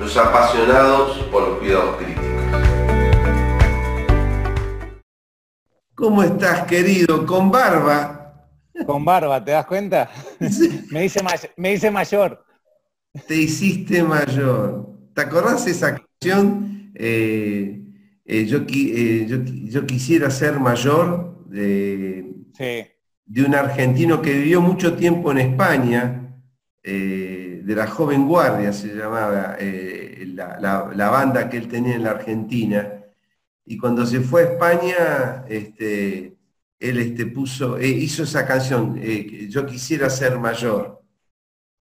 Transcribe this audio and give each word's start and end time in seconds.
los 0.00 0.16
apasionados 0.16 1.18
por 1.30 1.48
los 1.48 1.58
cuidados 1.58 1.96
críticos. 1.96 2.24
¿Cómo 5.94 6.22
estás, 6.24 6.66
querido? 6.66 7.24
Con 7.24 7.50
barba. 7.52 8.48
Con 8.84 9.04
barba, 9.04 9.44
¿te 9.44 9.52
das 9.52 9.66
cuenta? 9.66 10.10
me, 10.90 11.04
hice 11.04 11.20
me 11.56 11.74
hice 11.74 11.90
mayor. 11.92 12.44
Te 13.28 13.36
hiciste 13.36 14.02
mayor. 14.02 14.88
¿Te 15.14 15.20
acordás 15.20 15.64
de 15.66 15.70
esa 15.70 15.94
canción? 15.94 16.92
Eh, 16.96 17.82
eh, 18.24 18.46
yo, 18.46 18.58
eh, 18.66 19.26
yo, 19.28 19.36
yo, 19.44 19.86
quisiera 19.86 20.30
ser 20.30 20.58
mayor 20.58 21.44
de, 21.46 22.34
sí 22.56 22.86
de 23.30 23.44
un 23.44 23.54
argentino 23.54 24.20
que 24.20 24.32
vivió 24.32 24.60
mucho 24.60 24.96
tiempo 24.96 25.30
en 25.30 25.38
España, 25.38 26.34
eh, 26.82 27.49
de 27.70 27.76
la 27.76 27.86
joven 27.86 28.26
guardia 28.26 28.72
se 28.72 28.88
llamaba 28.96 29.54
eh, 29.60 30.24
la, 30.34 31.08
banda 31.08 31.48
que 31.48 31.56
él 31.56 31.68
tenía 31.68 31.94
en 31.94 32.02
la 32.02 32.10
Argentina, 32.10 33.04
y 33.64 33.78
cuando 33.78 34.04
se 34.04 34.20
fue 34.22 34.42
a 34.42 34.44
España, 34.54 35.44
este, 35.48 36.36
él 36.80 36.98
este, 36.98 37.26
puso, 37.26 37.78
eh, 37.78 37.86
hizo 37.86 38.24
esa 38.24 38.44
canción, 38.44 39.00
Yo 39.48 39.64
quisiera 39.66 40.10
ser 40.10 40.36
mayor. 40.40 41.00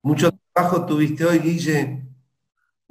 ¿Mucho 0.02 0.30
trabajo 0.52 0.84
tuviste 0.84 1.24
hoy, 1.24 1.38
Guille? 1.38 2.02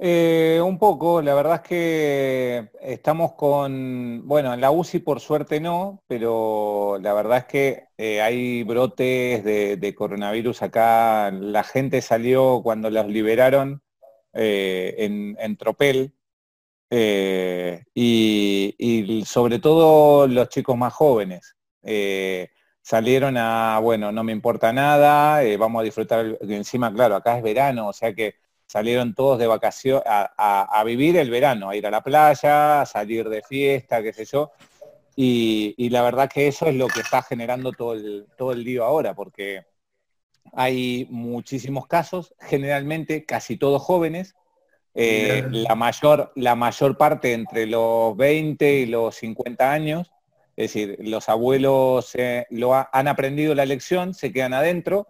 Eh, 0.04 0.60
un 0.60 0.80
poco, 0.80 1.22
la 1.22 1.32
verdad 1.32 1.60
es 1.62 1.68
que 1.68 2.70
estamos 2.80 3.34
con, 3.34 4.26
bueno, 4.26 4.52
en 4.52 4.60
la 4.60 4.72
UCI 4.72 4.98
por 4.98 5.20
suerte 5.20 5.60
no, 5.60 6.02
pero 6.08 6.98
la 7.00 7.12
verdad 7.14 7.38
es 7.38 7.44
que 7.44 7.84
eh, 7.96 8.20
hay 8.20 8.64
brotes 8.64 9.44
de, 9.44 9.94
coronavirus 9.96 10.62
acá. 10.62 11.30
La 11.30 11.62
gente 11.62 12.02
salió 12.02 12.62
cuando 12.64 12.90
los 12.90 13.06
liberaron 13.06 13.80
eh, 14.32 14.96
en, 15.38 15.56
Tropel 15.56 16.14
y, 17.94 19.22
sobre 19.24 19.58
todo 19.60 20.26
los 20.26 20.48
chicos 20.48 20.76
más 20.76 20.92
jóvenes. 20.94 21.56
salieron 22.82 23.36
a, 23.36 23.78
bueno, 23.80 24.10
no 24.10 24.24
me 24.24 24.32
importa 24.32 24.72
nada, 24.72 25.40
vamos 25.58 25.80
a 25.80 25.84
disfrutar, 25.84 26.38
encima, 26.40 26.92
claro, 26.92 27.14
acá 27.16 27.36
es 27.36 27.44
verano, 27.44 27.88
o 27.88 27.92
sea 27.92 28.12
que 28.14 28.41
salieron 28.72 29.14
todos 29.14 29.38
de 29.38 29.46
vacación 29.46 30.00
a, 30.06 30.82
vivir 30.86 31.18
el 31.18 31.28
verano, 31.28 31.68
a 31.68 31.76
ir 31.76 31.86
a 31.86 31.90
la 31.90 32.02
playa, 32.02 32.80
a 32.80 32.86
salir 32.86 33.28
de 33.28 33.42
fiesta, 33.42 34.02
qué 34.02 34.14
sé 34.14 34.24
yo. 34.24 34.50
Y, 35.14 35.90
la 35.90 36.00
verdad 36.00 36.30
que 36.32 36.48
eso 36.48 36.66
es 36.66 36.74
lo 36.74 36.88
que 36.88 37.00
está 37.00 37.22
generando 37.22 37.72
todo 37.72 37.92
el, 37.92 38.26
todo 38.38 38.52
el 38.52 38.64
día 38.64 38.80
ahora, 38.80 39.14
porque 39.14 39.66
hay 40.54 41.06
muchísimos 41.10 41.86
casos, 41.86 42.34
generalmente 42.40 43.26
casi 43.26 43.58
todos 43.58 43.82
jóvenes, 43.82 44.34
eh, 44.94 45.44
la, 45.50 45.74
mayor, 45.74 46.32
la 46.34 46.54
mayor 46.54 46.96
parte 46.96 47.34
entre 47.34 47.66
los 47.66 48.16
20 48.16 48.72
y 48.72 48.86
los 48.86 49.16
50 49.16 49.70
años, 49.70 50.10
es 50.56 50.72
decir, 50.72 50.96
los 51.00 51.28
abuelos 51.28 52.14
eh, 52.14 52.46
lo 52.48 52.72
han 52.74 53.06
aprendido 53.06 53.54
la 53.54 53.66
lección, 53.66 54.14
se 54.14 54.32
quedan 54.32 54.54
adentro, 54.54 55.08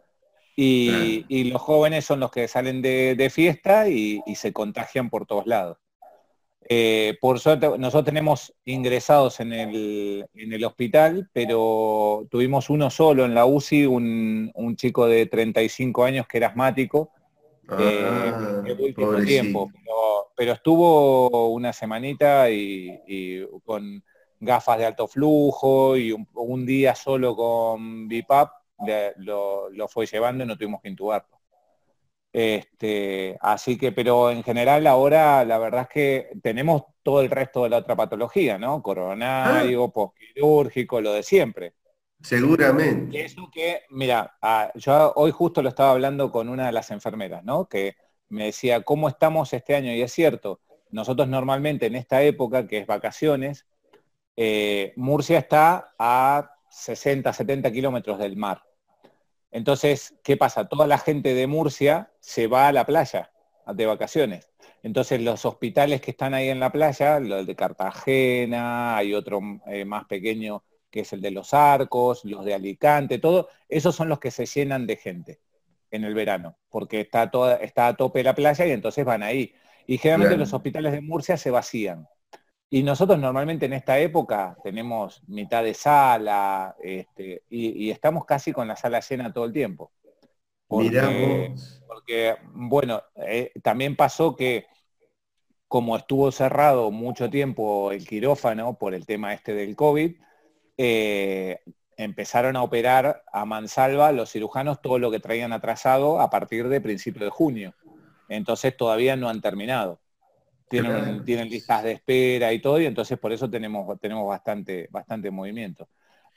y, 0.57 1.45
los 1.45 1.61
jóvenes 1.61 2.05
son 2.05 2.21
los 2.21 2.31
que 2.31 2.49
salen 2.49 2.83
de, 2.83 3.31
fiesta 3.33 3.89
y, 3.89 4.23
se 4.35 4.53
contagian 4.53 5.11
por 5.11 5.27
todos 5.27 5.47
lados. 5.47 5.79
Eh, 6.69 7.19
por 7.21 7.41
suerte, 7.41 7.67
nosotros 7.79 8.05
tenemos 8.05 8.55
ingresados 8.65 9.41
en 9.41 9.53
el, 9.53 10.65
hospital, 10.65 11.29
pero 11.33 12.27
tuvimos 12.31 12.71
uno 12.71 12.91
solo 12.91 13.25
en 13.25 13.35
la 13.35 13.47
UCI, 13.47 13.87
un, 13.87 14.77
chico 14.77 15.07
de 15.07 15.27
35 15.27 16.05
años 16.05 16.27
que 16.27 16.39
era 16.39 16.49
asmático, 16.49 17.11
eh, 17.79 18.05
ah, 18.05 18.63
tiempo, 19.25 19.71
pero, 20.37 20.53
estuvo 20.53 21.49
una 21.49 21.73
semanita 21.73 22.51
y, 22.51 23.47
con 23.65 24.03
gafas 24.41 24.79
de 24.79 24.87
alto 24.87 25.07
flujo 25.07 25.97
y 25.97 26.11
un, 26.11 26.27
un 26.35 26.67
día 26.67 26.97
solo 26.97 27.37
con 27.37 28.09
BIPAP 28.09 28.62
lo, 29.17 29.89
fue 29.89 30.07
llevando 30.07 30.45
y 30.45 30.47
no 30.47 30.57
tuvimos 30.57 30.81
que 30.83 30.89
intubarlo. 30.89 31.41
Este, 32.33 33.37
así 33.41 33.77
que, 33.77 33.93
pero 33.93 34.31
en 34.31 34.43
general 34.43 34.87
ahora 34.87 35.45
la 35.45 35.59
verdad 35.59 35.83
es 35.83 35.89
que 35.89 36.31
tenemos 36.43 36.85
todo 37.03 37.21
el 37.21 37.31
resto 37.31 37.65
de 37.65 37.71
la 37.71 37.79
otra 37.79 37.95
patología, 37.95 38.59
¿no? 38.59 38.83
Coronario, 38.83 39.85
ah. 39.85 39.93
postquirúrgico, 39.93 41.01
lo 41.01 41.13
de 41.13 41.23
siempre. 41.23 41.75
Seguramente. 42.23 43.25
Eso 43.25 43.51
que, 43.53 43.83
mira, 43.91 44.39
yo 44.77 45.13
hoy 45.17 45.33
justo 45.33 45.61
lo 45.61 45.69
estaba 45.69 45.91
hablando 45.91 46.31
con 46.31 46.49
una 46.49 46.67
de 46.67 46.73
las 46.73 46.91
enfermeras, 46.91 47.43
¿no? 47.45 47.69
Que 47.69 47.97
me 48.29 48.47
decía, 48.47 48.83
¿cómo 48.83 49.09
estamos 49.09 49.53
este 49.53 49.75
año? 49.75 49.93
Y 49.93 50.01
es 50.01 50.13
cierto, 50.13 50.61
nosotros 50.91 51.29
normalmente 51.29 51.87
en 51.87 51.97
esta 51.97 52.23
época, 52.23 52.67
que 52.67 52.79
es 52.79 52.87
vacaciones, 52.87 53.67
eh, 54.37 54.93
Murcia 54.97 55.39
está 55.39 55.95
a 55.99 56.55
60, 56.71 57.33
70 57.33 57.73
kilómetros 57.73 58.19
del 58.19 58.37
mar. 58.37 58.63
Entonces, 59.53 60.15
¿qué 60.25 60.37
pasa? 60.37 60.69
Toda 60.69 60.87
la 60.87 60.99
gente 60.99 61.35
de 61.35 61.47
Murcia 61.47 62.11
se 62.21 62.47
va 62.47 62.69
a 62.69 62.73
la 62.73 62.87
playa 62.87 63.31
de 63.67 63.87
vacaciones. 63.87 64.51
Entonces, 64.83 65.21
los 65.21 65.45
hospitales 65.45 66.01
que 66.01 66.11
están 66.11 66.35
ahí 66.35 66.49
en 66.49 66.59
la 66.59 66.73
playa, 66.73 67.21
los 67.21 67.47
de 67.47 67.55
Cartagena, 67.55 68.97
hay 68.97 69.15
otro 69.15 69.41
eh, 69.67 69.85
más 69.85 70.07
pequeño 70.07 70.65
que 70.91 71.01
es 71.01 71.13
el 71.15 71.23
de 71.23 71.31
los 71.31 71.55
Arcos, 71.55 72.25
los 72.25 72.45
de 72.45 72.55
Alicante, 72.55 73.19
todo, 73.19 73.49
esos 73.69 73.97
son 73.97 74.11
los 74.11 74.19
que 74.19 74.31
se 74.31 74.45
llenan 74.45 74.87
de 74.87 74.97
gente 74.97 75.41
en 75.91 76.05
el 76.05 76.15
verano, 76.15 76.59
porque 76.69 77.01
está, 77.01 77.31
toda, 77.31 77.57
está 77.57 77.87
a 77.89 77.97
tope 77.97 78.23
la 78.23 78.35
playa 78.35 78.67
y 78.67 78.73
entonces 78.73 79.05
van 79.05 79.23
ahí. 79.23 79.55
Y 79.87 79.99
generalmente 79.99 80.37
los 80.37 80.53
hospitales 80.53 80.93
de 80.93 81.01
Murcia 81.01 81.37
se 81.37 81.51
vacían. 81.51 82.07
Y 82.75 82.83
nosotros 82.83 83.19
normalmente 83.19 83.67
en 83.67 83.75
esta 83.75 83.99
época 83.99 84.57
tenemos 84.63 85.23
mitad 85.27 85.63
de 85.63 85.75
sala 85.75 86.75
este, 86.83 87.43
y, 87.51 87.91
estamos 87.91 88.25
casi 88.25 88.51
con 88.51 88.67
la 88.67 88.77
sala 88.77 89.01
llena 89.01 89.31
todo 89.31 89.45
el 89.45 89.53
tiempo. 89.53 89.93
Porque, 90.67 91.55
porque 91.87 92.37
bueno, 92.55 93.03
eh, 93.17 93.53
también 93.63 93.95
pasó 93.95 94.35
que 94.35 94.69
como 95.69 95.99
estuvo 95.99 96.33
cerrado 96.33 96.91
mucho 96.91 97.29
tiempo 97.29 97.93
el 97.93 98.09
quirófano 98.09 98.79
por 98.79 98.95
el 98.95 99.05
tema 99.05 99.35
este 99.35 99.53
del 99.53 99.77
COVID, 99.77 100.17
eh, 100.79 101.61
empezaron 101.99 102.57
a 102.57 102.63
operar 102.63 103.23
a 103.31 103.45
mansalva 103.45 104.13
los 104.13 104.33
cirujanos 104.33 104.81
todo 104.81 104.99
lo 104.99 105.11
que 105.11 105.21
traían 105.21 105.53
atrasado 105.53 106.23
a 106.23 106.31
partir 106.31 106.69
de 106.69 106.81
principio 106.81 107.23
de 107.23 107.31
junio. 107.31 107.75
Entonces 108.31 108.75
todavía 108.75 109.15
no 109.15 109.29
han 109.29 109.43
terminado 109.43 110.01
tienen, 110.73 111.49
listas 111.49 111.83
de 111.83 111.93
espera 111.93 112.53
y 112.53 112.61
todo, 112.61 112.81
y 112.81 112.87
entonces 112.87 113.19
por 113.19 113.33
eso 113.33 113.49
tenemos, 113.49 114.01
tenemos 114.01 114.27
bastante, 114.27 114.89
bastante 114.91 115.31
movimiento. 115.31 115.89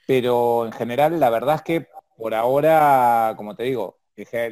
Pero 0.06 0.66
en 0.66 0.72
general, 0.72 1.18
la 1.18 1.30
verdad 1.30 1.56
es 1.56 1.62
que 1.62 1.86
por 2.16 2.34
ahora, 2.34 3.34
como 3.36 3.54
te 3.56 3.64
digo, 3.64 3.98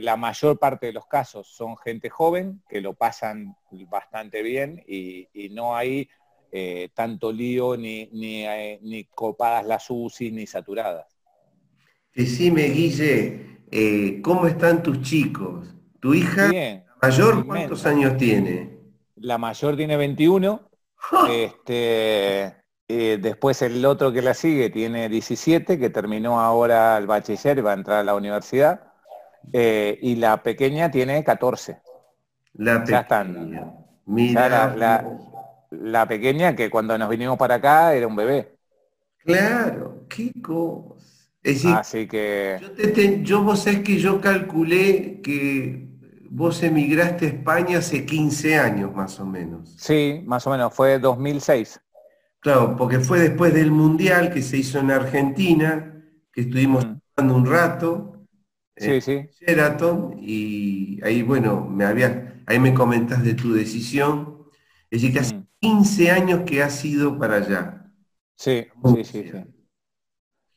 la 0.01 0.17
mayor 0.17 0.59
parte 0.59 0.87
de 0.87 0.93
los 0.93 1.07
casos 1.07 1.49
son 1.49 1.77
gente 1.77 2.11
joven 2.11 2.63
que 2.69 2.81
lo 2.81 2.95
pasan 2.95 3.57
bastante 3.89 4.43
bien 4.43 4.83
y, 4.87 5.29
no 5.53 5.77
hay 5.77 6.09
eh, 6.53 6.91
tanto 6.95 7.33
lío 7.33 7.77
ni, 7.77 8.09
eh, 8.13 8.79
ni, 8.83 9.05
copadas 9.05 9.67
las 9.67 9.87
UCI 9.89 10.33
ni 10.33 10.47
saturadas. 10.47 11.07
Decime, 12.15 12.65
Guille, 12.69 13.61
eh, 13.71 14.21
¿cómo 14.23 14.47
están 14.47 14.83
tus 14.83 15.01
chicos? 15.01 15.75
¿Tu 16.01 16.15
hija 16.15 16.51
mayor 17.01 17.47
cuántos 17.47 17.87
años 17.87 18.17
tiene? 18.17 18.74
La 19.25 19.39
mayor 19.39 19.77
tiene 19.77 19.97
21, 19.97 20.71
este, 21.31 22.55
después 22.89 23.63
el 23.63 23.85
otro 23.85 24.13
que 24.13 24.23
la 24.23 24.35
sigue 24.35 24.71
tiene 24.71 25.09
17, 25.09 25.79
que 25.79 25.91
terminó 25.91 26.41
ahora 26.41 26.99
el 26.99 27.07
bachiller 27.07 27.59
y 27.59 27.63
va 27.63 27.73
a 27.73 27.75
entrar 27.75 27.99
a 27.99 28.05
la 28.05 28.15
universidad, 28.15 28.93
eh, 29.53 29.99
y 30.03 30.17
la 30.17 30.43
pequeña 30.43 30.91
tiene 30.91 31.25
14. 31.25 31.81
La 32.55 32.85
pequeña. 32.85 33.73
Mira. 34.07 34.75
La, 35.71 36.07
pequeña 36.07 36.55
que 36.55 36.71
cuando 36.71 36.97
nos 36.97 37.09
vinimos 37.09 37.37
para 37.37 37.57
acá 37.57 37.95
era 37.95 38.07
un 38.07 38.15
bebé. 38.15 38.55
Claro, 39.25 40.07
qué 40.09 40.31
cosa. 40.41 41.05
Así 41.79 42.07
que... 42.07 42.61
Yo, 43.23 43.43
vos 43.43 43.65
sabés 43.65 43.81
que 43.81 43.99
yo 43.99 44.21
calculé 44.21 45.21
que 45.21 45.84
vos 46.35 46.65
emigraste 46.65 47.27
a 47.27 47.29
España 47.29 47.79
hace 47.79 48.05
15 48.05 48.57
años 48.57 48.93
más 48.93 49.21
o 49.21 49.25
menos. 49.25 49.73
Sí, 49.79 50.21
más 50.27 50.45
o 50.49 50.51
menos, 50.51 50.75
fue 50.75 50.99
2006. 50.99 51.81
Claro, 52.41 52.75
porque 52.77 52.99
fue 52.99 53.21
después 53.21 53.55
del 53.55 53.71
Mundial 53.71 54.33
que 54.33 54.43
se 54.43 54.57
hizo 54.57 54.81
en 54.81 54.91
Argentina, 54.91 56.05
que 56.33 56.41
estuvimos 56.43 56.85
hablando 57.17 57.39
mm. 57.39 57.43
un 57.43 57.47
rato. 57.47 58.27
Sí, 58.77 59.01
sí. 59.01 59.29
Sheraton, 59.41 60.19
y 60.21 61.01
ahí, 61.05 61.23
bueno, 61.23 61.65
me 61.71 61.85
había, 61.85 62.43
ahí 62.47 62.59
me 62.59 62.75
comentas 62.75 63.23
de 63.23 63.35
tu 63.35 63.53
decisión. 63.53 64.49
Es 64.91 65.03
decir, 65.03 65.13
que 65.13 65.21
hace 65.21 65.41
15 65.61 66.03
mm. 66.03 66.15
años 66.15 66.41
que 66.45 66.63
has 66.65 66.85
ido 66.85 67.17
para 67.17 67.37
allá. 67.37 67.93
Sí, 68.37 68.67
sí, 68.85 69.05
sí, 69.05 69.31
sí. 69.31 69.45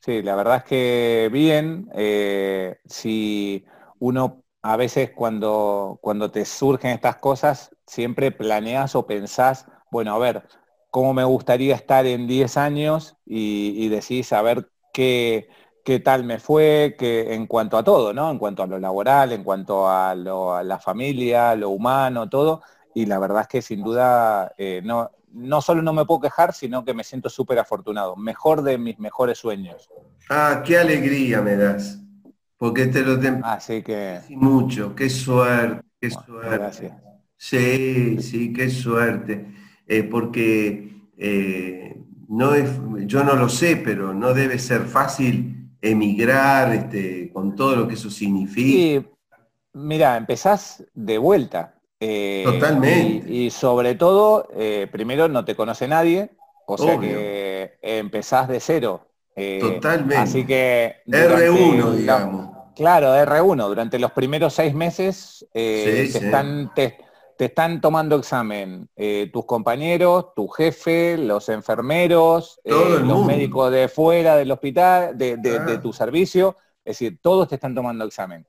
Sí, 0.00 0.22
la 0.22 0.34
verdad 0.34 0.56
es 0.56 0.64
que 0.64 1.30
bien, 1.32 1.88
eh, 1.94 2.78
si 2.84 3.64
uno 4.00 4.44
a 4.62 4.76
veces 4.76 5.10
cuando, 5.10 5.98
cuando 6.02 6.30
te 6.30 6.44
surgen 6.44 6.92
estas 6.92 7.16
cosas, 7.16 7.70
siempre 7.86 8.32
planeas 8.32 8.94
o 8.94 9.06
pensás, 9.06 9.66
bueno, 9.90 10.14
a 10.14 10.18
ver, 10.18 10.48
¿cómo 10.90 11.14
me 11.14 11.24
gustaría 11.24 11.74
estar 11.74 12.06
en 12.06 12.26
10 12.26 12.56
años? 12.56 13.16
Y, 13.24 13.88
decís, 13.88 14.32
a 14.32 14.42
ver 14.42 14.68
qué, 14.92 15.48
qué 15.84 16.00
tal 16.00 16.24
me 16.24 16.38
fue, 16.38 16.96
que, 16.98 17.34
en 17.34 17.46
cuanto 17.46 17.78
a 17.78 17.84
todo, 17.84 18.12
¿no? 18.12 18.30
En 18.30 18.38
cuanto 18.38 18.62
a 18.62 18.66
lo 18.66 18.78
laboral, 18.78 19.32
en 19.32 19.44
cuanto 19.44 19.88
a, 19.88 20.14
la 20.14 20.78
familia, 20.78 21.54
lo 21.54 21.70
humano, 21.70 22.28
todo. 22.28 22.62
Y 22.94 23.06
la 23.06 23.18
verdad 23.18 23.42
es 23.42 23.48
que 23.48 23.62
sin 23.62 23.82
duda 23.82 24.52
eh, 24.58 24.80
no, 24.84 25.10
no 25.32 25.60
solo 25.60 25.82
no 25.82 25.92
me 25.92 26.04
puedo 26.04 26.20
quejar, 26.20 26.52
sino 26.52 26.84
que 26.84 26.94
me 26.94 27.04
siento 27.04 27.28
súper 27.28 27.58
afortunado, 27.58 28.16
mejor 28.16 28.62
de 28.62 28.78
mis 28.78 28.98
mejores 28.98 29.38
sueños. 29.38 29.88
Ah, 30.28 30.62
qué 30.64 30.78
alegría 30.78 31.40
me 31.40 31.56
das, 31.56 32.00
porque 32.58 32.86
te 32.86 33.02
lo 33.02 33.18
tengo 33.18 33.46
Así 33.46 33.82
que... 33.82 34.18
mucho, 34.30 34.94
qué 34.94 35.08
suerte, 35.08 35.82
qué 36.00 36.10
suerte. 36.10 36.58
Gracias. 36.58 36.92
Sí, 37.36 38.20
sí, 38.20 38.52
qué 38.52 38.68
suerte, 38.68 39.46
eh, 39.86 40.02
porque 40.02 41.06
eh, 41.16 41.96
no 42.28 42.54
es, 42.54 42.68
yo 43.06 43.22
no 43.22 43.36
lo 43.36 43.48
sé, 43.48 43.76
pero 43.76 44.12
no 44.12 44.34
debe 44.34 44.58
ser 44.58 44.82
fácil 44.82 45.70
emigrar 45.80 46.74
este, 46.74 47.30
con 47.32 47.54
todo 47.54 47.76
lo 47.76 47.86
que 47.86 47.94
eso 47.94 48.10
significa. 48.10 49.08
Mira, 49.72 50.16
empezás 50.16 50.84
de 50.94 51.18
vuelta, 51.18 51.76
eh, 52.00 52.42
Totalmente. 52.44 53.32
Y, 53.32 53.50
sobre 53.50 53.94
todo, 53.94 54.48
eh, 54.56 54.88
primero 54.90 55.28
no 55.28 55.44
te 55.44 55.54
conoce 55.54 55.86
nadie, 55.86 56.30
o 56.66 56.76
sea 56.76 56.98
que 56.98 57.78
empezás 57.82 58.48
de 58.48 58.58
cero. 58.58 59.07
Eh, 59.38 59.58
Totalmente. 59.60 60.16
Así 60.16 60.44
que... 60.44 60.96
R1, 61.06 61.92
digamos. 61.92 62.50
claro, 62.74 63.14
R1. 63.14 63.68
Durante 63.68 63.98
los 63.98 64.12
primeros 64.12 64.54
seis 64.54 64.74
meses 64.74 65.46
te, 65.52 66.02
Están, 66.02 66.72
te, 66.74 66.98
están 67.38 67.80
tomando 67.80 68.16
examen 68.16 68.88
tus 69.32 69.44
compañeros, 69.44 70.34
tu 70.34 70.48
jefe, 70.48 71.16
los 71.16 71.48
enfermeros, 71.48 72.60
los 72.64 73.24
médicos 73.24 73.70
de 73.70 73.88
fuera 73.88 74.36
del 74.36 74.50
hospital, 74.50 75.16
de, 75.16 75.78
tu 75.82 75.92
servicio. 75.92 76.56
Es 76.84 76.98
decir, 76.98 77.18
todos 77.22 77.48
te 77.48 77.54
están 77.54 77.74
tomando 77.74 78.04
examen. 78.04 78.46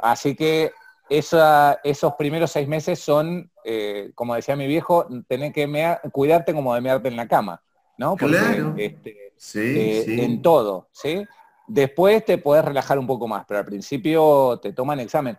así 0.00 0.34
que 0.34 0.72
esos 1.10 2.14
primeros 2.16 2.52
seis 2.52 2.68
meses 2.68 3.00
son, 3.00 3.50
eh, 3.64 4.12
como 4.14 4.34
decía 4.34 4.54
mi 4.54 4.66
viejo, 4.66 5.06
tener 5.26 5.52
que 5.52 5.68
cuidarte 6.12 6.54
como 6.54 6.74
de 6.74 6.80
mearte 6.80 7.08
en 7.08 7.16
la 7.16 7.26
cama, 7.26 7.62
¿no? 7.98 8.16
claro. 8.16 8.74
Este, 8.76 9.29
eh, 9.54 10.04
en 10.24 10.42
todo, 10.42 10.88
¿sí? 10.92 11.24
Después 11.66 12.24
te 12.24 12.38
puedes 12.38 12.64
relajar 12.64 12.98
un 12.98 13.06
poco 13.06 13.28
más, 13.28 13.44
pero 13.46 13.60
al 13.60 13.66
principio 13.66 14.58
te 14.60 14.72
toman 14.72 15.00
examen. 15.00 15.38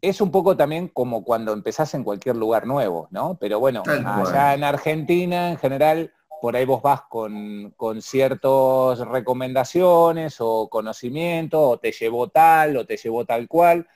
Es 0.00 0.20
un 0.20 0.30
poco 0.30 0.56
también 0.56 0.88
como 0.88 1.24
cuando 1.24 1.52
empezás 1.52 1.92
en 1.94 2.04
cualquier 2.04 2.36
lugar 2.36 2.66
nuevo, 2.66 3.08
¿no? 3.10 3.36
Pero 3.40 3.58
bueno, 3.58 3.82
allá 3.86 4.54
en 4.54 4.62
Argentina, 4.62 5.50
en 5.50 5.58
general, 5.58 6.12
por 6.40 6.54
ahí 6.54 6.64
vos 6.64 6.80
vas 6.80 7.02
con, 7.08 7.74
con 7.76 8.00
ciertas 8.00 9.00
recomendaciones 9.00 10.36
o 10.38 10.68
conocimiento, 10.68 11.70
o 11.70 11.78
te 11.78 11.90
llevó 11.90 12.28
tal, 12.28 12.76
o 12.76 12.86
te 12.86 12.96
llevó 12.96 13.24
tal 13.24 13.48
cual 13.48 13.88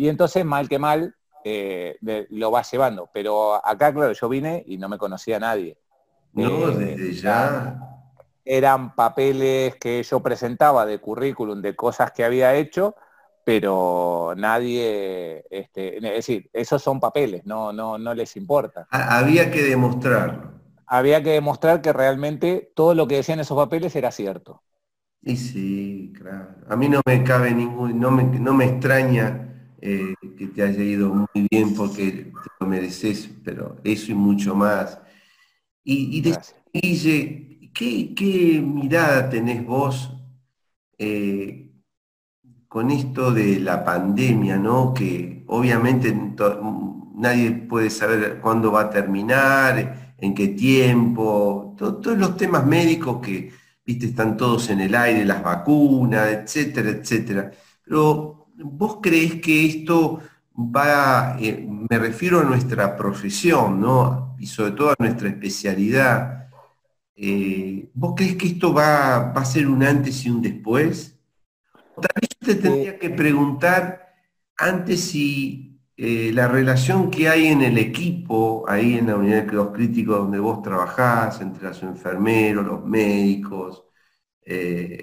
y 0.00 0.08
entonces, 0.08 0.44
mal 0.46 0.66
que 0.66 0.78
mal, 0.78 1.14
eh, 1.44 1.98
lo 2.30 2.50
vas 2.50 2.70
llevando. 2.70 3.10
Pero 3.12 3.54
acá, 3.54 3.92
claro, 3.92 4.12
yo 4.12 4.28
vine 4.30 4.64
y 4.66 4.78
no 4.78 4.88
me 4.88 4.98
conocía 4.98 5.36
a 5.36 5.40
nadie. 5.40 5.76
No, 6.32 6.70
eh, 6.70 6.96
desde 6.96 7.12
ya. 7.12 7.89
Eran 8.44 8.94
papeles 8.94 9.76
que 9.76 10.02
yo 10.02 10.20
presentaba 10.22 10.86
de 10.86 11.00
currículum, 11.00 11.60
de 11.62 11.76
cosas 11.76 12.12
que 12.12 12.24
había 12.24 12.54
hecho, 12.54 12.94
pero 13.44 14.34
nadie, 14.36 15.44
este, 15.50 15.96
es 15.98 16.02
decir, 16.02 16.50
esos 16.52 16.82
son 16.82 17.00
papeles, 17.00 17.44
no, 17.44 17.72
no, 17.72 17.98
no 17.98 18.14
les 18.14 18.36
importa. 18.36 18.88
Había 18.90 19.50
que 19.50 19.62
demostrarlo. 19.62 20.52
Había 20.86 21.22
que 21.22 21.30
demostrar 21.30 21.80
que 21.80 21.90
realmente 21.94 22.70
todo 22.74 22.94
lo 22.94 23.08
que 23.08 23.16
decían 23.16 23.40
esos 23.40 23.56
papeles 23.56 23.96
era 23.96 24.12
cierto. 24.12 24.62
Y 25.22 25.36
sí, 25.36 26.12
claro. 26.16 26.54
A 26.68 26.76
mí 26.76 26.88
no 26.88 27.00
me 27.06 27.22
cabe 27.24 27.52
ningún, 27.52 28.00
no 28.00 28.10
me, 28.10 28.24
no 28.24 28.54
me 28.54 28.64
extraña 28.64 29.74
eh, 29.80 30.14
que 30.38 30.46
te 30.48 30.62
haya 30.62 30.82
ido 30.82 31.10
muy 31.14 31.46
bien 31.50 31.74
porque 31.74 32.10
te 32.12 32.48
lo 32.60 32.66
mereces, 32.66 33.30
pero 33.44 33.76
eso 33.84 34.12
y 34.12 34.14
mucho 34.14 34.54
más. 34.54 34.98
Y, 35.84 36.18
y 36.18 36.22
Guille, 36.72 37.49
¿qué, 37.74 38.62
mirada 38.64 39.28
tenés 39.30 39.64
vos 39.64 40.12
eh, 40.98 41.72
con 42.68 42.90
esto 42.90 43.32
de 43.32 43.60
la 43.60 43.84
pandemia, 43.84 44.56
¿no? 44.56 44.94
Que 44.94 45.44
obviamente 45.48 46.14
nadie 47.16 47.52
puede 47.52 47.90
saber 47.90 48.40
cuándo 48.40 48.72
va 48.72 48.82
a 48.82 48.90
terminar, 48.90 50.14
en 50.18 50.34
qué 50.34 50.48
tiempo, 50.48 51.74
todos 51.78 52.18
los 52.18 52.36
temas 52.36 52.66
médicos 52.66 53.20
que, 53.20 53.52
viste, 53.84 54.06
están 54.06 54.36
todos 54.36 54.70
en 54.70 54.80
el 54.80 54.94
aire, 54.94 55.24
las 55.24 55.42
vacunas, 55.42 56.28
etcétera, 56.28 56.90
etcétera. 56.90 57.50
Pero 57.84 58.40
¿Vos 58.62 58.98
crees 59.02 59.40
que 59.40 59.66
esto 59.66 60.20
va, 60.54 61.36
eh, 61.40 61.66
me 61.66 61.98
refiero 61.98 62.40
a 62.40 62.44
nuestra 62.44 62.96
profesión, 62.96 63.80
¿no? 63.80 64.36
Y 64.38 64.46
sobre 64.46 64.72
todo 64.72 64.90
a 64.90 64.96
nuestra 64.98 65.28
especialidad, 65.28 66.49
eh, 67.22 67.90
¿vos 67.94 68.14
crees 68.16 68.36
que 68.36 68.48
esto 68.48 68.72
va, 68.72 69.32
a 69.32 69.44
ser 69.44 69.68
un 69.68 69.82
antes 69.82 70.24
y 70.24 70.30
un 70.30 70.42
después? 70.42 71.18
Tal 71.74 72.10
vez 72.20 72.30
te 72.38 72.54
tendría 72.54 72.98
que 72.98 73.10
preguntar 73.10 74.14
antes 74.56 75.00
si 75.00 75.80
eh, 75.96 76.30
la 76.32 76.48
relación 76.48 77.10
que 77.10 77.28
hay 77.28 77.48
en 77.48 77.62
el 77.62 77.78
equipo, 77.78 78.64
ahí 78.68 78.94
en 78.98 79.08
la 79.08 79.16
unidad 79.16 79.42
de 79.42 79.46
cuidados 79.46 79.74
críticos 79.74 80.18
donde 80.18 80.38
vos 80.38 80.62
trabajás, 80.62 81.40
entre 81.40 81.64
los 81.68 81.82
enfermeros, 81.82 82.66
los 82.66 82.84
médicos, 82.84 83.84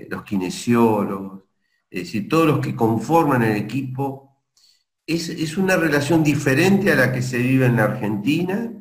los 0.10 0.24
kinesiólogos, 0.24 1.44
es 1.90 2.02
decir, 2.02 2.28
todos 2.28 2.48
los 2.48 2.60
que 2.60 2.76
conforman 2.76 3.44
el 3.44 3.56
equipo, 3.56 4.28
es, 5.08 5.58
una 5.58 5.78
relación 5.78 6.24
diferente 6.24 6.92
a 6.92 6.96
la 6.96 7.12
que 7.14 7.22
se 7.22 7.38
vive 7.38 7.66
en 7.66 7.78
la 7.78 7.86
Argentina. 7.86 8.74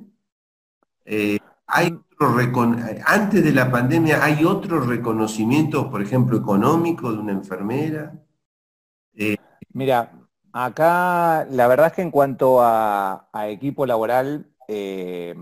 Eh, 1.05 1.38
hay 1.66 1.97
antes 3.05 3.45
de 3.45 3.53
la 3.53 3.71
pandemia, 3.71 4.25
¿hay 4.25 4.45
otros 4.45 4.87
reconocimientos, 4.87 5.87
por 5.87 6.01
ejemplo, 6.01 6.39
económicos 6.39 7.15
de 7.15 7.21
una 7.21 7.33
enfermera? 7.33 8.15
Eh, 9.15 9.37
Mira, 9.73 10.13
acá 10.53 11.47
la 11.51 11.67
verdad 11.69 11.89
es 11.89 11.93
que 11.93 12.03
en 12.03 12.11
cuanto 12.11 12.59
a, 12.61 13.29
equipo 13.49 13.85
laboral, 13.85 14.51
eh, 14.69 15.35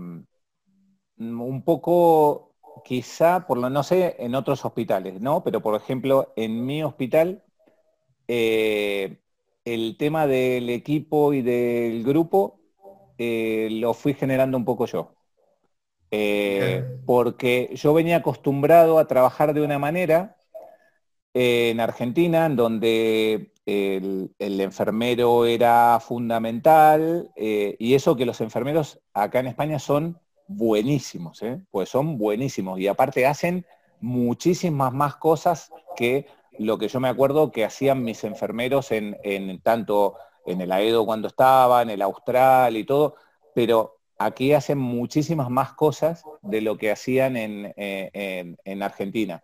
un 1.17 1.63
poco 1.63 2.55
quizá, 2.83 3.47
por 3.47 3.57
lo 3.57 3.69
no 3.69 3.83
sé, 3.83 4.15
en 4.19 4.35
otros 4.35 4.65
hospitales, 4.65 5.21
¿no? 5.21 5.43
Pero 5.43 5.61
por 5.61 5.75
ejemplo, 5.75 6.33
en 6.35 6.65
mi 6.65 6.83
hospital 6.83 7.43
eh, 8.27 9.21
el 9.63 9.97
tema 9.97 10.27
del 10.27 10.69
equipo 10.69 11.33
y 11.33 11.41
del 11.41 12.03
grupo 12.03 12.59
lo 13.17 13.93
fui 13.93 14.13
generando 14.13 14.57
un 14.57 14.65
poco 14.65 14.85
yo. 14.85 15.14
Eh, 16.11 16.99
porque 17.05 17.71
yo 17.75 17.93
venía 17.93 18.17
acostumbrado 18.17 18.99
a 18.99 19.07
trabajar 19.07 19.53
de 19.53 19.61
una 19.61 19.79
manera 19.79 20.37
en 21.33 21.79
Argentina, 21.79 22.45
en 22.45 22.55
donde 22.55 23.51
el, 23.65 24.31
enfermero 24.39 25.45
era 25.45 25.99
fundamental, 25.99 27.31
y 27.35 27.93
eso 27.93 28.15
que 28.15 28.25
los 28.25 28.39
enfermeros 28.39 29.01
acá 29.13 29.39
en 29.39 29.47
España 29.47 29.79
son 29.79 30.17
buenísimos, 30.47 31.41
pues 31.71 31.89
son 31.89 32.17
buenísimos, 32.17 32.79
y 32.79 32.87
aparte 32.87 33.25
hacen 33.25 33.65
muchísimas 33.99 34.93
más 34.93 35.15
cosas 35.17 35.71
que 35.95 36.27
lo 36.57 36.77
que 36.77 36.87
yo 36.87 36.99
me 36.99 37.09
acuerdo 37.09 37.51
que 37.51 37.65
hacían 37.65 38.03
mis 38.03 38.23
enfermeros 38.23 38.91
en, 38.91 39.61
tanto 39.61 40.15
en 40.45 40.61
el 40.61 40.71
AEDO 40.71 41.05
cuando 41.05 41.27
estaba, 41.27 41.81
en 41.81 41.89
el 41.89 42.01
Austral 42.01 42.77
y 42.77 42.85
todo, 42.85 43.15
pero 43.53 43.94
aquí 44.17 44.53
hacen 44.53 44.77
muchísimas 44.77 45.49
más 45.49 45.73
cosas 45.73 46.23
de 46.41 46.61
lo 46.61 46.77
que 46.77 46.91
hacían 46.91 47.37
en, 47.37 47.73
eh, 47.77 48.55
Argentina. 48.81 49.41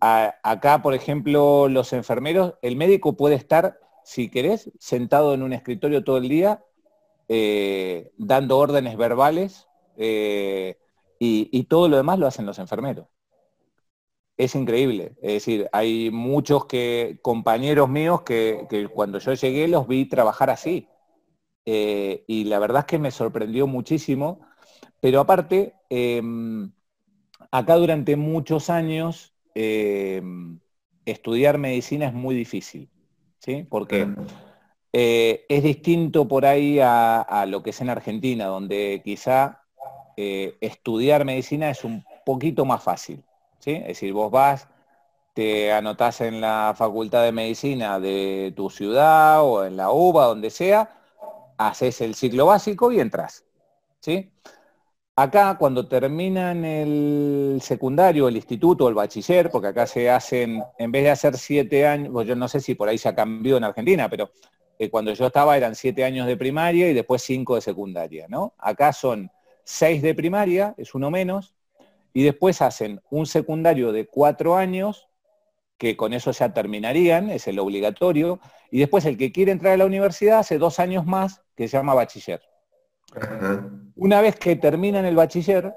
acá, 0.00 0.82
por 0.82 0.94
ejemplo, 0.94 1.68
los 1.68 1.92
enfermeros, 1.92 2.54
el 2.62 2.76
médico 2.76 3.16
puede 3.16 3.34
estar 3.34 3.78
si 4.06 4.28
querés, 4.30 4.70
sentado 4.78 5.34
en 5.34 5.42
un 5.42 5.52
escritorio 5.52 6.04
todo 6.04 6.18
el 6.18 6.28
día, 6.28 6.64
eh, 7.28 8.12
dando 8.16 8.56
órdenes 8.56 8.96
verbales 8.96 9.66
eh, 9.96 10.78
y, 11.18 11.64
todo 11.64 11.88
lo 11.88 11.96
demás 11.96 12.20
lo 12.20 12.28
hacen 12.28 12.46
los 12.46 12.60
enfermeros. 12.60 13.08
Es 14.36 14.54
increíble. 14.54 15.16
Es 15.20 15.32
decir, 15.32 15.68
hay 15.72 16.12
muchos 16.12 16.66
que, 16.66 17.18
compañeros 17.20 17.88
míos 17.88 18.22
que, 18.22 18.88
cuando 18.94 19.18
yo 19.18 19.34
llegué 19.34 19.66
los 19.66 19.88
vi 19.88 20.08
trabajar 20.08 20.50
así. 20.50 20.88
Eh, 21.66 22.24
y 22.28 22.44
la 22.44 22.60
verdad 22.60 22.80
es 22.80 22.86
que 22.86 22.98
me 22.98 23.10
sorprendió 23.10 23.66
muchísimo. 23.66 24.40
Pero 25.00 25.20
aparte, 25.20 25.74
em, 25.90 26.70
acá 27.50 27.74
durante 27.74 28.16
muchos 28.16 28.70
años 28.70 29.34
em, 29.54 30.58
estudiar 31.04 31.58
medicina 31.58 32.06
es 32.06 32.14
muy 32.14 32.34
difícil. 32.34 32.88
¿sí? 33.38 33.66
Porque 33.68 34.08
eh, 34.92 35.44
es 35.48 35.62
distinto 35.62 36.26
por 36.28 36.46
ahí 36.46 36.78
a, 36.80 37.46
lo 37.48 37.62
que 37.62 37.70
es 37.70 37.80
en 37.80 37.90
Argentina, 37.90 38.46
donde 38.46 39.02
quizá 39.04 39.62
eh, 40.16 40.56
estudiar 40.60 41.24
medicina 41.24 41.70
es 41.70 41.84
un 41.84 42.04
poquito 42.24 42.64
más 42.64 42.82
fácil. 42.82 43.22
¿sí? 43.58 43.72
Es 43.72 43.86
decir, 43.88 44.12
vos 44.12 44.30
vas, 44.30 44.68
te 45.34 45.72
anotás 45.72 46.22
en 46.22 46.40
la 46.40 46.74
facultad 46.76 47.22
de 47.24 47.32
medicina 47.32 48.00
de 48.00 48.52
tu 48.56 48.70
ciudad 48.70 49.42
o 49.44 49.64
en 49.64 49.76
la 49.76 49.90
UBA, 49.90 50.26
donde 50.26 50.50
sea, 50.50 50.95
haces 51.58 52.00
el 52.00 52.14
ciclo 52.14 52.46
básico 52.46 52.92
y 52.92 53.00
entras. 53.00 53.44
¿sí? 54.00 54.30
Acá, 55.18 55.56
cuando 55.58 55.88
terminan 55.88 56.64
el 56.64 57.58
secundario, 57.62 58.28
el 58.28 58.36
instituto, 58.36 58.86
el 58.88 58.94
bachiller, 58.94 59.50
porque 59.50 59.68
acá 59.68 59.86
se 59.86 60.10
hacen, 60.10 60.62
en 60.78 60.92
vez 60.92 61.04
de 61.04 61.10
hacer 61.10 61.38
siete 61.38 61.86
años, 61.86 62.10
pues 62.12 62.28
yo 62.28 62.36
no 62.36 62.48
sé 62.48 62.60
si 62.60 62.74
por 62.74 62.88
ahí 62.88 62.98
se 62.98 63.08
ha 63.08 63.14
cambiado 63.14 63.56
en 63.56 63.64
Argentina, 63.64 64.10
pero 64.10 64.30
eh, 64.78 64.90
cuando 64.90 65.14
yo 65.14 65.26
estaba 65.26 65.56
eran 65.56 65.74
siete 65.74 66.04
años 66.04 66.26
de 66.26 66.36
primaria 66.36 66.90
y 66.90 66.92
después 66.92 67.22
cinco 67.22 67.54
de 67.54 67.62
secundaria, 67.62 68.26
¿no? 68.28 68.52
Acá 68.58 68.92
son 68.92 69.30
seis 69.64 70.02
de 70.02 70.14
primaria, 70.14 70.74
es 70.76 70.94
uno 70.94 71.10
menos, 71.10 71.54
y 72.12 72.22
después 72.22 72.60
hacen 72.60 73.00
un 73.08 73.24
secundario 73.24 73.92
de 73.92 74.06
cuatro 74.06 74.54
años, 74.56 75.08
que 75.78 75.96
con 75.96 76.12
eso 76.12 76.30
ya 76.30 76.52
terminarían, 76.52 77.30
es 77.30 77.46
el 77.48 77.58
obligatorio, 77.58 78.40
y 78.70 78.80
después 78.80 79.04
el 79.04 79.16
que 79.16 79.32
quiere 79.32 79.52
entrar 79.52 79.74
a 79.74 79.76
la 79.76 79.86
universidad 79.86 80.38
hace 80.38 80.58
dos 80.58 80.78
años 80.78 81.06
más, 81.06 81.42
que 81.54 81.68
se 81.68 81.76
llama 81.76 81.94
bachiller. 81.94 82.42
Una 83.94 84.20
vez 84.20 84.36
que 84.36 84.56
terminan 84.56 85.04
el 85.04 85.16
bachiller, 85.16 85.74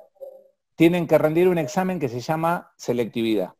tienen 0.76 1.08
que 1.08 1.18
rendir 1.18 1.48
un 1.48 1.58
examen 1.58 2.00
que 2.00 2.10
se 2.10 2.22
llama 2.22 2.72
selectividad. 2.78 3.54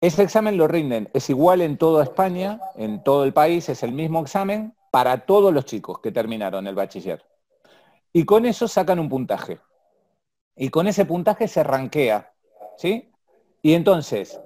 Ese 0.00 0.22
examen 0.22 0.56
lo 0.56 0.66
rinden, 0.66 1.10
es 1.12 1.28
igual 1.28 1.60
en 1.60 1.76
toda 1.76 2.04
España, 2.04 2.60
en 2.76 3.02
todo 3.02 3.24
el 3.24 3.32
país, 3.32 3.68
es 3.68 3.82
el 3.82 3.92
mismo 3.92 4.20
examen 4.20 4.74
para 4.90 5.26
todos 5.26 5.52
los 5.52 5.66
chicos 5.66 6.00
que 6.00 6.12
terminaron 6.12 6.66
el 6.66 6.74
bachiller. 6.74 7.24
Y 8.12 8.24
con 8.24 8.46
eso 8.46 8.66
sacan 8.66 8.98
un 8.98 9.08
puntaje. 9.08 9.60
Y 10.56 10.70
con 10.70 10.86
ese 10.86 11.04
puntaje 11.04 11.48
se 11.48 11.62
ranquea, 11.62 12.32
¿sí? 12.76 13.10
Y 13.62 13.74
entonces, 13.74 14.40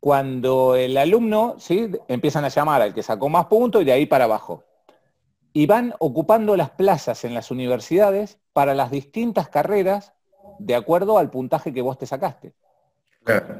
cuando 0.00 0.76
el 0.76 0.96
alumno, 0.96 1.56
¿sí? 1.58 1.90
Empiezan 2.06 2.44
a 2.44 2.48
llamar 2.48 2.82
al 2.82 2.94
que 2.94 3.02
sacó 3.02 3.28
más 3.28 3.46
puntos 3.46 3.82
y 3.82 3.84
de 3.84 3.92
ahí 3.92 4.06
para 4.06 4.24
abajo 4.24 4.64
y 5.52 5.66
van 5.66 5.94
ocupando 5.98 6.56
las 6.56 6.70
plazas 6.70 7.24
en 7.24 7.34
las 7.34 7.50
universidades 7.50 8.38
para 8.52 8.74
las 8.74 8.90
distintas 8.90 9.48
carreras 9.48 10.12
de 10.58 10.74
acuerdo 10.74 11.18
al 11.18 11.30
puntaje 11.30 11.72
que 11.72 11.82
vos 11.82 11.98
te 11.98 12.06
sacaste. 12.06 12.54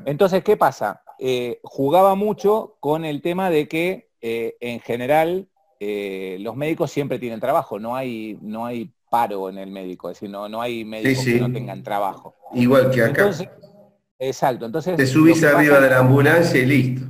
Entonces, 0.06 0.42
¿qué 0.44 0.56
pasa? 0.56 1.02
Eh, 1.18 1.60
jugaba 1.62 2.14
mucho 2.14 2.76
con 2.80 3.04
el 3.04 3.20
tema 3.20 3.50
de 3.50 3.68
que 3.68 4.10
eh, 4.20 4.56
en 4.60 4.80
general 4.80 5.48
eh, 5.80 6.38
los 6.40 6.56
médicos 6.56 6.90
siempre 6.90 7.18
tienen 7.18 7.40
trabajo, 7.40 7.78
no 7.78 7.94
hay, 7.94 8.38
no 8.40 8.64
hay 8.64 8.92
paro 9.10 9.48
en 9.48 9.58
el 9.58 9.70
médico, 9.70 10.08
es 10.08 10.16
decir, 10.16 10.30
no, 10.30 10.48
no 10.48 10.62
hay 10.62 10.84
médicos 10.84 11.24
que 11.24 11.40
no 11.40 11.52
tengan 11.52 11.82
trabajo. 11.82 12.34
Igual 12.54 12.90
que 12.90 13.02
acá. 13.02 13.30
Exacto, 14.18 14.66
entonces... 14.66 14.96
Te 14.96 15.06
subís 15.06 15.42
arriba 15.44 15.80
de 15.80 15.90
la 15.90 15.98
ambulancia 15.98 16.60
y 16.60 16.66
listo. 16.66 17.06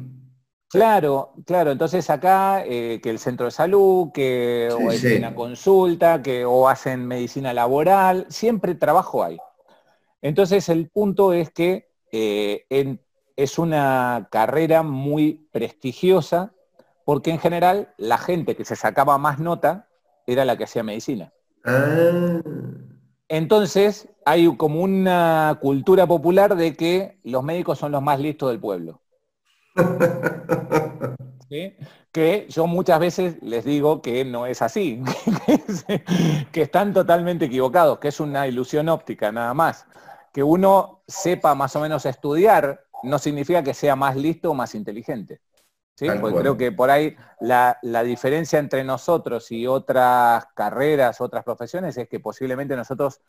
Claro, 0.69 1.33
claro. 1.47 1.71
Entonces 1.73 2.11
acá 2.11 2.63
eh, 2.65 3.01
que 3.03 3.09
el 3.09 3.19
centro 3.19 3.47
de 3.47 3.53
salud, 3.53 4.13
que 4.13 4.69
o 4.71 4.91
hay 4.91 5.17
una 5.17 5.35
consulta, 5.35 6.23
que 6.23 6.45
o 6.45 6.69
hacen 6.69 7.07
medicina 7.07 7.55
laboral, 7.55 8.27
siempre 8.29 8.75
trabajo 8.75 9.25
hay. 9.25 9.39
Entonces 10.21 10.69
el 10.69 10.89
punto 10.91 11.33
es 11.33 11.51
que 11.51 11.89
eh, 12.13 12.67
es 13.37 13.59
una 13.59 14.29
carrera 14.31 14.83
muy 14.83 15.49
prestigiosa 15.53 16.53
porque 17.05 17.31
en 17.31 17.39
general 17.39 17.95
la 17.97 18.19
gente 18.19 18.55
que 18.55 18.67
se 18.67 18.77
sacaba 18.77 19.17
más 19.17 19.39
nota 19.39 19.89
era 20.27 20.45
la 20.45 20.59
que 20.59 20.65
hacía 20.65 20.83
medicina. 20.83 21.33
Ah. 21.65 22.43
Entonces 23.29 24.09
hay 24.29 24.55
como 24.57 24.83
una 24.83 25.59
cultura 25.61 26.07
popular 26.07 26.55
de 26.55 26.77
que 26.77 27.19
los 27.25 27.43
médicos 27.43 27.79
son 27.79 27.93
los 27.93 28.03
más 28.03 28.21
listos 28.21 28.51
del 28.51 28.61
pueblo. 28.61 29.01
Que 32.13 32.47
yo 32.51 32.67
muchas 32.67 33.01
veces 33.01 33.37
les 33.43 33.65
digo 33.65 34.03
que 34.03 34.23
no 34.23 34.45
es 34.45 34.61
así, 34.61 35.03
que 36.53 36.61
están 36.61 36.93
totalmente 36.93 37.47
equivocados, 37.47 37.99
que 38.01 38.09
es 38.09 38.21
una 38.21 38.47
ilusión 38.47 38.91
óptica 38.91 39.33
nada 39.33 39.55
más. 39.55 39.87
Que 40.31 40.43
uno 40.43 41.03
sepa 41.07 41.55
más 41.55 41.75
o 41.77 41.81
menos 41.81 42.05
estudiar 42.05 42.85
no 43.03 43.19
significa 43.19 43.63
que 43.63 43.73
sea 43.73 43.97
más 43.97 44.15
listo 44.15 44.51
o 44.51 44.55
más 44.55 44.75
inteligente. 44.75 45.41
¿sí? 45.95 46.07
Porque 46.21 46.41
creo 46.41 46.57
que 46.59 46.71
por 46.71 46.91
ahí 46.91 47.17
la, 47.41 47.79
la 47.81 48.03
diferencia 48.03 48.59
entre 48.59 48.85
nosotros 48.85 49.51
y 49.51 49.67
otras 49.67 50.47
carreras, 50.55 51.23
otras 51.23 51.45
profesiones, 51.45 51.97
es 51.97 52.09
que 52.11 52.21
posiblemente 52.21 52.77
nosotros 52.77 53.23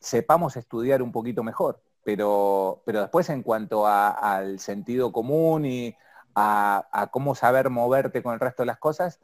sepamos 0.00 0.56
estudiar 0.56 1.02
un 1.02 1.12
poquito 1.12 1.42
mejor 1.44 1.80
pero, 2.02 2.82
pero 2.84 3.00
después 3.00 3.28
en 3.30 3.42
cuanto 3.42 3.86
al 3.86 4.58
sentido 4.58 5.12
común 5.12 5.64
y 5.64 5.94
a, 6.34 7.08
cómo 7.12 7.34
saber 7.34 7.70
moverte 7.70 8.22
con 8.22 8.34
el 8.34 8.40
resto 8.40 8.62
de 8.62 8.66
las 8.66 8.78
cosas, 8.78 9.20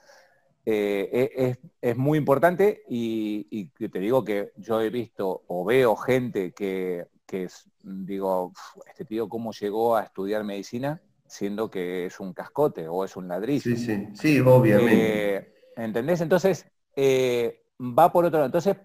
eh, 0.65 1.31
e, 1.37 1.59
es, 1.81 1.97
muy 1.97 2.19
importante 2.19 2.83
y, 2.89 3.67
te 3.69 3.99
digo 4.01 4.25
que 4.25 4.53
yo 4.57 4.81
he 4.81 4.91
visto 4.91 5.45
o 5.47 5.65
veo 5.65 5.97
gente 5.97 6.53
que, 6.53 7.07
es, 7.31 7.69
digo, 7.83 8.53
este 8.89 9.05
tío 9.05 9.29
cómo 9.29 9.53
llegó 9.53 9.97
a 9.97 10.03
estudiar 10.03 10.45
medicina 10.45 11.01
siendo 11.27 11.71
que 11.71 12.07
es 12.07 12.21
un 12.21 12.33
cascote 12.33 12.87
o 12.87 13.05
es 13.05 13.17
un 13.17 13.27
ladrillo. 13.27 13.63
Sí, 13.63 13.77
sí, 13.77 14.09
sí, 14.15 14.41
obviamente. 14.41 15.37
Eh, 15.37 15.55
¿Entendés? 15.77 16.21
Entonces, 16.21 16.67
eh, 16.95 17.65
va 17.81 18.13
por 18.13 18.25
otro 18.25 18.39
lado. 18.39 18.47
Entonces, 18.47 18.77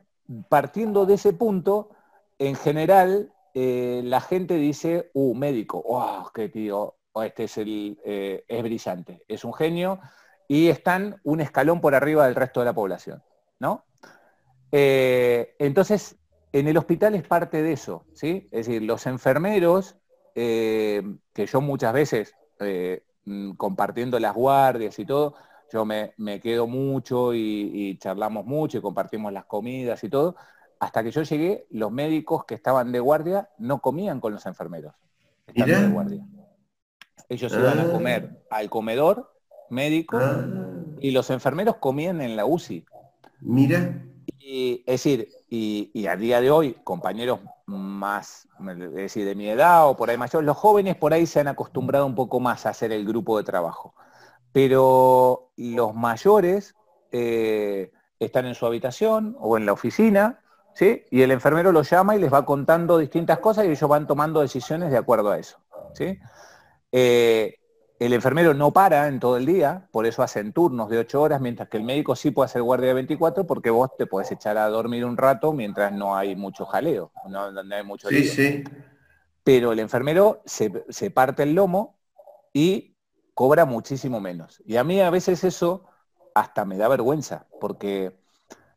partiendo 0.49 1.05
de 1.05 1.15
ese 1.15 1.33
punto, 1.33 1.89
en 2.39 2.55
general, 2.55 3.31
eh, 3.53 4.01
la 4.03 4.21
gente 4.21 4.55
dice, 4.55 5.11
uh, 5.13 5.35
médico, 5.35 5.83
qué 6.33 6.49
tío, 6.49 6.95
oh, 7.11 7.23
este 7.23 7.43
es 7.45 7.57
el, 7.57 7.99
eh, 8.05 8.45
es 8.47 8.63
brillante, 8.63 9.23
es 9.27 9.43
un 9.43 9.53
genio, 9.53 9.99
y 10.47 10.69
están 10.69 11.19
un 11.23 11.41
escalón 11.41 11.81
por 11.81 11.95
arriba 11.95 12.25
del 12.25 12.35
resto 12.35 12.61
de 12.61 12.65
la 12.65 12.73
población, 12.73 13.23
¿no? 13.59 13.85
Eh, 14.71 15.55
entonces, 15.59 16.17
en 16.53 16.67
el 16.67 16.77
hospital 16.77 17.15
es 17.15 17.27
parte 17.27 17.61
de 17.61 17.73
eso, 17.73 18.05
¿sí? 18.13 18.47
Es 18.51 18.67
decir, 18.67 18.81
los 18.83 19.05
enfermeros, 19.05 19.97
que 20.33 21.45
yo 21.45 21.61
muchas 21.61 21.93
veces, 21.93 22.35
mm, 23.25 23.51
compartiendo 23.51 24.17
las 24.17 24.33
guardias 24.33 24.97
y 24.97 25.05
todo, 25.05 25.35
yo 25.71 25.85
me, 25.85 26.39
quedo 26.41 26.67
mucho 26.67 27.33
y, 27.33 27.97
charlamos 27.97 28.45
mucho 28.45 28.77
y 28.77 28.81
compartimos 28.81 29.31
las 29.31 29.45
comidas 29.45 30.03
y 30.03 30.09
todo, 30.09 30.35
hasta 30.79 31.03
que 31.03 31.11
yo 31.11 31.23
llegué, 31.23 31.67
los 31.69 31.91
médicos 31.91 32.45
que 32.45 32.55
estaban 32.55 32.91
de 32.91 32.99
guardia 32.99 33.49
no 33.57 33.79
comían 33.79 34.19
con 34.19 34.33
los 34.33 34.45
enfermeros. 34.45 34.93
De 35.53 35.87
guardia. 35.87 36.25
Ellos 37.29 37.53
iban 37.53 37.79
a 37.79 37.83
ah. 37.83 37.91
comer 37.91 38.43
al 38.49 38.69
comedor 38.69 39.33
médico 39.69 40.17
ah. 40.19 40.45
y 40.99 41.11
los 41.11 41.29
enfermeros 41.29 41.77
comían 41.77 42.21
en 42.21 42.35
la 42.35 42.45
UCI. 42.45 42.85
Mira. 43.39 44.03
Y, 44.39 44.83
es 44.85 45.03
decir, 45.03 45.29
y, 45.49 46.07
a 46.07 46.15
día 46.15 46.41
de 46.41 46.51
hoy, 46.51 46.75
compañeros 46.83 47.39
más, 47.65 48.47
es 48.67 48.93
decir, 48.93 49.25
de 49.25 49.35
mi 49.35 49.47
edad 49.47 49.87
o 49.87 49.95
por 49.95 50.09
ahí 50.09 50.17
mayor, 50.17 50.43
los 50.43 50.57
jóvenes 50.57 50.95
por 50.95 51.13
ahí 51.13 51.25
se 51.25 51.39
han 51.39 51.47
acostumbrado 51.47 52.05
un 52.05 52.15
poco 52.15 52.39
más 52.39 52.65
a 52.65 52.69
hacer 52.69 52.91
el 52.91 53.05
grupo 53.05 53.37
de 53.37 53.43
trabajo. 53.43 53.93
Pero 54.51 55.51
los 55.55 55.93
mayores 55.95 56.75
eh, 57.11 57.91
están 58.19 58.45
en 58.45 58.55
su 58.55 58.65
habitación 58.65 59.35
o 59.39 59.57
en 59.57 59.65
la 59.65 59.73
oficina 59.73 60.41
y 60.79 61.21
el 61.21 61.31
enfermero 61.31 61.71
los 61.71 61.89
llama 61.89 62.15
y 62.15 62.19
les 62.19 62.33
va 62.33 62.45
contando 62.45 62.97
distintas 62.97 63.39
cosas 63.39 63.65
y 63.65 63.69
ellos 63.69 63.89
van 63.89 64.07
tomando 64.07 64.41
decisiones 64.41 64.89
de 64.89 64.97
acuerdo 64.97 65.31
a 65.31 65.37
eso, 65.37 65.59
¿sí? 65.93 66.17
Eh, 66.91 67.55
el 67.99 68.13
enfermero 68.13 68.55
no 68.55 68.71
para 68.71 69.07
en 69.07 69.19
todo 69.19 69.37
el 69.37 69.45
día, 69.45 69.87
por 69.91 70.07
eso 70.07 70.23
hacen 70.23 70.53
turnos 70.53 70.89
de 70.89 70.97
8 70.97 71.21
horas, 71.21 71.39
mientras 71.39 71.69
que 71.69 71.77
el 71.77 71.83
médico 71.83 72.15
sí 72.15 72.31
puede 72.31 72.45
hacer 72.45 72.63
guardia 72.63 72.87
de 72.87 72.93
24 72.95 73.45
porque 73.45 73.69
vos 73.69 73.91
te 73.95 74.07
puedes 74.07 74.31
echar 74.31 74.57
a 74.57 74.67
dormir 74.69 75.05
un 75.05 75.17
rato 75.17 75.53
mientras 75.53 75.91
no 75.91 76.15
hay 76.15 76.35
mucho 76.35 76.65
jaleo, 76.65 77.11
no, 77.29 77.51
hay 77.71 77.83
mucho 77.83 78.09
sí, 78.09 78.63
Pero 79.43 79.71
el 79.71 79.79
enfermero 79.79 80.41
se, 80.45 80.83
se 80.89 81.11
parte 81.11 81.43
el 81.43 81.53
lomo 81.53 81.99
y 82.53 82.90
cobra 83.41 83.65
muchísimo 83.65 84.19
menos. 84.19 84.61
Y 84.67 84.77
a 84.77 84.83
mí 84.83 85.01
a 85.01 85.09
veces 85.09 85.43
eso 85.43 85.85
hasta 86.35 86.63
me 86.63 86.77
da 86.77 86.87
vergüenza, 86.87 87.47
porque 87.59 88.15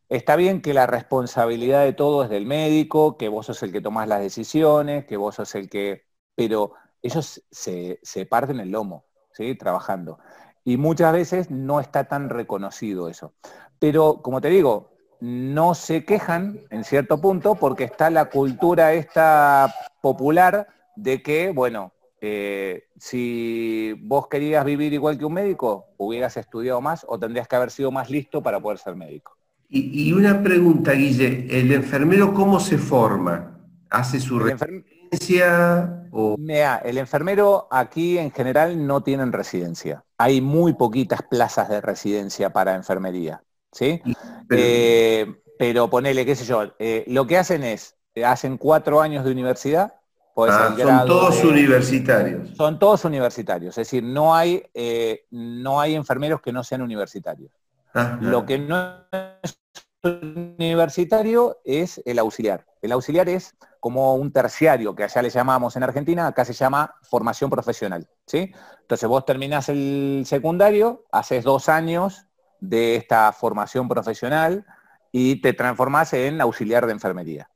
está 0.09 0.37
bien 0.37 0.63
que 0.63 0.73
la 0.73 0.87
responsabilidad 0.87 1.85
de 1.85 1.93
todo 1.93 2.25
es 2.25 2.31
del 2.31 2.47
médico, 2.47 3.19
que 3.19 3.29
vos 3.29 3.45
sos 3.45 3.63
el 3.63 3.73
que 3.73 3.83
tomás 3.83 4.09
las 4.09 4.21
decisiones, 4.21 5.05
que 5.05 5.19
vos 5.19 5.35
sos 5.35 5.55
el 5.55 5.69
que... 5.69 6.07
Pero 6.35 6.73
ellos 7.03 7.45
se, 7.51 8.01
se 8.03 8.25
parten 8.25 8.59
el 8.59 8.71
lomo, 8.71 9.05
¿sí? 9.33 9.55
Trabajando. 9.55 10.19
Y 10.65 10.79
muchas 10.79 11.13
veces 11.13 11.51
no 11.51 11.79
está 11.79 12.09
tan 12.09 12.31
reconocido 12.31 13.11
eso. 13.11 13.35
Pero, 13.79 14.23
como 14.23 14.41
te 14.41 14.49
digo, 14.49 14.93
no 15.21 15.75
se 15.75 16.07
quejan 16.07 16.61
en 16.71 16.85
cierto 16.85 17.21
punto 17.21 17.55
porque 17.57 17.85
está 17.85 18.09
la 18.09 18.31
cultura 18.31 18.95
esta 18.95 19.75
popular 20.01 20.69
de 20.97 21.23
que, 21.23 21.51
bueno, 21.51 21.93
eh, 22.27 22.89
si 22.97 23.93
vos 24.01 24.29
querías 24.29 24.65
vivir 24.65 24.95
igual 24.95 25.19
que 25.19 25.27
un 25.27 25.35
médico, 25.35 25.89
hubieras 25.99 26.39
estudiado 26.39 26.81
más 26.81 27.05
o 27.07 27.19
tendrías 27.19 27.47
que 27.47 27.57
haber 27.57 27.71
sido 27.71 27.91
más 27.91 28.09
listo 28.09 28.43
para 28.43 28.61
poder 28.61 28.79
ser 28.79 28.97
médico. 28.97 29.37
Y, 29.69 30.11
una 30.13 30.43
pregunta, 30.43 30.93
Guille, 30.93 31.47
¿el 31.51 31.71
enfermero 31.73 32.33
cómo 32.33 32.61
se 32.61 32.79
forma? 32.79 33.59
¿Hace 33.91 34.21
su 34.21 34.39
residencia? 34.39 36.09
O... 36.13 36.37
el 36.39 36.97
enfermero 36.97 37.69
aquí 37.71 38.17
en 38.17 38.31
general 38.31 38.87
no 38.87 39.03
tienen 39.03 39.31
residencia. 39.31 40.03
Hay 40.17 40.41
muy 40.41 40.73
poquitas 40.73 41.21
plazas 41.29 41.69
de 41.69 41.83
residencia 41.83 42.51
para 42.51 42.75
enfermería. 42.75 43.43
¿sí? 43.71 44.01
Eh, 44.49 45.27
pero, 45.59 45.91
ponele, 45.91 46.25
qué 46.25 46.37
sé 46.37 46.47
yo, 46.47 46.73
eh, 46.79 47.05
lo 47.07 47.27
que 47.27 47.37
hacen 47.37 47.65
es, 47.65 47.97
hacen 48.25 48.57
cuatro 48.57 49.03
años 49.03 49.27
de 49.27 49.33
universidad, 49.33 49.95
ah, 50.37 50.75
son 50.77 51.07
todos 51.07 51.45
universitarios. 51.45 52.51
Son 52.57 52.79
todos 52.79 53.05
universitarios, 53.05 53.79
es 53.79 53.87
decir, 53.87 54.03
no 54.03 54.35
hay, 54.35 54.63
eh, 54.75 55.27
no 55.31 55.81
hay 55.81 55.95
enfermeros 55.95 56.41
que 56.41 56.53
no 56.53 56.65
sean 56.65 56.83
universitarios. 56.83 57.53
Ah, 57.95 58.19
lo 58.21 58.45
que 58.45 58.59
no 58.59 59.07
es 59.43 59.59
universitario 60.03 61.59
es 61.65 62.03
el 62.05 62.19
auxiliar. 62.19 62.67
El 62.83 62.93
auxiliar 62.93 63.29
es 63.29 63.55
como 63.81 64.15
un 64.17 64.33
terciario, 64.33 64.95
que 64.95 65.05
allá 65.05 65.23
le 65.23 65.31
llamamos 65.31 65.77
en 65.77 65.83
Argentina, 65.83 66.27
acá 66.27 66.45
se 66.45 66.53
llama 66.53 66.95
formación 67.03 67.51
profesional. 67.51 68.09
¿sí? 68.27 68.53
Entonces 68.81 69.09
vos 69.09 69.25
terminás 69.25 69.69
el 69.69 70.25
secundario, 70.27 71.05
haces 71.13 71.45
dos 71.45 71.69
años 71.69 72.27
de 72.61 72.97
esta 72.97 73.33
formación 73.33 73.89
profesional 73.89 74.67
y 75.13 75.41
te 75.41 75.53
transformás 75.53 76.13
en 76.15 76.41
auxiliar 76.41 76.87
de 76.87 76.93
enfermería. 76.93 77.51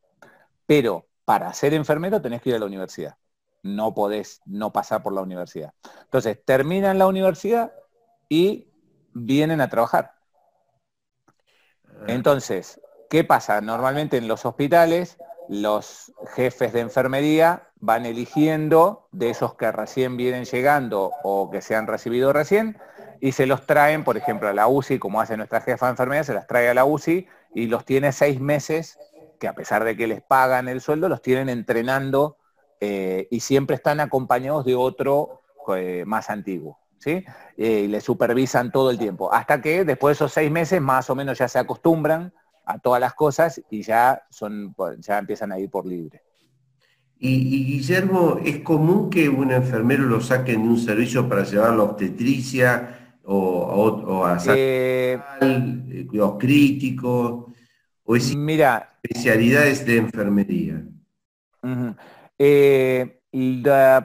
Pero 0.66 1.07
para 1.28 1.52
ser 1.52 1.74
enfermero 1.74 2.22
tenés 2.22 2.40
que 2.40 2.48
ir 2.48 2.56
a 2.56 2.58
la 2.58 2.64
universidad. 2.64 3.18
No 3.62 3.92
podés 3.92 4.40
no 4.46 4.72
pasar 4.72 5.02
por 5.02 5.12
la 5.12 5.20
universidad. 5.20 5.74
Entonces, 6.04 6.38
terminan 6.42 6.96
la 6.96 7.06
universidad 7.06 7.70
y 8.30 8.72
vienen 9.12 9.60
a 9.60 9.68
trabajar. 9.68 10.14
Ah. 11.86 12.04
Entonces, 12.06 12.80
¿qué 13.10 13.24
pasa? 13.24 13.60
Normalmente 13.60 14.16
en 14.16 14.26
los 14.26 14.46
hospitales 14.46 15.18
los 15.50 16.14
jefes 16.34 16.72
de 16.72 16.80
enfermería 16.80 17.68
van 17.76 18.06
eligiendo 18.06 19.06
de 19.12 19.28
esos 19.28 19.54
que 19.54 19.70
recién 19.70 20.16
vienen 20.16 20.46
llegando 20.46 21.12
o 21.24 21.50
que 21.50 21.60
se 21.60 21.76
han 21.76 21.86
recibido 21.86 22.32
recién, 22.32 22.78
y 23.20 23.32
se 23.32 23.46
los 23.46 23.66
traen, 23.66 24.02
por 24.02 24.16
ejemplo, 24.16 24.48
a 24.48 24.54
la 24.54 24.66
UCI, 24.66 24.98
como 24.98 25.20
hace 25.20 25.36
nuestra 25.36 25.60
jefa 25.60 25.86
de 25.86 25.90
enfermería, 25.90 26.24
se 26.24 26.34
las 26.34 26.46
trae 26.46 26.70
a 26.70 26.74
la 26.74 26.86
UCI 26.86 27.28
y 27.54 27.66
los 27.66 27.84
tiene 27.84 28.12
seis 28.12 28.40
meses, 28.40 28.98
que 29.38 29.48
a 29.48 29.54
pesar 29.54 29.84
de 29.84 29.96
que 29.96 30.06
les 30.06 30.22
pagan 30.22 30.68
el 30.68 30.80
sueldo, 30.80 31.08
los 31.08 31.22
tienen 31.22 31.48
entrenando 31.48 32.36
eh, 32.80 33.26
y 33.30 33.40
siempre 33.40 33.76
están 33.76 34.00
acompañados 34.00 34.64
de 34.64 34.74
otro 34.74 35.42
eh, 35.76 36.04
más 36.06 36.30
antiguo. 36.30 36.78
¿sí? 36.98 37.24
Eh, 37.56 37.82
y 37.84 37.88
le 37.88 38.00
supervisan 38.00 38.70
todo 38.72 38.90
el 38.90 38.98
tiempo, 38.98 39.32
hasta 39.32 39.60
que 39.60 39.84
después 39.84 40.12
de 40.12 40.24
esos 40.24 40.32
seis 40.32 40.50
meses 40.50 40.80
más 40.80 41.08
o 41.10 41.14
menos 41.14 41.38
ya 41.38 41.48
se 41.48 41.58
acostumbran 41.58 42.32
a 42.64 42.78
todas 42.78 43.00
las 43.00 43.14
cosas 43.14 43.62
y 43.70 43.82
ya, 43.82 44.22
son, 44.30 44.74
ya 44.98 45.18
empiezan 45.18 45.52
a 45.52 45.58
ir 45.58 45.70
por 45.70 45.86
libre. 45.86 46.22
Y, 47.20 47.64
Guillermo, 47.64 48.38
¿es 48.44 48.60
común 48.60 49.10
que 49.10 49.28
un 49.28 49.50
enfermero 49.50 50.04
lo 50.04 50.20
saquen 50.20 50.62
de 50.62 50.68
un 50.68 50.78
servicio 50.78 51.28
para 51.28 51.42
llevar 51.42 51.74
la 51.74 51.82
obstetricia 51.82 53.16
o, 53.24 54.24
a 54.24 54.38
cuidados 56.08 56.36
críticos, 56.38 57.47
o 58.08 58.16
es 58.16 58.34
mira, 58.34 58.94
especialidades 59.02 59.84
de 59.84 59.98
enfermería. 59.98 60.82
Eh, 62.38 63.20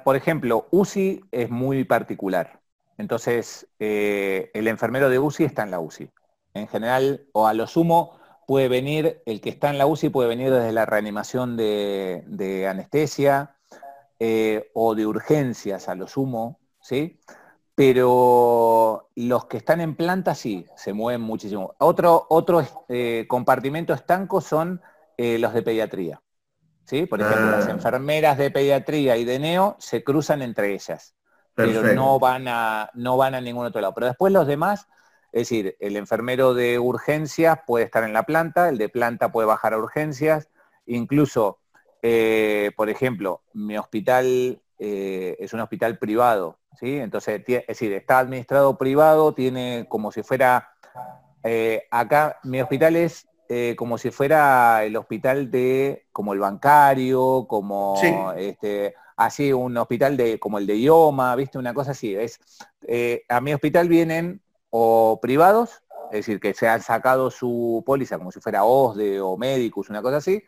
por 0.03 0.17
ejemplo, 0.17 0.67
UCI 0.71 1.21
es 1.31 1.49
muy 1.49 1.85
particular. 1.85 2.59
Entonces, 2.97 3.65
eh, 3.79 4.51
el 4.53 4.67
enfermero 4.67 5.09
de 5.09 5.19
UCI 5.19 5.45
está 5.45 5.63
en 5.63 5.71
la 5.71 5.79
UCI. 5.79 6.09
En 6.53 6.67
general, 6.67 7.27
o 7.31 7.47
a 7.47 7.53
lo 7.53 7.65
sumo, 7.65 8.19
puede 8.45 8.67
venir, 8.67 9.21
el 9.25 9.39
que 9.39 9.49
está 9.49 9.69
en 9.69 9.77
la 9.77 9.85
UCI 9.85 10.09
puede 10.09 10.27
venir 10.27 10.51
desde 10.51 10.73
la 10.73 10.85
reanimación 10.85 11.55
de, 11.55 12.67
anestesia 12.69 13.55
o 14.73 14.95
de 14.95 15.05
urgencias, 15.05 15.87
a 15.87 15.95
lo 15.95 16.09
sumo, 16.09 16.59
¿sí? 16.81 17.21
Pero 17.75 19.09
los 19.15 19.45
que 19.45 19.57
están 19.57 19.81
en 19.81 19.95
planta 19.95 20.35
sí, 20.35 20.65
se 20.75 20.93
mueven 20.93 21.21
muchísimo. 21.21 21.73
Otro, 21.79 22.25
otro 22.29 22.65
eh, 22.87 23.25
compartimento 23.27 23.93
estanco 23.93 24.41
son 24.41 24.81
eh, 25.17 25.39
los 25.39 25.53
de 25.53 25.63
pediatría. 25.63 26.21
¿sí? 26.85 27.05
Por 27.07 27.21
ejemplo, 27.21 27.49
las 27.49 27.67
ah. 27.67 27.71
enfermeras 27.71 28.37
de 28.37 28.51
pediatría 28.51 29.17
y 29.17 29.25
de 29.25 29.39
neo 29.39 29.75
se 29.79 30.03
cruzan 30.03 30.43
entre 30.43 30.73
ellas, 30.73 31.15
pero 31.55 31.93
no 31.93 32.19
van, 32.19 32.47
a, 32.47 32.91
no 32.93 33.17
van 33.17 33.33
a 33.33 33.41
ningún 33.41 33.65
otro 33.65 33.81
lado. 33.81 33.93
Pero 33.95 34.07
después 34.07 34.31
los 34.31 34.45
demás, 34.45 34.87
es 35.31 35.49
decir, 35.49 35.75
el 35.79 35.97
enfermero 35.97 36.53
de 36.53 36.77
urgencias 36.77 37.59
puede 37.65 37.85
estar 37.85 38.03
en 38.03 38.13
la 38.13 38.23
planta, 38.23 38.69
el 38.69 38.77
de 38.77 38.89
planta 38.89 39.31
puede 39.31 39.47
bajar 39.47 39.73
a 39.73 39.79
urgencias, 39.79 40.49
incluso, 40.85 41.59
eh, 42.03 42.71
por 42.75 42.89
ejemplo, 42.89 43.41
mi 43.53 43.77
hospital 43.77 44.59
es 44.85 45.53
un 45.53 45.61
hospital 45.61 45.97
privado, 45.97 46.59
entonces, 46.81 47.41
es 47.47 47.67
decir, 47.67 47.93
está 47.93 48.19
administrado 48.19 48.77
privado, 48.77 49.33
tiene 49.33 49.85
como 49.89 50.11
si 50.11 50.23
fuera, 50.23 50.69
eh, 51.43 51.83
acá 51.91 52.39
mi 52.43 52.61
hospital 52.61 52.95
es 52.95 53.27
eh, 53.49 53.75
como 53.77 53.97
si 53.97 54.09
fuera 54.11 54.83
el 54.83 54.95
hospital 54.95 55.51
de, 55.51 56.07
como 56.11 56.33
el 56.33 56.39
bancario, 56.39 57.45
como 57.47 58.33
este, 58.37 58.95
así 59.15 59.53
un 59.53 59.77
hospital 59.77 60.17
de, 60.17 60.39
como 60.39 60.57
el 60.57 60.65
de 60.65 60.77
IOMA, 60.77 61.35
¿viste? 61.35 61.57
Una 61.57 61.73
cosa 61.73 61.91
así. 61.91 62.15
Es, 62.15 62.39
eh, 62.87 63.23
a 63.29 63.41
mi 63.41 63.53
hospital 63.53 63.89
vienen 63.89 64.41
o 64.69 65.19
privados, 65.21 65.83
es 66.05 66.19
decir, 66.25 66.39
que 66.39 66.53
se 66.53 66.67
han 66.67 66.81
sacado 66.81 67.29
su 67.31 67.83
póliza 67.85 68.17
como 68.17 68.31
si 68.31 68.39
fuera 68.39 68.63
OSDE 68.63 69.21
o 69.21 69.37
Médicus, 69.37 69.89
una 69.89 70.01
cosa 70.01 70.17
así, 70.17 70.43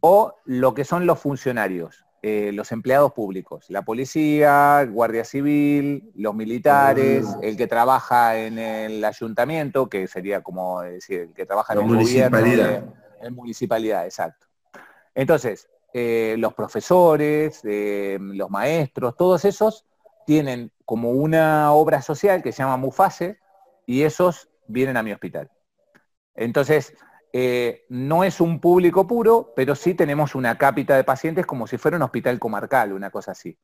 o 0.00 0.34
lo 0.44 0.74
que 0.74 0.84
son 0.84 1.06
los 1.06 1.18
funcionarios. 1.18 2.05
Eh, 2.28 2.50
los 2.50 2.72
empleados 2.72 3.12
públicos, 3.12 3.66
la 3.68 3.82
policía, 3.82 4.84
Guardia 4.90 5.22
Civil, 5.22 6.10
los 6.16 6.34
militares, 6.34 7.24
ah. 7.24 7.38
el 7.40 7.56
que 7.56 7.68
trabaja 7.68 8.36
en 8.36 8.58
el 8.58 9.04
ayuntamiento, 9.04 9.88
que 9.88 10.08
sería 10.08 10.42
como 10.42 10.80
decir, 10.80 11.20
el 11.20 11.34
que 11.34 11.46
trabaja 11.46 11.74
en 11.74 11.78
el 11.78 11.86
municipalidad. 11.86 12.84
en 13.22 13.32
municipalidad, 13.32 14.06
exacto. 14.06 14.44
Entonces, 15.14 15.68
eh, 15.92 16.34
los 16.36 16.52
profesores, 16.52 17.60
eh, 17.62 18.18
los 18.20 18.50
maestros, 18.50 19.14
todos 19.14 19.44
esos 19.44 19.86
tienen 20.26 20.72
como 20.84 21.12
una 21.12 21.72
obra 21.74 22.02
social 22.02 22.42
que 22.42 22.50
se 22.50 22.60
llama 22.60 22.76
Mufase 22.76 23.38
y 23.86 24.02
esos 24.02 24.48
vienen 24.66 24.96
a 24.96 25.04
mi 25.04 25.12
hospital. 25.12 25.48
Entonces, 26.34 26.92
eh, 27.38 27.84
no 27.90 28.24
es 28.24 28.40
un 28.40 28.60
público 28.60 29.06
puro, 29.06 29.52
pero 29.54 29.74
sí 29.74 29.92
tenemos 29.92 30.34
una 30.34 30.56
cápita 30.56 30.96
de 30.96 31.04
pacientes 31.04 31.44
como 31.44 31.66
si 31.66 31.76
fuera 31.76 31.98
un 31.98 32.02
hospital 32.02 32.38
comarcal, 32.38 32.94
una 32.94 33.10
cosa 33.10 33.32
así. 33.32 33.58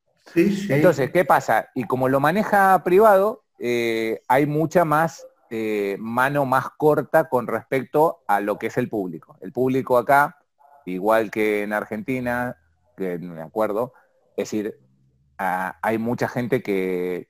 Entonces, 0.68 1.10
¿qué 1.10 1.24
pasa? 1.24 1.70
Y 1.74 1.84
como 1.84 2.10
lo 2.10 2.20
maneja 2.20 2.84
privado, 2.84 3.44
eh, 3.58 4.20
hay 4.28 4.44
mucha 4.44 4.84
más 4.84 5.26
eh, 5.48 5.96
mano 5.98 6.44
más 6.44 6.68
corta 6.76 7.30
con 7.30 7.46
respecto 7.46 8.22
a 8.26 8.40
lo 8.40 8.58
que 8.58 8.66
es 8.66 8.76
el 8.76 8.90
público. 8.90 9.38
El 9.40 9.52
público 9.52 9.96
acá, 9.96 10.36
igual 10.84 11.30
que 11.30 11.62
en 11.62 11.72
Argentina, 11.72 12.58
que 12.94 13.16
me 13.20 13.40
acuerdo, 13.40 13.94
es 14.36 14.50
decir, 14.50 14.78
hay 15.82 15.98
mucha 15.98 16.28
gente 16.28 16.62
que, 16.62 17.28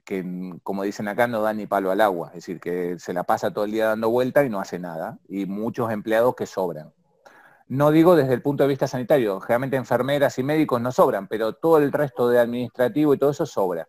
como 0.62 0.82
dicen 0.82 1.08
acá, 1.08 1.26
no 1.26 1.42
da 1.42 1.52
ni 1.52 1.66
palo 1.66 1.90
al 1.90 2.00
agua, 2.00 2.28
es 2.28 2.34
decir, 2.34 2.60
que 2.60 2.98
se 2.98 3.12
la 3.12 3.24
pasa 3.24 3.52
todo 3.52 3.64
el 3.64 3.72
día 3.72 3.88
dando 3.88 4.10
vuelta 4.10 4.44
y 4.44 4.50
no 4.50 4.60
hace 4.60 4.78
nada, 4.78 5.18
y 5.28 5.46
muchos 5.46 5.90
empleados 5.90 6.34
que 6.34 6.46
sobran. 6.46 6.92
No 7.68 7.90
digo 7.90 8.16
desde 8.16 8.34
el 8.34 8.42
punto 8.42 8.64
de 8.64 8.68
vista 8.68 8.86
sanitario, 8.86 9.40
generalmente 9.40 9.76
enfermeras 9.76 10.38
y 10.38 10.42
médicos 10.42 10.80
no 10.80 10.92
sobran, 10.92 11.28
pero 11.28 11.54
todo 11.54 11.78
el 11.78 11.92
resto 11.92 12.28
de 12.28 12.38
administrativo 12.38 13.14
y 13.14 13.18
todo 13.18 13.30
eso 13.30 13.46
sobra. 13.46 13.88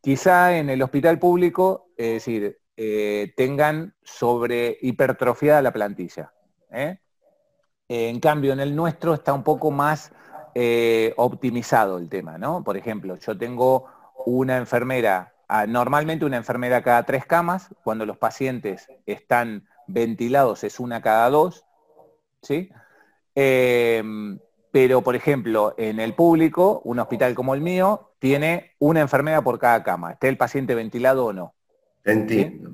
Quizá 0.00 0.56
en 0.56 0.70
el 0.70 0.82
hospital 0.82 1.18
público, 1.18 1.90
es 1.96 2.14
decir, 2.14 2.58
eh, 2.76 3.32
tengan 3.36 3.94
sobre 4.02 4.78
hipertrofiada 4.80 5.62
la 5.62 5.72
plantilla. 5.72 6.32
¿eh? 6.70 6.98
En 7.88 8.20
cambio, 8.20 8.52
en 8.52 8.60
el 8.60 8.76
nuestro 8.76 9.14
está 9.14 9.32
un 9.32 9.42
poco 9.42 9.70
más 9.70 10.12
eh, 10.60 11.14
optimizado 11.16 11.98
el 11.98 12.08
tema, 12.08 12.36
¿no? 12.36 12.64
Por 12.64 12.76
ejemplo, 12.76 13.14
yo 13.14 13.38
tengo 13.38 13.86
una 14.26 14.56
enfermera 14.56 15.32
normalmente 15.68 16.24
una 16.24 16.36
enfermera 16.36 16.82
cada 16.82 17.04
tres 17.04 17.24
camas, 17.24 17.68
cuando 17.84 18.04
los 18.04 18.18
pacientes 18.18 18.88
están 19.06 19.68
ventilados 19.86 20.64
es 20.64 20.80
una 20.80 21.00
cada 21.00 21.30
dos, 21.30 21.64
¿sí? 22.42 22.70
Em, 23.36 24.40
pero, 24.72 25.00
por 25.02 25.14
ejemplo, 25.14 25.76
en 25.78 26.00
el 26.00 26.14
público, 26.14 26.82
un 26.84 26.98
hospital 26.98 27.36
como 27.36 27.54
el 27.54 27.60
mío, 27.60 28.10
tiene 28.18 28.72
una 28.80 29.00
enfermera 29.00 29.42
por 29.42 29.60
cada 29.60 29.84
cama, 29.84 30.12
esté 30.12 30.28
el 30.28 30.36
paciente 30.36 30.74
ventilado 30.74 31.26
o 31.26 31.32
no. 31.32 31.54
Entiendo. 32.04 32.70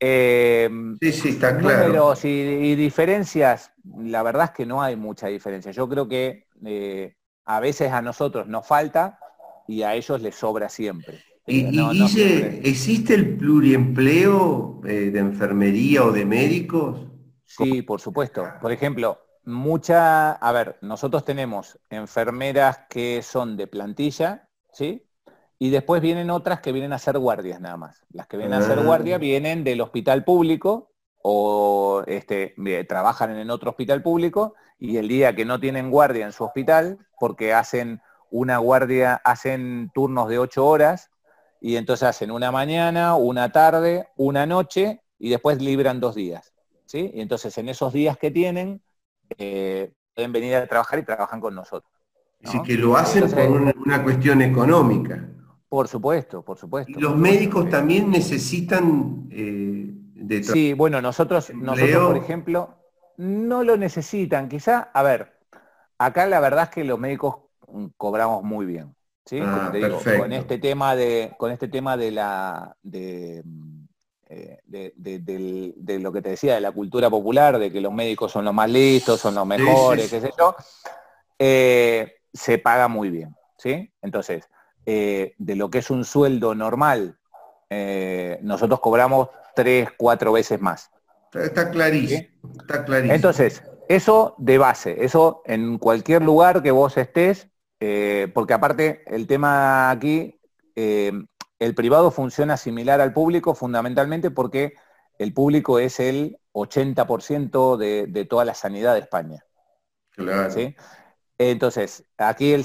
Em, 0.00 0.98
sí, 0.98 1.12
sí, 1.12 1.28
está 1.28 1.56
claro. 1.56 1.86
Números 1.86 2.24
y, 2.24 2.74
diferencias, 2.74 3.72
la 3.98 4.24
verdad 4.24 4.46
es 4.46 4.50
que 4.50 4.66
no 4.66 4.82
hay 4.82 4.96
mucha 4.96 5.28
diferencia. 5.28 5.70
Yo 5.70 5.88
creo 5.88 6.08
que 6.08 6.46
eh, 6.64 7.14
a 7.44 7.60
veces 7.60 7.92
a 7.92 8.02
nosotros 8.02 8.46
nos 8.46 8.66
falta 8.66 9.18
y 9.66 9.82
a 9.82 9.94
ellos 9.94 10.20
les 10.20 10.34
sobra 10.34 10.68
siempre. 10.68 11.22
¿Y, 11.46 11.78
eh, 12.20 12.60
existe 12.64 13.14
el 13.14 13.36
pluriempleo 13.36 14.80
eh, 14.84 15.10
de 15.10 15.18
enfermería 15.18 16.04
o 16.04 16.12
de 16.12 16.24
médicos? 16.24 17.00
Sí, 17.44 17.82
por 17.82 18.00
supuesto. 18.00 18.46
Por 18.60 18.70
ejemplo, 18.70 19.18
mucha, 19.44 20.32
a 20.32 20.52
ver, 20.52 20.78
nosotros 20.82 21.24
tenemos 21.24 21.78
enfermeras 21.90 22.80
que 22.88 23.22
son 23.22 23.56
de 23.56 23.66
plantilla, 23.66 24.48
¿sí? 24.72 25.04
Y 25.58 25.70
después 25.70 26.00
vienen 26.00 26.30
otras 26.30 26.60
que 26.60 26.72
vienen 26.72 26.92
a 26.92 26.98
ser 26.98 27.18
guardias 27.18 27.60
nada 27.60 27.76
más. 27.76 28.04
Las 28.12 28.26
que 28.28 28.36
vienen 28.36 28.54
a 28.54 28.62
ser 28.62 28.82
guardias 28.84 29.16
ah. 29.16 29.20
vienen 29.20 29.64
del 29.64 29.80
hospital 29.80 30.24
público 30.24 30.91
o 31.22 32.02
este, 32.06 32.54
trabajan 32.88 33.36
en 33.36 33.50
otro 33.50 33.70
hospital 33.70 34.02
público 34.02 34.54
y 34.78 34.96
el 34.96 35.08
día 35.08 35.34
que 35.34 35.44
no 35.44 35.60
tienen 35.60 35.90
guardia 35.90 36.26
en 36.26 36.32
su 36.32 36.44
hospital, 36.44 36.98
porque 37.18 37.54
hacen 37.54 38.00
una 38.30 38.58
guardia, 38.58 39.20
hacen 39.24 39.90
turnos 39.94 40.28
de 40.28 40.38
ocho 40.38 40.66
horas, 40.66 41.10
y 41.60 41.76
entonces 41.76 42.08
hacen 42.08 42.32
una 42.32 42.50
mañana, 42.50 43.14
una 43.14 43.52
tarde, 43.52 44.08
una 44.16 44.44
noche 44.46 45.00
y 45.20 45.30
después 45.30 45.62
libran 45.62 46.00
dos 46.00 46.16
días. 46.16 46.52
¿sí? 46.86 47.12
Y 47.14 47.20
entonces 47.20 47.56
en 47.56 47.68
esos 47.68 47.92
días 47.92 48.18
que 48.18 48.32
tienen, 48.32 48.82
eh, 49.38 49.92
pueden 50.12 50.32
venir 50.32 50.56
a 50.56 50.66
trabajar 50.66 50.98
y 50.98 51.04
trabajan 51.04 51.40
con 51.40 51.54
nosotros. 51.54 51.90
Así 52.42 52.60
que 52.62 52.74
lo 52.74 52.96
hacen 52.96 53.30
por 53.30 53.62
una, 53.76 54.02
cuestión 54.02 54.42
económica. 54.42 55.28
Por 55.68 55.86
supuesto, 55.86 56.42
por 56.42 56.58
supuesto. 56.58 56.90
¿Y 56.90 57.00
los 57.00 57.16
médicos 57.16 57.70
también 57.70 58.10
necesitan 58.10 59.28
eh, 59.30 59.94
de 60.22 60.42
Sí, 60.42 60.72
bueno, 60.72 61.00
nosotros, 61.00 61.52
nosotros, 61.54 62.06
por 62.06 62.16
ejemplo, 62.16 62.74
no 63.16 63.64
lo 63.64 63.76
necesitan. 63.76 64.48
Quizá, 64.48 64.90
a 64.92 65.02
ver, 65.02 65.32
acá 65.98 66.26
la 66.26 66.40
verdad 66.40 66.64
es 66.64 66.70
que 66.70 66.84
los 66.84 66.98
médicos 66.98 67.36
cobramos 67.96 68.42
muy 68.42 68.66
bien. 68.66 68.94
¿sí? 69.24 69.40
Ah, 69.42 69.72
con 70.18 70.32
este 70.32 70.58
tema 70.58 70.96
de, 70.96 71.32
con 71.38 71.50
este 71.50 71.68
tema 71.68 71.96
de 71.96 72.10
la 72.10 72.76
de, 72.82 73.42
eh, 74.28 74.60
de, 74.64 75.98
lo 75.98 76.12
que 76.12 76.22
te 76.22 76.30
decía, 76.30 76.54
de 76.54 76.60
la 76.60 76.72
cultura 76.72 77.10
popular, 77.10 77.58
de 77.58 77.70
que 77.70 77.80
los 77.80 77.92
médicos 77.92 78.32
son 78.32 78.44
los 78.44 78.54
más 78.54 78.70
listos, 78.70 79.20
son 79.20 79.34
los 79.34 79.46
mejores, 79.46 80.10
qué 80.10 80.20
sé 80.20 80.30
yo, 80.38 80.54
eh, 81.38 82.14
se 82.32 82.58
paga 82.58 82.88
muy 82.88 83.10
bien. 83.10 83.34
¿sí? 83.56 83.92
Entonces, 84.00 84.48
eh, 84.86 85.34
de 85.38 85.56
lo 85.56 85.70
que 85.70 85.78
es 85.78 85.90
un 85.90 86.04
sueldo 86.04 86.54
normal, 86.54 87.18
nosotros 88.42 88.80
cobramos 88.80 89.30
tres, 89.54 89.88
cuatro 89.96 90.32
veces 90.32 90.60
más. 90.60 90.90
Está 91.32 91.70
clarísimo, 91.70 92.28
está 92.60 92.84
clarísimo. 92.84 93.14
Entonces, 93.14 93.62
eso 93.88 94.34
de 94.38 94.58
base, 94.58 95.04
eso 95.04 95.42
en 95.46 95.78
cualquier 95.78 96.22
lugar 96.22 96.62
que 96.62 96.70
vos 96.70 96.96
estés, 96.96 97.48
eh, 97.80 98.30
porque 98.34 98.54
aparte 98.54 99.02
el 99.06 99.26
tema 99.26 99.90
aquí, 99.90 100.38
eh, 100.76 101.12
el 101.58 101.74
privado 101.74 102.10
funciona 102.10 102.56
similar 102.56 103.00
al 103.00 103.12
público 103.12 103.54
fundamentalmente 103.54 104.30
porque 104.30 104.74
el 105.18 105.32
público 105.32 105.78
es 105.78 106.00
el 106.00 106.38
80% 106.52 107.76
de, 107.76 108.24
toda 108.24 108.44
la 108.44 108.54
sanidad 108.54 108.94
de 108.94 109.00
España. 109.00 109.44
Claro. 110.10 110.54
Entonces, 111.38 112.04
aquí 112.18 112.52
el, 112.52 112.64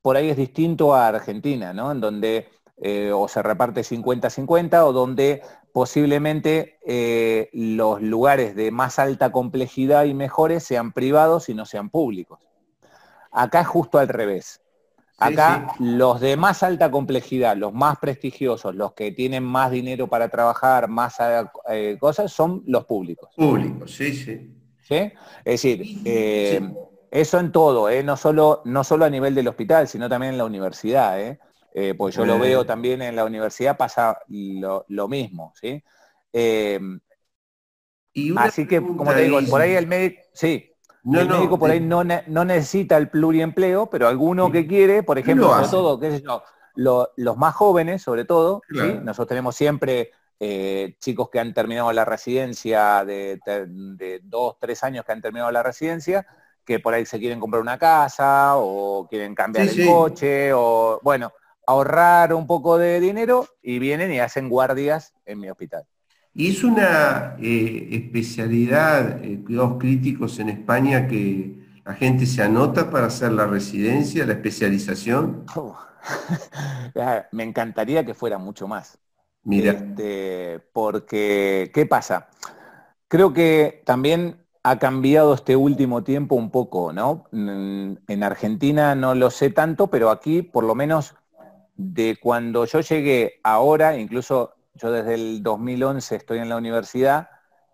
por 0.00 0.16
ahí 0.16 0.30
es 0.30 0.36
distinto 0.36 0.94
a 0.94 1.08
Argentina, 1.08 1.72
¿no? 1.72 1.92
En 1.92 2.00
donde 2.00 2.48
eh, 2.76 3.12
o 3.12 3.28
se 3.28 3.42
reparte 3.42 3.82
50-50 3.82 4.84
o 4.84 4.92
donde 4.92 5.42
posiblemente 5.72 6.78
los 7.52 8.00
lugares 8.00 8.54
de 8.54 8.70
más 8.70 8.98
alta 8.98 9.32
complejidad 9.32 10.04
y 10.04 10.14
mejores 10.14 10.62
sean 10.62 10.92
privados 10.92 11.48
y 11.48 11.54
no 11.54 11.66
sean 11.66 11.90
públicos. 11.90 12.38
Acá 13.32 13.62
es 13.62 13.66
justo 13.66 13.98
al 13.98 14.08
revés. 14.08 14.60
Acá 15.18 15.74
los 15.78 16.20
de 16.20 16.36
más 16.36 16.62
alta 16.62 16.90
complejidad, 16.90 17.56
los 17.56 17.72
más 17.72 17.98
prestigiosos, 17.98 18.74
los 18.74 18.94
que 18.94 19.12
tienen 19.12 19.44
más 19.44 19.70
dinero 19.70 20.08
para 20.08 20.28
trabajar, 20.28 20.88
más 20.88 21.16
eh, 21.70 21.96
cosas, 22.00 22.32
son 22.32 22.64
los 22.66 22.84
públicos. 22.84 23.30
Públicos, 23.36 23.92
sí, 23.92 24.12
sí. 24.12 24.50
¿Sí? 24.82 25.12
Es 25.44 25.62
decir, 25.62 26.02
eh, 26.04 26.60
eso 27.10 27.38
en 27.38 27.52
todo, 27.52 27.88
¿eh? 27.88 28.02
no, 28.02 28.16
solo, 28.16 28.60
no 28.64 28.82
solo 28.82 29.04
a 29.04 29.10
nivel 29.10 29.34
del 29.34 29.48
hospital, 29.48 29.88
sino 29.88 30.08
también 30.08 30.32
en 30.32 30.38
la 30.38 30.44
universidad. 30.44 31.38
Pues 31.96 32.14
yo 32.14 32.24
lo 32.24 32.38
veo 32.38 32.64
también 32.64 33.02
en 33.02 33.16
la 33.16 33.24
universidad 33.24 33.76
pasa 33.76 34.18
lo, 34.28 35.08
mismo. 35.08 35.52
¿sí? 35.60 35.82
así 38.36 38.66
que, 38.66 38.80
como 38.80 39.12
te 39.12 39.22
digo, 39.22 39.40
por 39.50 39.60
ahí 39.60 39.72
el 39.72 39.86
médico, 39.86 40.22
sí, 40.32 40.74
el 41.12 41.28
médico 41.28 41.58
por 41.58 41.70
ahí 41.70 41.80
no, 41.80 42.04
necesita 42.04 42.96
el 42.96 43.10
pluriempleo, 43.10 43.90
pero 43.90 44.08
alguno 44.08 44.50
que 44.50 44.66
quiere, 44.66 45.02
por 45.02 45.18
ejemplo, 45.18 45.52
sobre 45.52 45.68
todo, 45.68 46.00
qué 46.00 46.10
sé 46.12 46.22
yo, 46.22 46.42
los 46.76 47.36
más 47.36 47.54
jóvenes, 47.54 48.02
sobre 48.02 48.24
todo, 48.24 48.62
nosotros 48.70 49.28
tenemos 49.28 49.54
siempre 49.54 50.12
eh, 50.40 50.96
chicos 50.98 51.28
que 51.30 51.38
han 51.38 51.54
terminado 51.54 51.92
la 51.92 52.04
residencia 52.04 53.04
de, 53.04 53.38
dos, 54.24 54.56
tres 54.58 54.82
años 54.82 55.04
que 55.04 55.12
han 55.12 55.20
terminado 55.20 55.50
la 55.50 55.62
residencia, 55.62 56.26
que 56.64 56.80
por 56.80 56.94
ahí 56.94 57.04
se 57.04 57.18
quieren 57.18 57.38
comprar 57.38 57.60
una 57.60 57.78
casa 57.78 58.56
o 58.56 59.06
quieren 59.08 59.34
cambiar 59.34 59.68
el 59.68 59.86
coche 59.86 60.52
o, 60.54 61.00
bueno, 61.02 61.32
ahorrar 61.66 62.34
un 62.34 62.46
poco 62.46 62.78
de 62.78 63.00
dinero 63.00 63.46
y 63.62 63.78
vienen 63.78 64.12
y 64.12 64.20
hacen 64.20 64.48
guardias 64.48 65.14
en 65.24 65.40
mi 65.40 65.50
hospital. 65.50 65.84
Y 66.32 66.50
es 66.50 66.64
una 66.64 67.36
eh, 67.40 67.88
especialidad, 67.92 69.24
eh, 69.24 69.40
cuidados 69.44 69.78
críticos 69.78 70.38
en 70.40 70.48
España, 70.48 71.06
que 71.06 71.64
la 71.84 71.94
gente 71.94 72.26
se 72.26 72.42
anota 72.42 72.90
para 72.90 73.06
hacer 73.06 73.32
la 73.32 73.46
residencia, 73.46 74.26
la 74.26 74.32
especialización. 74.32 75.44
Me 77.32 77.44
encantaría 77.44 78.04
que 78.04 78.14
fuera 78.14 78.38
mucho 78.38 78.66
más. 78.66 78.98
Mira. 79.44 79.72
Este, 79.72 80.60
porque, 80.72 81.70
¿qué 81.72 81.86
pasa? 81.86 82.28
Creo 83.06 83.32
que 83.32 83.82
también 83.84 84.44
ha 84.64 84.78
cambiado 84.78 85.34
este 85.34 85.54
último 85.54 86.02
tiempo 86.02 86.34
un 86.34 86.50
poco, 86.50 86.92
¿no? 86.92 87.26
En 87.32 88.22
Argentina 88.22 88.94
no 88.94 89.14
lo 89.14 89.30
sé 89.30 89.50
tanto, 89.50 89.88
pero 89.88 90.10
aquí, 90.10 90.42
por 90.42 90.64
lo 90.64 90.74
menos, 90.74 91.14
de 91.76 92.16
cuando 92.20 92.64
yo 92.64 92.80
llegué 92.80 93.40
ahora, 93.42 93.96
incluso 93.96 94.54
yo 94.74 94.90
desde 94.92 95.14
el 95.14 95.42
2011 95.42 96.16
estoy 96.16 96.38
en 96.38 96.48
la 96.48 96.56
universidad 96.56 97.28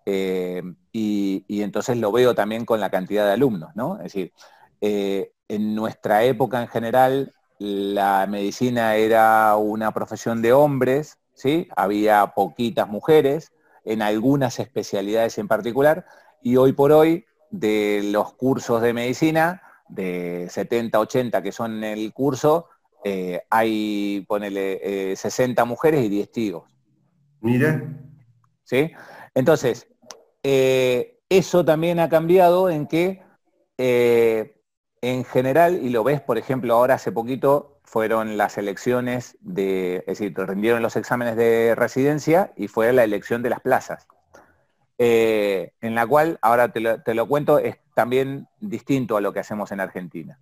eh, 0.07 0.63
y, 0.93 1.63
entonces 1.63 1.99
lo 1.99 2.13
veo 2.13 2.35
también 2.35 2.65
con 2.65 2.81
la 2.81 2.91
cantidad 2.91 3.27
de 3.27 3.33
alumnos, 3.33 3.71
¿no? 3.75 3.97
Es 3.97 4.05
decir, 4.05 4.33
eh, 4.81 5.33
en 5.49 5.75
nuestra 5.75 6.25
época 6.25 6.61
en 6.61 6.69
general 6.69 7.35
la 7.59 8.27
medicina 8.27 8.97
era 8.97 9.55
una 9.57 9.93
profesión 9.93 10.41
de 10.43 10.53
hombres, 10.53 11.19
¿sí? 11.35 11.69
Había 11.77 12.29
poquitas 12.35 12.89
mujeres 12.89 13.53
en 13.85 14.03
algunas 14.03 14.59
especialidades 14.59 15.39
en 15.39 15.49
particular 15.49 16.07
y 16.43 16.57
hoy 16.57 16.73
por 16.73 16.93
hoy 16.93 17.27
de 17.51 18.01
los 18.05 18.33
cursos 18.35 18.81
de 18.81 18.93
medicina, 18.93 19.63
de 19.89 20.49
70, 20.51 20.99
80 21.01 21.43
que 21.43 21.53
son 21.53 21.85
el 21.85 22.13
curso, 22.13 22.69
eh, 23.05 23.43
hay, 23.51 24.25
ponele, 24.29 25.15
60 25.17 25.65
mujeres 25.65 26.05
y 26.05 26.09
10 26.09 26.33
tíos. 26.33 26.65
Mira. 27.41 27.83
¿Sí? 28.65 28.93
Entonces, 29.35 29.89
eh, 30.43 31.19
eso 31.29 31.65
también 31.65 31.99
ha 32.01 32.09
cambiado 32.09 32.71
en 32.71 32.87
que 32.87 33.23
eh, 33.79 34.57
en 35.01 35.25
general, 35.25 35.81
y 35.83 35.89
lo 35.91 36.05
ves, 36.05 36.21
por 36.21 36.39
ejemplo, 36.39 36.75
ahora 36.75 36.95
hace 36.95 37.13
poquito 37.13 37.81
fueron 37.85 38.37
las 38.37 38.59
elecciones 38.59 39.37
de, 39.41 39.99
es 40.07 40.19
decir, 40.19 40.35
rindieron 40.37 40.83
los 40.83 40.97
exámenes 40.97 41.37
de 41.37 41.75
residencia 41.75 42.53
y 42.57 42.69
fue 42.69 42.93
la 42.93 43.03
elección 43.03 43.43
de 43.43 43.51
las 43.51 43.61
plazas. 43.61 44.07
Eh, 44.99 45.73
en 45.81 45.95
la 45.95 46.07
cual, 46.07 46.39
ahora 46.43 46.73
te 46.73 47.15
lo, 47.15 47.27
cuento, 47.27 47.59
es 47.59 47.79
también 47.95 48.47
distinto 48.61 49.17
a 49.17 49.21
lo 49.21 49.33
que 49.33 49.41
hacemos 49.41 49.73
en 49.73 49.81
Argentina. 49.81 50.39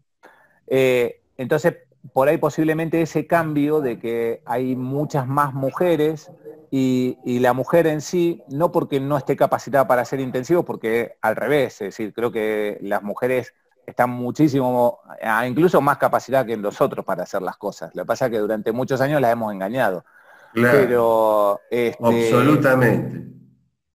entonces, 0.67 1.77
por 2.13 2.29
ahí 2.29 2.39
posiblemente 2.39 3.03
ese 3.03 3.27
cambio 3.27 3.81
de 3.81 3.99
que 3.99 4.43
hay 4.45 4.77
muchas 4.77 5.27
más 5.27 5.55
mujeres 5.55 6.31
y, 6.71 7.17
la 7.41 7.53
mujer 7.53 7.87
en 7.87 8.01
sí, 8.01 8.43
no 8.49 8.73
porque 8.73 9.01
no 9.01 9.17
esté 9.17 9.37
capacitada 9.37 9.87
para 9.87 10.05
ser 10.05 10.21
intensivo, 10.21 10.65
porque 10.65 11.17
al 11.23 11.37
revés, 11.37 11.75
es 11.75 11.89
decir, 11.89 12.13
creo 12.13 12.31
que 12.31 12.79
las 12.83 13.03
mujeres 13.03 13.55
están 13.87 14.11
muchísimo, 14.11 15.01
incluso 15.47 15.81
más 15.81 15.97
capacitadas 15.97 16.47
que 16.47 16.57
nosotros 16.57 17.05
para 17.05 17.23
hacer 17.23 17.41
las 17.41 17.57
cosas. 17.57 17.95
Lo 17.95 18.03
que 18.03 18.07
pasa 18.07 18.27
es 18.27 18.33
que 18.33 18.39
durante 18.39 18.73
muchos 18.73 19.01
años 19.01 19.21
las 19.21 19.33
hemos 19.33 19.53
engañado. 19.53 20.05
Pero 20.53 21.61
este, 21.71 22.05
absolutamente. 22.05 23.23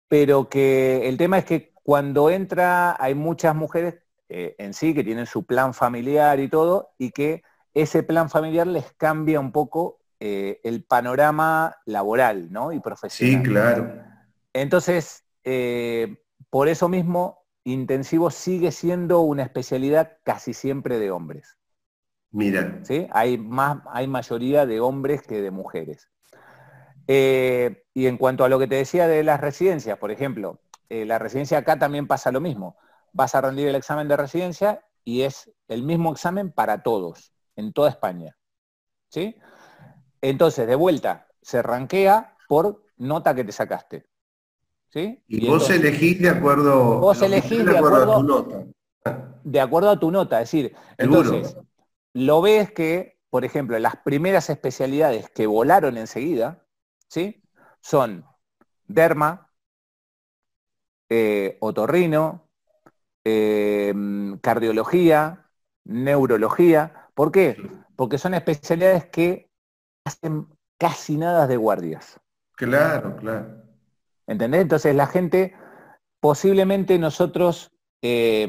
Pero 0.08 0.50
que 0.50 1.08
el 1.08 1.18
tema 1.18 1.38
es 1.38 1.46
que 1.46 1.74
cuando 1.84 2.30
entra 2.30 2.96
hay 3.00 3.14
muchas 3.14 3.56
mujeres 3.56 3.96
eh, 4.30 4.56
en 4.58 4.74
sí 4.74 4.94
que 4.94 5.04
tienen 5.04 5.26
su 5.26 5.46
plan 5.46 5.74
familiar 5.74 6.40
y 6.40 6.48
todo 6.48 6.94
y 6.98 7.12
que 7.12 7.44
ese 7.74 8.04
plan 8.04 8.30
familiar 8.30 8.68
les 8.68 8.92
cambia 8.94 9.40
un 9.40 9.52
poco 9.52 10.00
eh, 10.20 10.62
el 10.64 10.84
panorama 10.84 11.76
laboral 11.86 12.52
¿no? 12.52 12.72
y 12.72 12.80
profesional. 12.80 13.44
Sí, 13.44 13.50
claro. 13.50 13.92
Entonces, 14.54 15.26
eh, 15.44 16.24
por 16.50 16.68
eso 16.68 16.88
mismo, 16.88 17.44
intensivo 17.64 18.30
sigue 18.30 18.72
siendo 18.72 19.22
una 19.22 19.44
especialidad 19.44 20.18
casi 20.24 20.54
siempre 20.54 21.00
de 21.00 21.12
hombres. 21.12 21.58
Mira. 22.32 22.80
¿Sí? 22.84 23.08
Hay, 23.12 23.38
más, 23.38 23.80
hay 23.92 24.08
mayoría 24.08 24.66
de 24.66 24.80
hombres 24.80 25.24
que 25.24 25.42
de 25.42 25.52
mujeres. 25.52 26.10
Eh, 27.08 27.84
y 27.94 28.08
en 28.08 28.18
cuanto 28.18 28.46
a 28.46 28.50
lo 28.50 28.60
que 28.60 28.68
te 28.68 28.76
decía 28.76 29.08
de 29.08 29.24
las 29.24 29.42
residencias, 29.42 29.98
por 29.98 30.12
ejemplo, 30.12 30.62
la 30.90 31.18
residencia 31.18 31.58
acá 31.58 31.80
también 31.80 32.08
pasa 32.08 32.32
lo 32.32 32.40
mismo. 32.40 32.78
Vas 33.14 33.34
a 33.34 33.42
rendir 33.42 33.68
el 33.68 33.76
examen 33.76 34.08
de 34.08 34.16
residencia 34.16 34.86
y 35.04 35.24
es 35.24 35.52
el 35.68 35.84
mismo 35.84 36.12
examen 36.12 36.52
para 36.52 36.84
todos, 36.84 37.33
en 37.56 37.74
toda 37.74 37.90
España. 37.90 38.36
¿Sí? 39.10 39.36
Entonces, 40.22 40.68
de 40.68 40.76
vuelta, 40.76 41.28
se 41.42 41.62
ranquea 41.62 42.36
por 42.48 42.84
nota 42.98 43.36
que 43.36 43.44
te 43.44 43.52
sacaste. 43.52 44.06
¿Sí? 44.90 45.24
Y, 45.28 45.48
vos 45.48 45.70
elegís 45.70 46.22
de 46.22 46.30
acuerdo, 46.30 47.00
vos 47.00 47.22
elegís 47.22 47.66
de 47.66 47.78
acuerdo, 47.78 48.14
a 48.14 48.16
tu 48.18 48.24
nota. 48.24 48.66
De 49.44 49.60
acuerdo 49.60 49.90
a 49.90 50.00
tu 50.00 50.12
nota, 50.12 50.42
es 50.42 50.52
decir, 50.52 50.76
entonces, 50.98 51.58
lo 52.14 52.42
ves 52.42 52.72
que, 52.72 53.20
por 53.30 53.44
ejemplo, 53.44 53.78
las 53.80 53.98
primeras 53.98 54.50
especialidades 54.50 55.30
que 55.32 55.48
volaron 55.48 55.98
enseguida, 55.98 56.64
¿sí? 57.08 57.44
Son 57.82 58.24
derma, 58.88 59.50
eh, 61.10 61.58
otorrino, 61.60 62.50
eh, 63.24 63.94
cardiología, 64.42 65.50
neurología. 65.86 67.03
¿Por 67.14 67.32
qué? 67.32 67.58
Porque 67.96 68.18
son 68.18 68.34
especialidades 68.34 69.06
que 69.06 69.50
hacen 70.06 70.48
casi 70.78 71.18
nada 71.18 71.48
de 71.48 71.58
guardias. 71.58 72.20
Claro, 72.56 73.16
claro. 73.18 73.64
¿Entendés? 74.28 74.62
Entonces 74.62 74.96
la 74.96 75.08
gente, 75.08 75.56
posiblemente 76.20 76.98
nosotros 76.98 77.72
eh, 78.02 78.48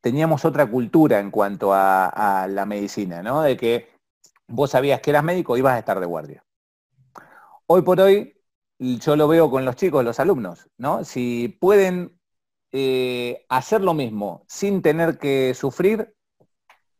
teníamos 0.00 0.44
otra 0.44 0.66
cultura 0.66 1.18
en 1.20 1.30
cuanto 1.30 1.72
a, 1.72 2.46
la 2.48 2.66
medicina, 2.66 3.22
¿no? 3.22 3.42
De 3.42 3.56
que 3.56 3.88
vos 4.48 4.70
sabías 4.70 5.00
que 5.00 5.10
eras 5.10 5.24
médico 5.24 5.56
y 5.56 5.60
ibas 5.60 5.74
a 5.74 5.78
estar 5.78 6.00
de 6.00 6.06
guardia. 6.06 6.44
Hoy 7.66 7.82
por 7.82 8.00
hoy, 8.00 8.36
yo 8.78 9.16
lo 9.16 9.28
veo 9.28 9.50
con 9.50 9.64
los 9.64 9.76
chicos, 9.76 10.04
los 10.04 10.18
alumnos, 10.18 10.68
¿no? 10.78 11.04
Si 11.04 11.56
pueden 11.60 12.18
eh, 12.72 13.44
hacer 13.48 13.82
lo 13.82 13.94
mismo 13.94 14.44
sin 14.48 14.82
tener 14.82 15.18
que 15.18 15.54
sufrir, 15.54 16.14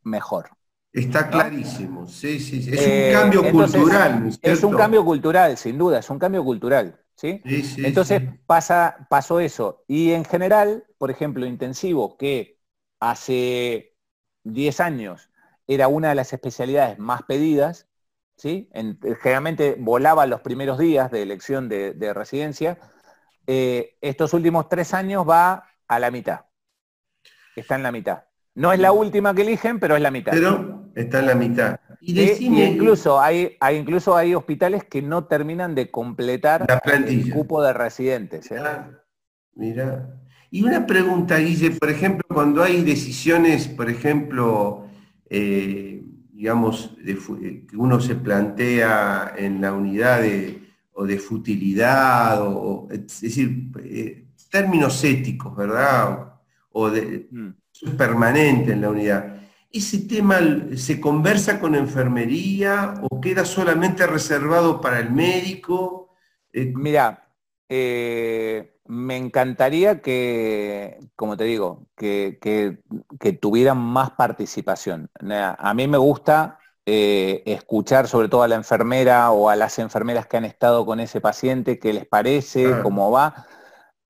mejor. 0.02 0.50
Está 0.92 1.30
clarísimo, 1.30 2.06
sí, 2.08 2.40
sí, 2.40 2.68
Es 2.68 2.80
un 2.80 2.92
eh, 2.92 3.10
cambio 3.12 3.50
cultural. 3.50 4.28
es, 4.42 4.62
un 4.64 4.76
cambio 4.76 5.04
cultural, 5.04 5.56
sin 5.56 5.78
duda, 5.78 6.00
es 6.00 6.10
un 6.10 6.18
cambio 6.18 6.42
cultural. 6.42 7.00
¿sí? 7.14 7.40
entonces 7.44 8.22
Pasa, 8.46 9.06
pasó 9.08 9.38
eso. 9.38 9.84
Y 9.86 10.12
en 10.12 10.24
general, 10.24 10.84
por 10.98 11.10
ejemplo, 11.10 11.46
intensivo, 11.46 12.16
que 12.16 12.58
hace 12.98 13.94
10 14.44 14.80
años 14.80 15.30
era 15.68 15.86
una 15.86 16.08
de 16.08 16.16
las 16.16 16.32
especialidades 16.32 16.98
más 16.98 17.22
pedidas, 17.22 17.86
¿sí? 18.36 18.68
generalmente 19.22 19.76
volaba 19.78 20.26
los 20.26 20.40
primeros 20.40 20.78
días 20.78 21.10
de 21.12 21.22
elección 21.22 21.68
de, 21.68 22.12
residencia, 22.14 22.78
eh, 23.46 23.96
estos 24.00 24.34
últimos 24.34 24.68
tres 24.68 24.92
años 24.92 25.28
va 25.28 25.68
a 25.86 25.98
la 26.00 26.10
mitad. 26.10 26.46
Está 27.54 27.76
en 27.76 27.84
la 27.84 27.92
mitad. 27.92 28.24
No 28.54 28.72
es 28.72 28.80
la 28.80 28.90
última 28.90 29.34
que 29.34 29.42
eligen, 29.42 29.78
pero 29.78 29.94
es 29.94 30.02
la 30.02 30.10
mitad. 30.10 30.32
Pero 30.32 30.79
está 30.94 31.20
en 31.20 31.26
la 31.26 31.34
mitad. 31.34 31.80
Y, 32.00 32.20
incluso 32.44 33.20
hay, 33.20 33.56
hay, 33.60 33.76
incluso 33.76 34.16
hay 34.16 34.34
hospitales 34.34 34.84
que 34.84 35.02
no 35.02 35.24
terminan 35.24 35.74
de 35.74 35.90
completar 35.90 36.66
el 36.84 37.32
cupo 37.32 37.62
de 37.62 37.72
residentes. 37.72 38.50
¿eh? 38.50 38.60
Mira. 39.54 40.16
Y 40.50 40.62
una 40.62 40.86
pregunta, 40.86 41.38
Guille, 41.38 41.70
por 41.72 41.90
ejemplo, 41.90 42.24
cuando 42.28 42.62
hay 42.62 42.82
decisiones, 42.82 43.68
por 43.68 43.88
ejemplo, 43.88 44.86
eh, 45.28 46.02
digamos, 46.32 46.96
eh, 47.04 47.66
que 47.68 47.76
uno 47.76 48.00
se 48.00 48.16
plantea 48.16 49.34
en 49.36 49.60
la 49.60 49.72
unidad 49.72 50.22
de, 50.22 50.62
o 50.92 51.06
de 51.06 51.18
futilidad, 51.18 52.40
o, 52.42 52.88
es 52.90 53.20
decir, 53.20 53.70
términos 54.50 55.04
éticos, 55.04 55.54
¿verdad? 55.56 56.32
O 56.72 56.90
de, 56.90 57.28
mm 57.30 57.50
es 57.82 57.90
permanente 57.92 58.72
en 58.72 58.80
la 58.80 58.90
unidad. 58.90 59.39
¿Ese 59.72 59.98
tema 59.98 60.40
se 60.74 61.00
conversa 61.00 61.60
con 61.60 61.76
enfermería 61.76 62.94
o 63.08 63.20
queda 63.20 63.44
solamente 63.44 64.04
reservado 64.04 64.80
para 64.80 64.98
el 64.98 65.12
médico? 65.12 66.10
Eh, 66.52 66.72
Mira, 66.74 67.28
eh, 67.68 68.78
me 68.86 69.16
encantaría 69.16 70.00
que, 70.00 70.98
como 71.14 71.36
te 71.36 71.44
digo, 71.44 71.86
que, 71.94 72.38
tuvieran 73.40 73.78
más 73.78 74.10
participación. 74.10 75.08
A 75.30 75.74
mí 75.74 75.86
me 75.86 75.98
gusta 75.98 76.58
eh, 76.84 77.44
escuchar 77.46 78.08
sobre 78.08 78.28
todo 78.28 78.42
a 78.42 78.48
la 78.48 78.56
enfermera 78.56 79.30
o 79.30 79.50
a 79.50 79.54
las 79.54 79.78
enfermeras 79.78 80.26
que 80.26 80.36
han 80.36 80.44
estado 80.44 80.84
con 80.84 80.98
ese 80.98 81.20
paciente, 81.20 81.78
qué 81.78 81.92
les 81.92 82.06
parece, 82.06 82.80
cómo 82.82 83.12
va 83.12 83.46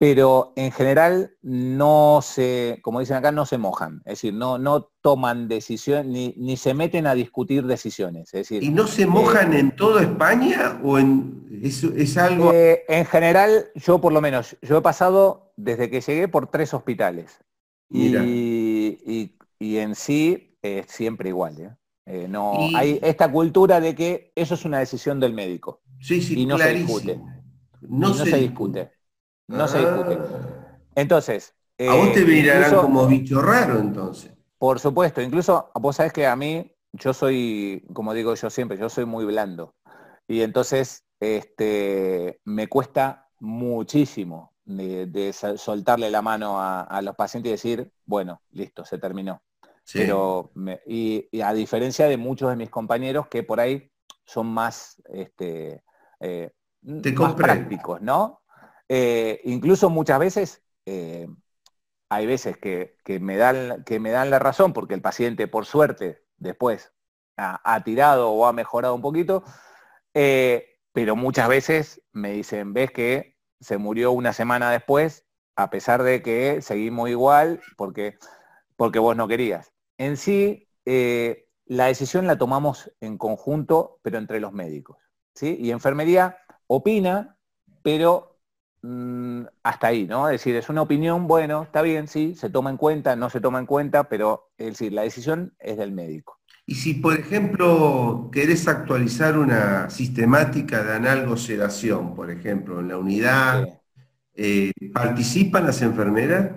pero 0.01 0.55
en 0.57 0.73
general 0.73 1.37
no 1.43 2.21
se, 2.23 2.79
como 2.81 3.01
dicen 3.01 3.19
acá, 3.19 3.33
no 3.33 3.45
se 3.45 3.59
mojan, 3.59 3.99
es 4.07 4.13
decir, 4.13 4.33
no, 4.33 4.57
no 4.57 4.91
toman 5.03 5.47
decisiones, 5.47 6.35
ni, 6.39 6.57
se 6.57 6.73
meten 6.73 7.07
a 7.07 7.15
discutir 7.15 7.67
decisiones. 7.67 8.33
Es 8.33 8.49
decir, 8.49 8.63
¿Y 8.63 8.71
no 8.71 8.87
se 8.87 9.05
mojan 9.05 9.53
en 9.53 9.77
toda 9.77 10.01
España 10.01 10.81
o 10.83 10.99
en 10.99 11.47
es, 11.63 12.17
algo? 12.17 12.51
Eh, 12.51 12.83
en 12.89 13.05
general, 13.05 13.67
yo 13.75 14.01
por 14.01 14.15
lo 14.15 14.23
menos, 14.23 14.57
yo 14.63 14.79
he 14.79 14.81
pasado 14.81 15.53
desde 15.59 15.91
que 15.91 16.01
llegué 16.01 16.29
por 16.29 16.47
tres 16.47 16.73
hospitales. 16.73 17.39
Y, 17.91 19.37
en 19.59 19.95
sí 19.95 20.57
es 20.63 20.87
siempre 20.87 21.29
igual. 21.29 21.61
¿eh? 21.61 21.77
Eh, 22.07 22.27
no, 22.27 22.55
hay 22.75 22.99
esta 23.03 23.31
cultura 23.31 23.81
de 23.81 23.95
que 23.95 24.33
eso 24.35 24.55
es 24.55 24.65
una 24.65 24.79
decisión 24.79 25.21
del 25.21 25.35
médico. 25.35 25.83
Sí, 26.01 26.23
sí, 26.23 26.41
y 26.41 26.47
no 26.47 26.57
se 26.57 26.73
discute. 26.73 27.21
No, 27.83 28.15
se, 28.15 28.39
discute. 28.39 29.00
No 29.51 29.69
se 29.69 29.79
discute. 29.79 30.19
Ah. 30.21 30.79
Entonces. 30.95 31.55
a 31.79 31.95
vos 31.95 32.13
te 32.13 32.25
mirarán 32.25 32.75
como 32.75 33.07
bicho 33.07 33.41
raro 33.43 33.79
entonces. 33.79 34.33
Por 34.59 34.79
supuesto, 34.79 35.23
incluso 35.23 35.71
vos 35.75 35.97
sabés 35.97 36.13
que 36.13 36.27
a 36.27 36.37
mí, 36.37 36.71
yo 36.93 37.15
soy, 37.15 37.85
como 37.95 38.13
digo 38.13 38.35
yo 38.35 38.51
siempre, 38.51 38.77
yo 38.77 38.89
soy 38.89 39.07
muy 39.07 39.25
blando. 39.25 39.75
Y 40.29 40.43
entonces 40.43 41.05
este, 41.19 42.41
me 42.45 42.69
cuesta 42.69 43.29
muchísimo 43.41 44.55
de, 44.65 45.33
soltarle 45.57 46.11
la 46.11 46.23
mano 46.23 46.57
a, 46.59 47.01
los 47.03 47.17
pacientes 47.17 47.49
y 47.49 47.53
decir, 47.53 47.93
bueno, 48.05 48.41
listo, 48.53 48.85
se 48.85 48.99
terminó. 48.99 49.43
Pero, 49.93 50.53
y, 50.87 51.29
a 51.43 51.53
diferencia 51.53 52.07
de 52.07 52.17
muchos 52.17 52.51
de 52.51 52.57
mis 52.57 52.71
compañeros 52.71 53.27
que 53.29 53.43
por 53.43 53.61
ahí 53.61 53.91
son 54.25 54.47
más, 54.47 55.03
este, 55.13 55.83
eh, 56.21 56.51
más 56.83 57.35
prácticos, 57.35 58.01
¿no? 58.01 58.41
Eh, 58.93 59.41
incluso 59.45 59.89
muchas 59.89 60.19
veces, 60.19 60.65
eh, 60.85 61.29
hay 62.09 62.27
veces 62.27 62.57
que, 62.59 62.97
me 63.21 63.37
dan, 63.37 63.85
que 63.85 64.01
me 64.01 64.11
dan 64.11 64.31
la 64.31 64.41
razón 64.41 64.73
porque 64.73 64.95
el 64.95 65.01
paciente, 65.01 65.47
por 65.47 65.65
suerte, 65.65 66.25
después 66.39 66.93
ha, 67.37 67.85
tirado 67.85 68.33
o 68.33 68.47
ha 68.47 68.53
mejorado 68.53 68.97
un 68.97 69.01
poquito, 69.01 69.45
eh, 70.13 70.81
pero 70.93 71.15
muchas 71.15 71.49
veces 71.49 72.03
me 72.11 72.33
dicen, 72.33 72.73
ves 72.75 72.91
que 72.91 73.39
se 73.61 73.79
murió 73.79 74.11
una 74.11 74.33
semana 74.33 74.73
después, 74.73 75.25
a 75.55 75.71
pesar 75.71 76.03
de 76.03 76.21
que 76.21 76.61
seguimos 76.61 77.09
igual 77.11 77.61
porque, 77.77 78.19
porque 78.75 78.99
vos 78.99 79.17
no 79.17 79.29
querías. 79.29 79.73
En 79.99 80.17
sí, 80.17 80.69
la 80.85 81.87
decisión 81.87 82.27
la 82.27 82.37
tomamos 82.37 82.91
en 83.01 83.19
conjunto, 83.19 84.01
pero 84.03 84.19
entre 84.19 84.41
los 84.41 84.53
médicos. 84.53 84.97
¿sí? 85.33 85.57
Y 85.61 85.71
enfermería 85.71 86.39
opina, 86.67 87.39
pero 87.83 88.30
Mm, 88.83 89.43
hasta 89.63 89.89
ahí, 89.89 90.07
¿no? 90.07 90.29
Es 90.29 90.41
decir, 90.41 90.57
es 90.57 90.69
una 90.69 90.83
opinión, 90.83 91.27
bueno, 91.27 91.63
está 91.65 91.83
bien, 91.83 92.09
sí, 92.09 92.35
se 92.35 92.49
toma 92.49 92.71
en 92.71 92.77
cuenta, 92.79 93.15
no 93.15 93.29
se 93.29 93.41
toma 93.41 93.59
en 93.59 93.67
cuenta, 93.67 94.05
pero 94.09 94.51
es 94.57 94.69
decir, 94.69 94.93
la 94.93 95.03
decisión 95.03 95.55
es 95.59 95.77
del 95.77 95.93
médico. 95.93 96.39
Y 96.67 96.75
si, 96.77 96.95
por 96.95 97.19
ejemplo, 97.19 98.31
querés 98.33 98.69
actualizar 98.69 99.37
una 99.37 99.91
sistemática 99.91 100.83
de 100.83 100.95
analgosedación, 100.95 102.15
por 102.15 102.31
ejemplo, 102.31 102.81
en 102.81 102.89
la 102.89 102.97
unidad, 102.97 103.69
eh, 104.35 104.73
¿participan 104.95 105.67
las 105.67 105.83
enfermeras? 105.83 106.51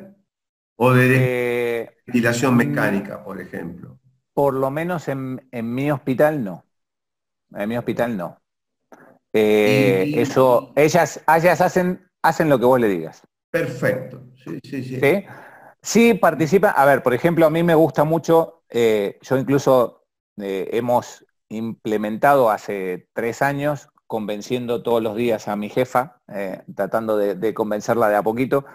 ¿O 0.75 0.93
de 0.93 1.81
eh, 1.81 1.89
ventilación 2.05 2.55
mecánica, 2.55 3.23
por 3.23 3.41
ejemplo? 3.41 3.99
Por 4.33 4.53
lo 4.53 4.71
menos 4.71 5.07
en, 5.07 5.47
en 5.51 5.73
mi 5.73 5.91
hospital 5.91 6.43
no. 6.43 6.63
En 7.55 7.69
mi 7.69 7.77
hospital 7.77 8.15
no. 8.15 8.39
Eh, 9.33 10.13
eso, 10.15 10.73
ellas, 10.75 11.21
ellas 11.27 11.59
hacen, 11.61 12.07
hacen 12.23 12.49
lo 12.49 12.57
que 12.57 12.65
vos 12.65 12.79
le 12.79 12.87
digas. 12.87 13.21
Perfecto. 13.51 14.23
Sí, 14.43 14.59
sí, 14.63 14.83
sí. 14.83 15.25
¿Sí? 15.81 16.13
participa. 16.15 16.71
A 16.71 16.85
ver, 16.85 17.03
por 17.03 17.13
ejemplo, 17.13 17.45
a 17.45 17.49
mí 17.51 17.61
me 17.61 17.75
gusta 17.75 18.03
mucho, 18.03 18.63
eh, 18.69 19.19
yo 19.21 19.37
incluso 19.37 20.05
eh, 20.41 20.69
hemos 20.71 21.25
implementado 21.49 22.49
hace 22.49 23.09
tres 23.13 23.41
años, 23.41 23.89
convenciendo 24.07 24.81
todos 24.81 25.03
los 25.03 25.15
días 25.15 25.47
a 25.47 25.55
mi 25.55 25.69
jefa, 25.69 26.21
tratando 26.75 27.17
de, 27.17 27.53
convencerla 27.53 28.09
de 28.09 28.15
a 28.15 28.23
poquito, 28.23 28.65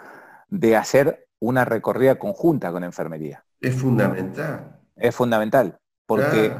de 0.49 0.75
hacer 0.75 1.27
una 1.39 1.65
recorrida 1.65 2.17
conjunta 2.17 2.71
con 2.71 2.83
enfermería. 2.83 3.45
Es 3.59 3.75
fundamental. 3.75 4.79
Es 4.95 5.15
fundamental, 5.15 5.77
porque 6.05 6.53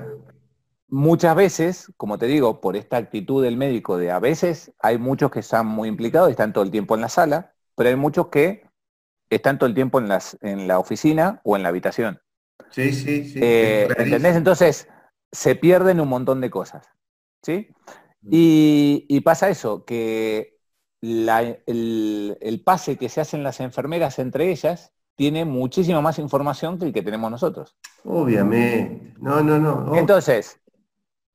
muchas 0.89 1.35
veces, 1.35 1.91
como 1.97 2.17
te 2.17 2.25
digo, 2.25 2.61
por 2.61 2.75
esta 2.75 2.97
actitud 2.97 3.43
del 3.43 3.57
médico 3.57 3.97
de 3.97 4.11
a 4.11 4.19
veces 4.19 4.73
hay 4.79 4.97
muchos 4.97 5.31
que 5.31 5.39
están 5.39 5.67
muy 5.67 5.87
implicados 5.87 6.29
y 6.29 6.31
están 6.31 6.53
todo 6.53 6.63
el 6.63 6.71
tiempo 6.71 6.95
en 6.95 7.01
la 7.01 7.09
sala, 7.09 7.53
pero 7.75 7.89
hay 7.89 7.95
muchos 7.95 8.27
que 8.27 8.63
están 9.29 9.57
todo 9.57 9.67
el 9.67 9.75
tiempo 9.75 9.99
en, 9.99 10.07
las, 10.07 10.37
en 10.41 10.67
la 10.67 10.79
oficina 10.79 11.41
o 11.43 11.55
en 11.55 11.63
la 11.63 11.69
habitación. 11.69 12.19
Sí, 12.71 12.91
sí, 12.93 13.29
sí. 13.29 13.39
Eh, 13.41 13.87
¿Entendés? 13.97 14.35
Entonces, 14.35 14.87
se 15.31 15.55
pierden 15.55 15.99
un 15.99 16.09
montón 16.09 16.41
de 16.41 16.49
cosas. 16.49 16.87
¿Sí? 17.43 17.69
Mm. 18.21 18.29
Y, 18.31 19.21
pasa 19.21 19.49
eso, 19.49 19.85
que 19.85 20.57
el, 21.01 22.37
el, 22.41 22.63
pase 22.63 22.97
que 22.97 23.09
se 23.09 23.21
hacen 23.21 23.43
las 23.43 23.59
enfermeras 23.59 24.19
entre 24.19 24.51
ellas 24.51 24.91
tiene 25.15 25.45
muchísima 25.45 26.01
más 26.01 26.19
información 26.19 26.79
que 26.79 26.85
el 26.85 26.93
que 26.93 27.01
tenemos 27.01 27.29
nosotros. 27.31 27.77
Obviamente. 28.03 29.13
No, 29.19 29.41
no, 29.41 29.59
no. 29.59 29.95
Entonces, 29.95 30.59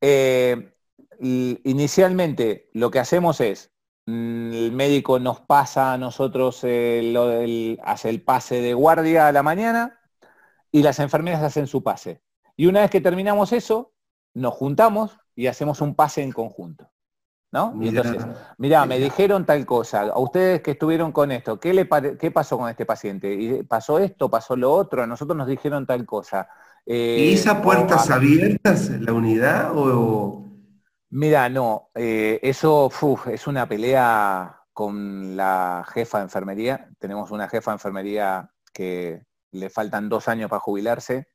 eh, 0.07 0.75
inicialmente 1.19 2.69
lo 2.75 2.91
que 2.91 2.99
hacemos 2.99 3.41
es, 3.41 3.73
mm, 4.05 4.53
el 4.53 4.73
médico 4.73 5.19
nos 5.19 5.41
pasa 5.41 5.95
a 5.95 5.99
nosotros, 5.99 6.63
el, 6.65 7.81
hace 7.83 8.11
el 8.11 8.23
pase 8.23 8.61
de 8.61 8.75
guardia 8.75 9.29
a 9.29 9.33
la 9.33 9.43
mañana 9.43 9.99
y 10.71 10.83
las 10.83 10.99
enfermeras 10.99 11.43
hacen 11.43 11.67
su 11.67 11.83
pase. 11.83 12.23
Y 12.55 12.67
una 12.67 12.83
vez 12.83 12.91
que 12.91 13.01
terminamos 13.01 13.53
eso, 13.53 13.95
nos 14.35 14.53
juntamos 14.53 15.19
y 15.35 15.47
hacemos 15.47 15.81
un 15.81 15.95
pase 15.95 16.23
en 16.23 16.33
conjunto. 16.33 16.91
¿No? 17.55 17.73
Y 17.81 17.87
entonces, 17.87 18.27
mira, 18.59 18.85
me 18.85 18.99
dijeron 18.99 19.47
tal 19.47 19.65
cosa, 19.65 20.01
a 20.01 20.19
ustedes 20.19 20.61
que 20.61 20.73
estuvieron 20.73 21.13
con 21.13 21.31
esto, 21.31 21.61
¿qué, 21.61 21.73
le 21.73 21.89
¿qué 22.19 22.33
pasó 22.33 22.59
con 22.59 22.69
este 22.69 22.85
paciente? 22.85 23.33
¿Y 23.33 23.63
pasó 23.63 24.01
esto, 24.01 24.29
pasó 24.29 24.57
lo 24.57 24.73
otro? 24.73 25.05
A 25.05 25.07
nosotros 25.07 25.37
nos 25.37 25.47
dijeron 25.47 25.87
tal 25.87 26.05
cosa. 26.05 26.49
¿Y 26.85 27.33
esas 27.33 27.61
puertas 27.61 28.11
abiertas 28.11 28.91
la 28.91 29.13
unidad 29.13 29.71
o...? 29.73 30.51
Mira, 31.11 31.49
no, 31.49 31.91
eh, 31.95 32.41
eso 32.43 32.91
es 33.27 33.47
una 33.47 33.69
pelea 33.69 34.63
con 34.73 35.37
la 35.37 35.87
jefa 35.95 36.19
de 36.19 36.25
enfermería. 36.25 36.89
Tenemos 36.99 37.31
una 37.31 37.49
jefa 37.49 37.71
de 37.71 37.77
enfermería 37.77 38.51
que 38.73 39.23
le 39.53 39.71
faltan 39.71 40.09
dos 40.09 40.27
años 40.27 40.51
para 40.51 40.59
jubilarse 40.59 41.29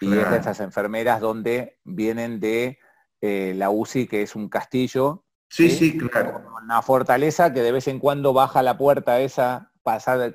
y 0.00 0.12
es 0.18 0.30
de 0.30 0.36
esas 0.36 0.58
enfermeras 0.58 1.20
donde 1.20 1.78
vienen 1.84 2.40
de 2.40 2.80
eh, 3.20 3.52
la 3.54 3.70
UCI, 3.70 4.08
que 4.08 4.22
es 4.22 4.34
un 4.34 4.48
castillo. 4.48 5.26
Sí, 5.50 5.68
sí, 5.68 5.98
claro. 5.98 6.42
Una 6.62 6.80
fortaleza 6.80 7.52
que 7.52 7.60
de 7.60 7.72
vez 7.72 7.88
en 7.88 7.98
cuando 7.98 8.32
baja 8.32 8.62
la 8.62 8.78
puerta 8.78 9.20
esa 9.20 9.70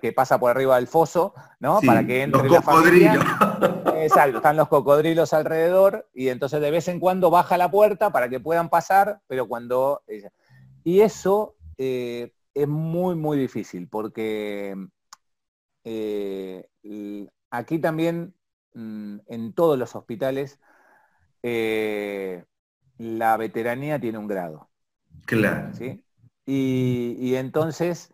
que 0.02 0.12
pasa 0.12 0.40
por 0.40 0.52
arriba 0.52 0.76
del 0.76 0.88
foso, 0.88 1.34
¿no? 1.60 1.80
Para 1.86 2.06
que 2.06 2.24
entre 2.24 2.50
los 2.50 2.62
cocodrilos. 2.62 3.24
Exacto, 3.96 4.38
están 4.38 4.58
los 4.58 4.68
cocodrilos 4.68 5.34
alrededor 5.34 6.10
y 6.14 6.30
entonces 6.30 6.60
de 6.62 6.72
vez 6.72 6.88
en 6.88 7.00
cuando 7.00 7.30
baja 7.30 7.58
la 7.58 7.72
puerta 7.72 8.12
para 8.12 8.30
que 8.30 8.40
puedan 8.40 8.70
pasar, 8.70 9.22
pero 9.28 9.48
cuando... 9.48 10.04
Y 10.84 11.02
eso 11.02 11.56
eh, 11.78 12.34
es 12.54 12.68
muy, 12.68 13.16
muy 13.16 13.38
difícil 13.38 13.88
porque 13.88 14.76
eh, 15.84 16.68
aquí 17.50 17.80
también, 17.80 18.36
mm, 18.74 19.20
en 19.28 19.54
todos 19.54 19.80
los 19.80 19.96
hospitales, 19.96 20.60
eh, 21.44 22.44
la 22.98 23.38
veteranía 23.38 24.00
tiene 24.00 24.18
un 24.18 24.28
grado. 24.28 24.70
Claro. 25.26 25.74
¿sí? 25.74 26.02
y 26.48 27.34
entonces 27.36 28.12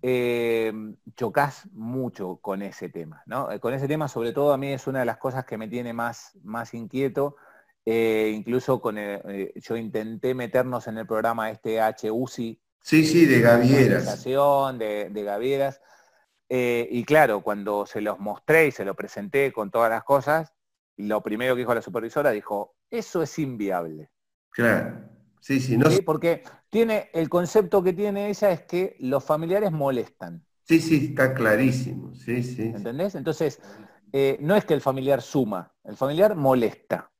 eh, 0.00 0.72
chocas 1.16 1.68
mucho 1.72 2.36
con 2.36 2.62
ese 2.62 2.88
tema, 2.88 3.22
¿no? 3.26 3.50
Eh, 3.50 3.58
con 3.58 3.74
ese 3.74 3.88
tema, 3.88 4.06
sobre 4.06 4.32
todo, 4.32 4.52
a 4.52 4.56
mí 4.56 4.72
es 4.72 4.86
una 4.86 5.00
de 5.00 5.04
las 5.04 5.18
cosas 5.18 5.44
que 5.44 5.58
me 5.58 5.66
tiene 5.66 5.92
más, 5.92 6.38
más 6.44 6.72
inquieto. 6.74 7.36
Eh, 7.84 8.32
incluso 8.34 8.80
con 8.80 8.96
yo 8.96 9.76
intenté 9.76 10.34
meternos 10.34 10.86
en 10.86 10.98
el 10.98 11.06
programa 11.06 11.50
este 11.50 11.80
HUCI. 12.10 12.60
Sí, 12.80 13.04
sí, 13.04 13.26
de 13.26 13.40
Gavieras. 13.40 14.24
De, 14.24 15.08
de 15.10 15.22
Gavieras. 15.24 15.80
y 16.48 17.04
claro, 17.04 17.42
cuando 17.42 17.86
se 17.86 18.00
los 18.00 18.20
mostré 18.20 18.68
y 18.68 18.72
se 18.72 18.84
lo 18.84 18.94
presenté 18.94 19.52
con 19.52 19.70
todas 19.70 19.90
las 19.90 20.04
cosas, 20.04 20.52
lo 20.96 21.22
primero 21.22 21.54
que 21.54 21.60
dijo 21.60 21.74
la 21.74 21.82
supervisora 21.82 22.30
dijo, 22.30 22.76
eso 22.90 23.22
es 23.22 23.38
inviable. 23.38 24.10
Claro. 24.50 25.17
Sí, 25.40 25.60
sí, 25.60 25.76
no. 25.76 25.88
Porque 26.04 26.42
tiene, 26.70 27.10
el 27.12 27.28
concepto 27.28 27.82
que 27.82 27.92
tiene 27.92 28.28
ella 28.28 28.50
es 28.50 28.62
que 28.62 28.96
los 29.00 29.24
familiares 29.24 29.72
molestan. 29.72 30.44
Sí, 30.64 30.80
sí, 30.80 31.08
está 31.10 31.32
clarísimo. 31.34 32.14
Sí, 32.14 32.42
sí. 32.42 32.62
¿Entendés? 32.62 33.14
Entonces, 33.14 33.60
eh, 34.12 34.36
no 34.40 34.54
es 34.56 34.64
que 34.64 34.74
el 34.74 34.80
familiar 34.80 35.22
suma, 35.22 35.72
el 35.84 35.96
familiar 35.96 36.34
molesta. 36.34 37.10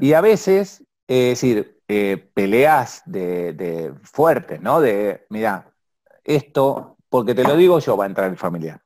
Y 0.00 0.12
a 0.12 0.20
veces, 0.20 0.84
es 1.06 1.40
decir, 1.40 1.80
eh, 1.88 2.30
peleas 2.34 3.02
de, 3.06 3.52
de 3.52 3.94
fuertes, 4.02 4.60
¿no? 4.60 4.80
De, 4.80 5.26
mira, 5.30 5.72
esto, 6.24 6.96
porque 7.08 7.34
te 7.34 7.44
lo 7.44 7.56
digo 7.56 7.78
yo, 7.78 7.96
va 7.96 8.04
a 8.04 8.08
entrar 8.08 8.30
el 8.30 8.36
familiar. 8.36 8.82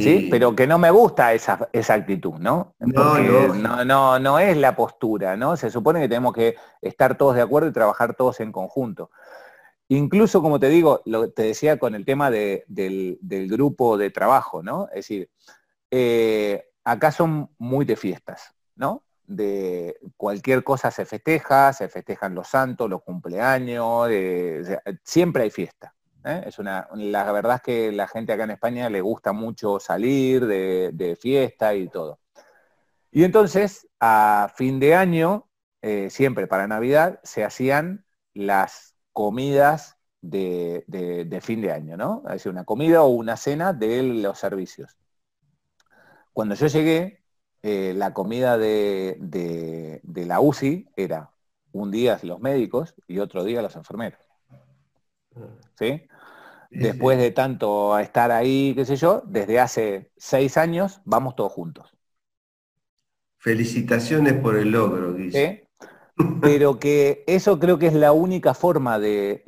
Sí. 0.00 0.28
Pero 0.30 0.56
que 0.56 0.66
no 0.66 0.78
me 0.78 0.90
gusta 0.90 1.34
esa, 1.34 1.68
actitud, 1.94 2.34
¿no? 2.38 2.74
No, 2.78 3.18
no, 3.18 3.84
no, 3.84 4.18
no, 4.18 4.38
es 4.38 4.56
la 4.56 4.74
postura, 4.74 5.36
¿no? 5.36 5.56
Se 5.56 5.70
supone 5.70 6.00
que 6.00 6.08
tenemos 6.08 6.32
que 6.32 6.56
estar 6.80 7.18
todos 7.18 7.34
de 7.34 7.42
acuerdo 7.42 7.68
y 7.68 7.72
trabajar 7.72 8.14
todos 8.14 8.40
en 8.40 8.52
conjunto. 8.52 9.10
Incluso, 9.88 10.40
como 10.40 10.58
te 10.58 10.70
digo, 10.70 11.02
lo 11.04 11.30
te 11.30 11.42
decía 11.42 11.78
con 11.78 11.94
el 11.94 12.06
tema 12.06 12.30
del, 12.30 13.18
grupo 13.50 13.98
de 13.98 14.10
trabajo, 14.10 14.62
¿no? 14.62 14.88
Es 14.88 15.06
decir, 15.06 15.28
eh, 15.90 16.70
acá 16.84 17.12
son 17.12 17.50
muy 17.58 17.84
de 17.84 17.96
fiestas, 17.96 18.54
¿no? 18.74 19.04
De 19.26 19.98
cualquier 20.16 20.64
cosa 20.64 20.90
se 20.90 21.04
festeja, 21.04 21.74
se 21.74 21.90
festejan 21.90 22.34
los 22.34 22.48
santos, 22.48 22.88
los 22.88 23.02
cumpleaños, 23.02 24.08
siempre 25.04 25.42
hay 25.42 25.50
fiesta. 25.50 25.94
¿Eh? 26.24 26.42
Es 26.46 26.58
una, 26.58 26.88
la 26.94 27.30
verdad 27.32 27.56
es 27.56 27.62
que 27.62 27.92
la 27.92 28.08
gente 28.08 28.32
acá 28.32 28.44
en 28.44 28.52
España 28.52 28.90
le 28.90 29.00
gusta 29.00 29.32
mucho 29.32 29.80
salir 29.80 30.46
de, 30.46 31.18
fiesta 31.20 31.74
y 31.74 31.88
todo. 31.88 32.20
Y 33.10 33.24
entonces, 33.24 33.88
a 34.00 34.52
fin 34.56 34.80
de 34.80 34.94
año, 34.94 35.48
eh, 35.82 36.10
siempre 36.10 36.46
para 36.46 36.66
Navidad, 36.66 37.20
se 37.22 37.44
hacían 37.44 38.06
las 38.34 38.94
comidas 39.12 39.98
de, 40.22 41.40
fin 41.42 41.60
de 41.60 41.72
año, 41.72 41.96
¿no? 41.96 42.22
Es 42.26 42.32
decir, 42.34 42.52
una 42.52 42.64
comida 42.64 43.02
o 43.02 43.08
una 43.08 43.36
cena 43.36 43.72
de 43.72 44.02
los 44.02 44.38
servicios. 44.38 44.96
Cuando 46.32 46.54
yo 46.54 46.66
llegué, 46.68 47.22
eh, 47.62 47.92
la 47.94 48.12
comida 48.14 48.58
de, 48.58 49.18
de, 49.20 50.26
la 50.26 50.40
UCI 50.40 50.88
era 50.96 51.30
un 51.72 51.90
día 51.90 52.18
los 52.22 52.40
médicos 52.40 52.94
y 53.06 53.18
otro 53.18 53.44
día 53.44 53.62
los 53.62 53.76
enfermeros. 53.76 54.20
¿Sí? 55.78 56.02
Después 56.74 57.18
de 57.18 57.30
tanto 57.30 57.98
estar 57.98 58.30
ahí, 58.30 58.72
qué 58.74 58.84
sé 58.84 58.96
yo, 58.96 59.22
desde 59.26 59.60
hace 59.60 60.10
seis 60.16 60.56
años 60.56 61.00
vamos 61.04 61.36
todos 61.36 61.52
juntos. 61.52 61.92
Felicitaciones 63.38 64.34
por 64.34 64.56
el 64.56 64.70
logro, 64.70 65.12
dice. 65.12 65.68
Pero 66.40 66.78
que 66.78 67.24
eso 67.26 67.58
creo 67.58 67.78
que 67.78 67.88
es 67.88 67.94
la 67.94 68.12
única 68.12 68.54
forma 68.54 68.98
de, 68.98 69.42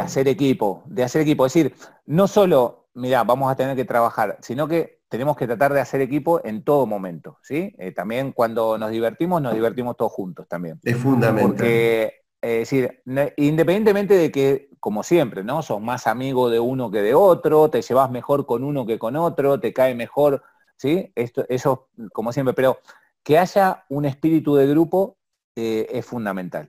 hacer 0.00 0.28
equipo, 0.28 0.82
de 0.86 1.02
hacer 1.02 1.22
equipo. 1.22 1.46
Es 1.46 1.52
decir, 1.52 1.74
no 2.06 2.28
solo, 2.28 2.88
mira, 2.94 3.24
vamos 3.24 3.50
a 3.50 3.56
tener 3.56 3.76
que 3.76 3.84
trabajar, 3.84 4.38
sino 4.40 4.68
que 4.68 5.00
tenemos 5.08 5.36
que 5.36 5.46
tratar 5.46 5.72
de 5.72 5.80
hacer 5.80 6.00
equipo 6.00 6.40
en 6.44 6.64
todo 6.64 6.86
momento, 6.86 7.38
¿sí? 7.42 7.74
Eh, 7.78 7.92
también 7.92 8.32
cuando 8.32 8.78
nos 8.78 8.90
divertimos, 8.90 9.42
nos 9.42 9.52
divertimos 9.52 9.96
todos 9.96 10.12
juntos 10.12 10.48
también. 10.48 10.78
Es 10.82 10.96
fundamental. 10.96 11.50
Porque, 11.50 12.21
es 12.42 12.58
decir, 12.70 13.02
independientemente 13.36 14.14
de 14.14 14.32
que 14.32 14.68
como 14.80 15.04
siempre, 15.04 15.44
¿no? 15.44 15.62
Sos 15.62 15.80
más 15.80 16.08
amigo 16.08 16.50
de 16.50 16.58
uno 16.58 16.90
que 16.90 17.02
de 17.02 17.14
otro, 17.14 17.70
te 17.70 17.82
llevas 17.82 18.10
mejor 18.10 18.46
con 18.46 18.64
uno 18.64 18.84
que 18.84 18.98
con 18.98 19.14
otro, 19.14 19.60
te 19.60 19.72
cae 19.72 19.94
mejor, 19.94 20.42
¿sí? 20.76 21.12
Esto, 21.14 21.46
eso, 21.48 21.88
como 22.12 22.32
siempre, 22.32 22.52
pero 22.52 22.80
que 23.22 23.38
haya 23.38 23.84
un 23.88 24.06
espíritu 24.06 24.56
de 24.56 24.66
grupo 24.66 25.16
eh, 25.54 25.86
es 25.88 26.04
fundamental. 26.04 26.68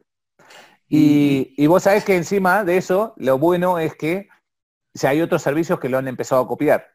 Y, 0.87 1.65
vos 1.65 1.81
sabés 1.81 2.05
que 2.05 2.15
encima 2.15 2.63
de 2.63 2.77
eso, 2.77 3.15
lo 3.17 3.39
bueno 3.39 3.79
es 3.79 3.95
que 3.95 4.29
si 4.93 5.07
hay 5.07 5.21
otros 5.21 5.41
servicios 5.41 5.79
que 5.79 5.89
lo 5.89 5.97
han 5.97 6.07
empezado 6.07 6.43
a 6.43 6.47
copiar. 6.47 6.85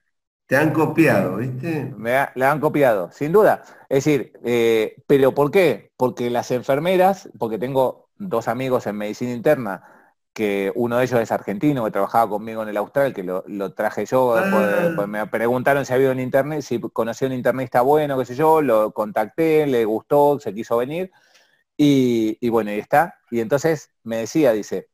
Te 0.46 0.56
han 0.56 0.72
copiado, 0.72 1.38
¿viste? 1.38 1.92
Me 1.96 2.28
le 2.36 2.44
han 2.44 2.60
copiado, 2.60 3.10
sin 3.10 3.32
duda. 3.32 3.64
Es 3.88 4.04
decir, 4.04 4.32
eh, 4.44 5.02
¿pero 5.08 5.34
por 5.34 5.50
qué? 5.50 5.90
Porque 5.96 6.30
las 6.30 6.52
enfermeras, 6.52 7.28
porque 7.40 7.58
tengo 7.58 8.07
dos 8.18 8.48
amigos 8.48 8.86
en 8.86 8.96
medicina 8.96 9.32
interna, 9.32 9.82
que 10.32 10.72
uno 10.74 10.98
de 10.98 11.04
ellos 11.04 11.20
es 11.20 11.32
argentino, 11.32 11.84
que 11.84 11.90
trabajaba 11.90 12.28
conmigo 12.30 12.62
en 12.62 12.68
el 12.68 12.76
Austral, 12.76 13.12
que 13.14 13.22
lo, 13.22 13.72
traje 13.72 14.06
yo, 14.06 14.36
ah. 14.36 14.92
pues, 14.94 15.08
me 15.08 15.26
preguntaron 15.26 15.84
si 15.84 15.92
había 15.92 16.10
un 16.10 16.20
internet, 16.20 16.62
si 16.62 16.80
conocía 16.80 17.28
un 17.28 17.34
internista 17.34 17.80
bueno, 17.80 18.18
qué 18.18 18.24
sé 18.24 18.34
yo, 18.34 18.62
lo 18.62 18.92
contacté, 18.92 19.66
le 19.66 19.84
gustó, 19.84 20.38
se 20.38 20.54
quiso 20.54 20.76
venir, 20.76 21.10
y, 21.76 22.38
y 22.40 22.48
bueno, 22.50 22.72
y 22.72 22.78
está. 22.78 23.18
Y 23.30 23.40
entonces 23.40 23.90
me 24.02 24.18
decía, 24.18 24.52
dice, 24.52 24.88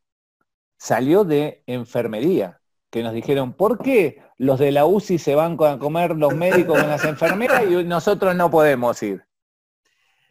salió 0.78 1.24
de 1.24 1.62
enfermería, 1.66 2.60
que 2.90 3.02
nos 3.02 3.12
dijeron, 3.12 3.54
¿por 3.54 3.78
qué 3.78 4.22
los 4.38 4.58
de 4.60 4.70
la 4.70 4.86
UCI 4.86 5.18
se 5.18 5.34
van 5.34 5.56
a 5.60 5.78
comer 5.78 6.16
los 6.16 6.34
médicos 6.34 6.78
con 6.78 6.88
las 6.88 7.04
enfermeras 7.04 7.64
y 7.68 7.82
nosotros 7.84 8.36
no 8.36 8.50
podemos 8.50 9.02
ir? 9.02 9.24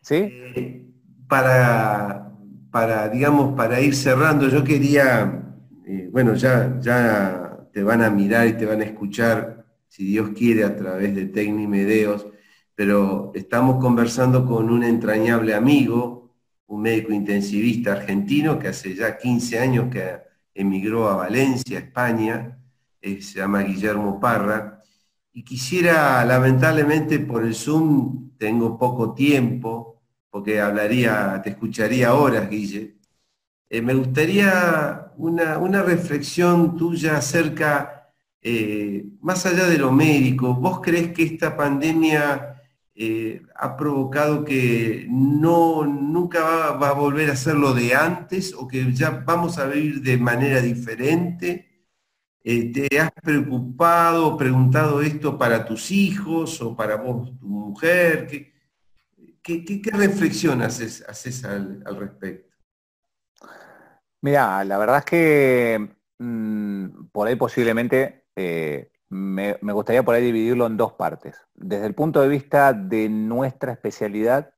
¿Sí? 0.02 0.16
Eh, 0.16 0.86
para, 1.28 2.22
para, 2.74 3.07
digamos, 3.07 3.53
para 3.55 3.80
ir 3.82 3.93
cerrando, 3.93 4.49
yo 4.49 4.63
quería, 4.63 5.43
eh, 5.86 6.09
bueno, 6.11 6.34
ya, 6.34 6.80
ya 6.82 7.67
te 7.71 7.84
van 7.84 8.01
a 8.01 8.09
mirar 8.09 8.47
y 8.47 8.53
te 8.53 8.65
van 8.65 8.82
a 8.82 8.86
escuchar, 8.86 9.63
si 9.88 10.05
Dios 10.05 10.32
quiere, 10.36 10.63
a 10.63 10.76
través 10.76 11.13
de 11.13 11.28
Tecnimedeos, 11.28 12.26
pero 12.74 13.32
estamos 13.36 13.80
conversando 13.80 14.47
con 14.47 14.71
un 14.71 14.84
entrañable 14.84 15.53
amigo, 15.53 16.34
un 16.65 16.82
médico 16.82 17.13
intensivista 17.13 17.91
argentino 17.91 18.57
que 18.57 18.69
hace 18.69 18.95
ya 18.95 19.19
15 19.19 19.59
años 19.59 19.91
que 19.91 20.21
emigró 20.55 21.09
a 21.09 21.15
Valencia, 21.15 21.78
España, 21.78 22.57
eh, 22.99 23.21
se 23.21 23.38
llama 23.38 23.61
Guillermo 23.61 24.19
Parra, 24.19 24.82
y 25.32 25.43
quisiera, 25.43 26.26
lamentablemente 26.26 27.19
por 27.19 27.45
el 27.45 27.53
Zoom 27.53 28.32
tengo 28.39 28.80
poco 28.80 29.13
tiempo, 29.13 29.93
porque 30.34 30.60
hablaría, 30.60 31.40
te 31.44 31.52
escucharía 31.52 32.16
horas, 32.16 32.50
Guille. 32.50 32.96
Eh, 33.70 33.84
me 33.84 33.94
gustaría 33.94 35.12
una, 35.18 35.84
reflexión 35.84 36.76
tuya 36.76 37.18
acerca, 37.18 38.12
eh, 38.42 39.06
más 39.22 39.46
allá 39.46 39.68
de 39.68 39.78
lo 39.78 39.92
médico, 39.92 40.56
¿vos 40.56 40.82
crees 40.82 41.14
que 41.14 41.22
esta 41.24 41.56
pandemia 41.56 42.50
ha 43.56 43.78
provocado 43.78 44.44
que 44.44 45.06
no, 45.10 45.86
nunca 45.86 46.72
va, 46.72 46.90
a 46.90 46.94
volver 46.94 47.30
a 47.30 47.36
ser 47.36 47.56
lo 47.56 47.74
de 47.76 47.94
antes 47.96 48.56
o 48.56 48.68
que 48.68 48.92
ya 48.94 49.12
vamos 49.12 49.60
a 49.60 49.68
vivir 49.68 50.02
de 50.02 50.18
manera 50.18 50.62
diferente? 50.62 51.88
Eh, 52.44 52.72
¿Te 52.74 53.00
has 53.00 53.12
preocupado, 53.12 54.36
preguntado 54.38 55.02
esto 55.02 55.38
para 55.38 55.66
tus 55.66 55.92
hijos 55.92 56.60
o 56.62 56.76
para 56.76 56.96
vos, 56.98 57.38
tu 57.40 57.48
mujer? 57.48 58.28
¿Qué, 58.28 58.53
qué, 59.44 59.82
reflexión 59.91 60.62
haces, 60.62 61.04
al, 61.46 61.84
respecto? 61.98 62.56
Mira, 64.22 64.64
la 64.64 64.78
verdad 64.78 65.00
es 65.00 65.06
que 65.06 65.96
mm, 66.20 67.08
por 67.12 67.28
ahí 67.28 67.36
posiblemente 67.36 68.26
eh, 68.36 68.91
me, 69.10 69.58
gustaría 69.74 70.04
por 70.04 70.16
ahí 70.16 70.24
dividirlo 70.24 70.66
en 70.66 70.78
dos 70.78 70.94
partes. 70.94 71.38
Desde 71.54 71.86
el 71.86 71.94
punto 71.94 72.22
de 72.22 72.30
vista 72.30 72.74
de 72.74 73.10
nuestra 73.10 73.74
especialidad, 73.74 74.54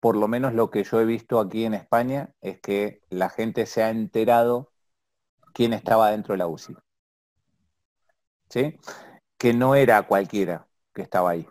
por 0.00 0.16
lo 0.16 0.28
menos 0.28 0.52
lo 0.52 0.70
que 0.70 0.84
yo 0.84 1.00
he 1.00 1.04
visto 1.04 1.40
aquí 1.40 1.64
en 1.64 1.74
España 1.74 2.34
es 2.40 2.60
que 2.60 3.02
la 3.08 3.30
gente 3.30 3.66
se 3.66 3.82
ha 3.82 3.90
enterado 3.90 4.72
quién 5.52 5.72
estaba 5.72 6.10
dentro 6.10 6.34
de 6.34 6.38
la 6.38 6.46
UCI. 6.46 6.76
¿Sí? 8.50 8.78
Que 9.38 9.52
no 9.54 9.74
era 9.74 10.02
cualquiera 10.06 10.68
que 10.94 11.02
estaba 11.02 11.30
ahí, 11.30 11.46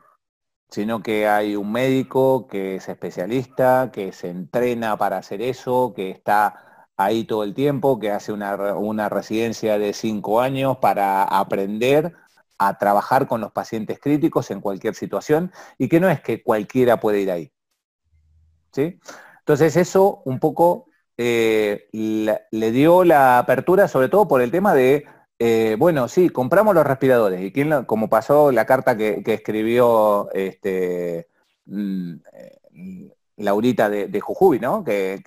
sino 0.76 1.02
que 1.02 1.26
hay 1.26 1.56
un 1.56 1.72
médico 1.72 2.48
que 2.50 2.76
es 2.76 2.90
especialista, 2.90 3.92
que 3.94 4.12
se 4.12 4.30
entrena 4.30 4.98
para 4.98 5.18
hacer 5.18 5.42
eso, 5.42 5.94
que 5.96 6.10
está 6.10 6.90
ahí 6.98 7.24
todo 7.24 7.46
el 7.46 7.54
tiempo, 7.54 7.98
que 7.98 8.12
hace 8.12 8.34
una, 8.34 8.56
una 8.76 9.08
residencia 9.08 9.80
de 9.80 9.94
cinco 9.94 10.42
años 10.42 10.80
para 10.80 11.24
aprender 11.24 12.14
a 12.58 12.78
trabajar 12.78 13.26
con 13.26 13.40
los 13.40 13.54
pacientes 13.54 14.02
críticos 14.02 14.52
en 14.52 14.60
cualquier 14.60 14.96
situación 14.96 15.50
y 15.78 15.88
que 15.88 16.02
no 16.02 16.10
es 16.10 16.20
que 16.20 16.44
cualquiera 16.44 17.00
puede 17.00 17.22
ir 17.22 17.32
ahí. 17.32 17.54
¿Sí? 18.74 19.00
Entonces 19.40 19.78
eso 19.78 20.24
un 20.26 20.40
poco 20.42 20.88
eh, 21.16 21.88
le, 21.94 22.72
dio 22.72 23.06
la 23.06 23.40
apertura, 23.40 23.88
sobre 23.88 24.10
todo 24.10 24.28
por 24.28 24.42
el 24.42 24.52
tema 24.52 24.74
de, 24.74 25.06
eh, 25.40 25.76
bueno, 25.78 26.08
sí, 26.08 26.30
compramos 26.30 26.76
los 26.76 26.86
respiradores. 26.86 27.42
Y 27.42 27.52
quién, 27.52 27.86
como 27.86 28.10
pasó 28.10 28.52
la 28.52 28.66
carta 28.66 28.96
que, 28.98 29.24
escribió 29.26 30.30
este, 30.34 31.28
mm, 31.66 32.14
eh, 32.34 33.12
Laurita 33.38 33.90
de, 33.90 34.22
Jujuy, 34.22 34.60
¿no? 34.60 34.84
Que, 34.84 35.22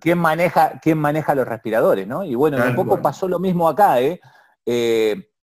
¿quién, 0.00 0.18
maneja, 0.18 0.80
¿quién 0.80 0.98
maneja 0.98 1.34
los 1.34 1.46
respiradores, 1.46 2.06
¿no? 2.06 2.24
Y 2.24 2.34
bueno, 2.34 2.58
un 2.64 2.74
poco 2.74 3.02
pasó 3.02 3.28
lo 3.28 3.38
mismo 3.38 3.68
acá, 3.68 4.00
¿eh? 4.00 4.20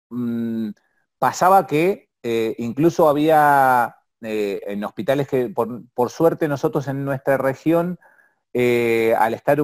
Mm, 0.08 0.70
pasaba 1.18 1.66
que 1.66 2.10
eh, 2.22 2.54
incluso 2.58 3.08
había 3.08 3.96
eh, 4.20 4.60
en 4.66 4.84
hospitales 4.84 5.28
que 5.28 5.48
por, 5.48 6.10
suerte 6.10 6.48
nosotros 6.48 6.88
en 6.88 7.04
nuestra 7.04 7.36
región, 7.36 7.98
eh, 8.58 9.14
al 9.18 9.34
estar 9.34 9.58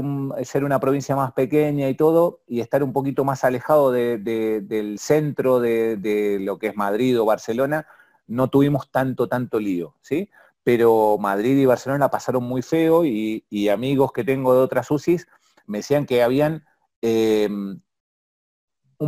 ser 0.45 0.64
una 0.64 0.78
provincia 0.78 1.16
más 1.16 1.32
pequeña 1.32 1.88
y 1.88 1.95
todo, 1.95 2.43
y 2.47 2.61
estar 2.61 2.82
un 2.82 2.93
poquito 2.93 3.24
más 3.24 3.43
alejado 3.43 3.90
del 3.90 4.99
centro 4.99 5.61
de, 5.61 6.36
lo 6.43 6.59
que 6.59 6.66
es 6.66 6.76
Madrid 6.76 7.18
o 7.18 7.24
Barcelona, 7.24 7.86
no 8.26 8.51
tuvimos 8.51 8.90
tanto, 8.90 9.28
tanto 9.28 9.59
lío, 9.59 9.97
¿sí? 10.03 10.28
Pero 10.62 11.16
Madrid 11.18 11.57
y 11.57 11.64
Barcelona 11.64 12.11
pasaron 12.11 12.45
muy 12.45 12.61
feo 12.61 13.07
y, 13.07 13.43
amigos 13.70 14.12
que 14.12 14.24
tengo 14.24 14.55
de 14.55 14.61
otras 14.61 14.90
UCIs 14.90 15.26
me 15.64 15.78
decían 15.78 16.05
que 16.05 16.22
habían 16.22 16.66
un 17.01 17.82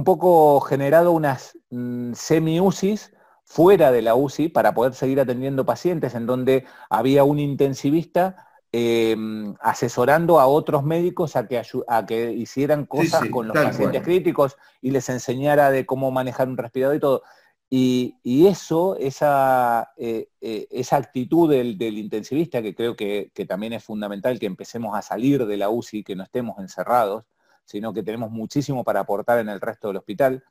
poco 0.04 0.62
generado 0.62 1.12
unas 1.12 1.58
mm, 1.68 2.14
semi-UCIs 2.14 3.12
fuera 3.44 3.92
de 3.92 4.00
la 4.00 4.14
UCI 4.14 4.48
para 4.48 4.72
poder 4.72 4.94
seguir 4.94 5.20
atendiendo 5.20 5.66
pacientes, 5.66 6.14
en 6.14 6.24
donde 6.24 6.64
había 6.88 7.24
un 7.24 7.38
intensivista 7.38 8.48
em, 8.76 9.54
asesorando 9.60 10.40
a 10.40 10.46
otros 10.46 10.82
médicos 10.82 11.36
a 11.36 11.46
que, 11.46 11.62
a 11.86 12.06
que 12.06 12.32
hicieran 12.32 12.86
cosas 12.86 13.28
con 13.30 13.46
los 13.46 13.56
pacientes 13.56 14.02
críticos 14.02 14.56
y 14.80 14.90
les 14.90 15.08
enseñara 15.08 15.70
de 15.70 15.86
cómo 15.86 16.10
manejar 16.10 16.48
un 16.48 16.56
respirador 16.56 16.96
y 16.96 17.00
todo. 17.00 17.22
Y, 17.70 18.46
eso, 18.46 18.96
esa, 18.98 19.92
eh, 19.96 20.28
eh, 20.40 20.66
esa 20.70 20.96
actitud 20.96 21.50
del, 21.50 21.80
intensivista, 21.80 22.62
que 22.62 22.74
creo 22.74 22.96
que, 22.96 23.30
que, 23.34 23.46
también 23.46 23.72
es 23.74 23.84
fundamental 23.84 24.38
que 24.38 24.46
empecemos 24.46 24.96
a 24.96 25.02
salir 25.02 25.46
de 25.46 25.56
la 25.56 25.70
UCI, 25.70 26.02
que 26.02 26.16
no 26.16 26.24
estemos 26.24 26.58
encerrados, 26.58 27.24
sino 27.64 27.92
que 27.92 28.02
tenemos 28.02 28.30
muchísimo 28.30 28.82
para 28.82 29.00
aportar 29.00 29.38
en 29.38 29.48
el 29.48 29.60
resto 29.60 29.88
del 29.88 29.98
hospital, 29.98 30.44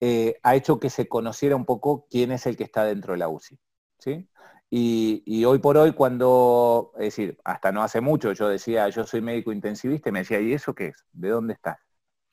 eh, 0.00 0.38
ha 0.42 0.56
hecho 0.56 0.80
que 0.80 0.88
se 0.88 1.08
conociera 1.08 1.56
un 1.56 1.66
poco 1.66 2.06
quién 2.10 2.32
es 2.32 2.46
el 2.46 2.56
que 2.56 2.64
está 2.64 2.84
dentro 2.84 3.12
de 3.12 3.18
la 3.18 3.28
UCI. 3.28 3.58
¿sí? 3.98 4.28
Y, 4.72 5.44
hoy 5.44 5.58
por 5.58 5.76
hoy, 5.76 5.92
cuando, 5.92 6.92
es 6.94 7.16
decir, 7.16 7.38
hasta 7.44 7.72
no 7.72 7.82
hace 7.82 8.00
mucho 8.00 8.32
yo 8.32 8.48
decía, 8.48 8.88
yo 8.88 9.04
soy 9.04 9.20
médico 9.20 9.50
intensivista, 9.50 10.08
y 10.08 10.12
me 10.12 10.20
decía, 10.20 10.40
¿y 10.40 10.52
eso 10.52 10.74
qué 10.74 10.88
es? 10.88 11.06
¿De 11.12 11.28
dónde 11.28 11.54
estás? 11.54 11.78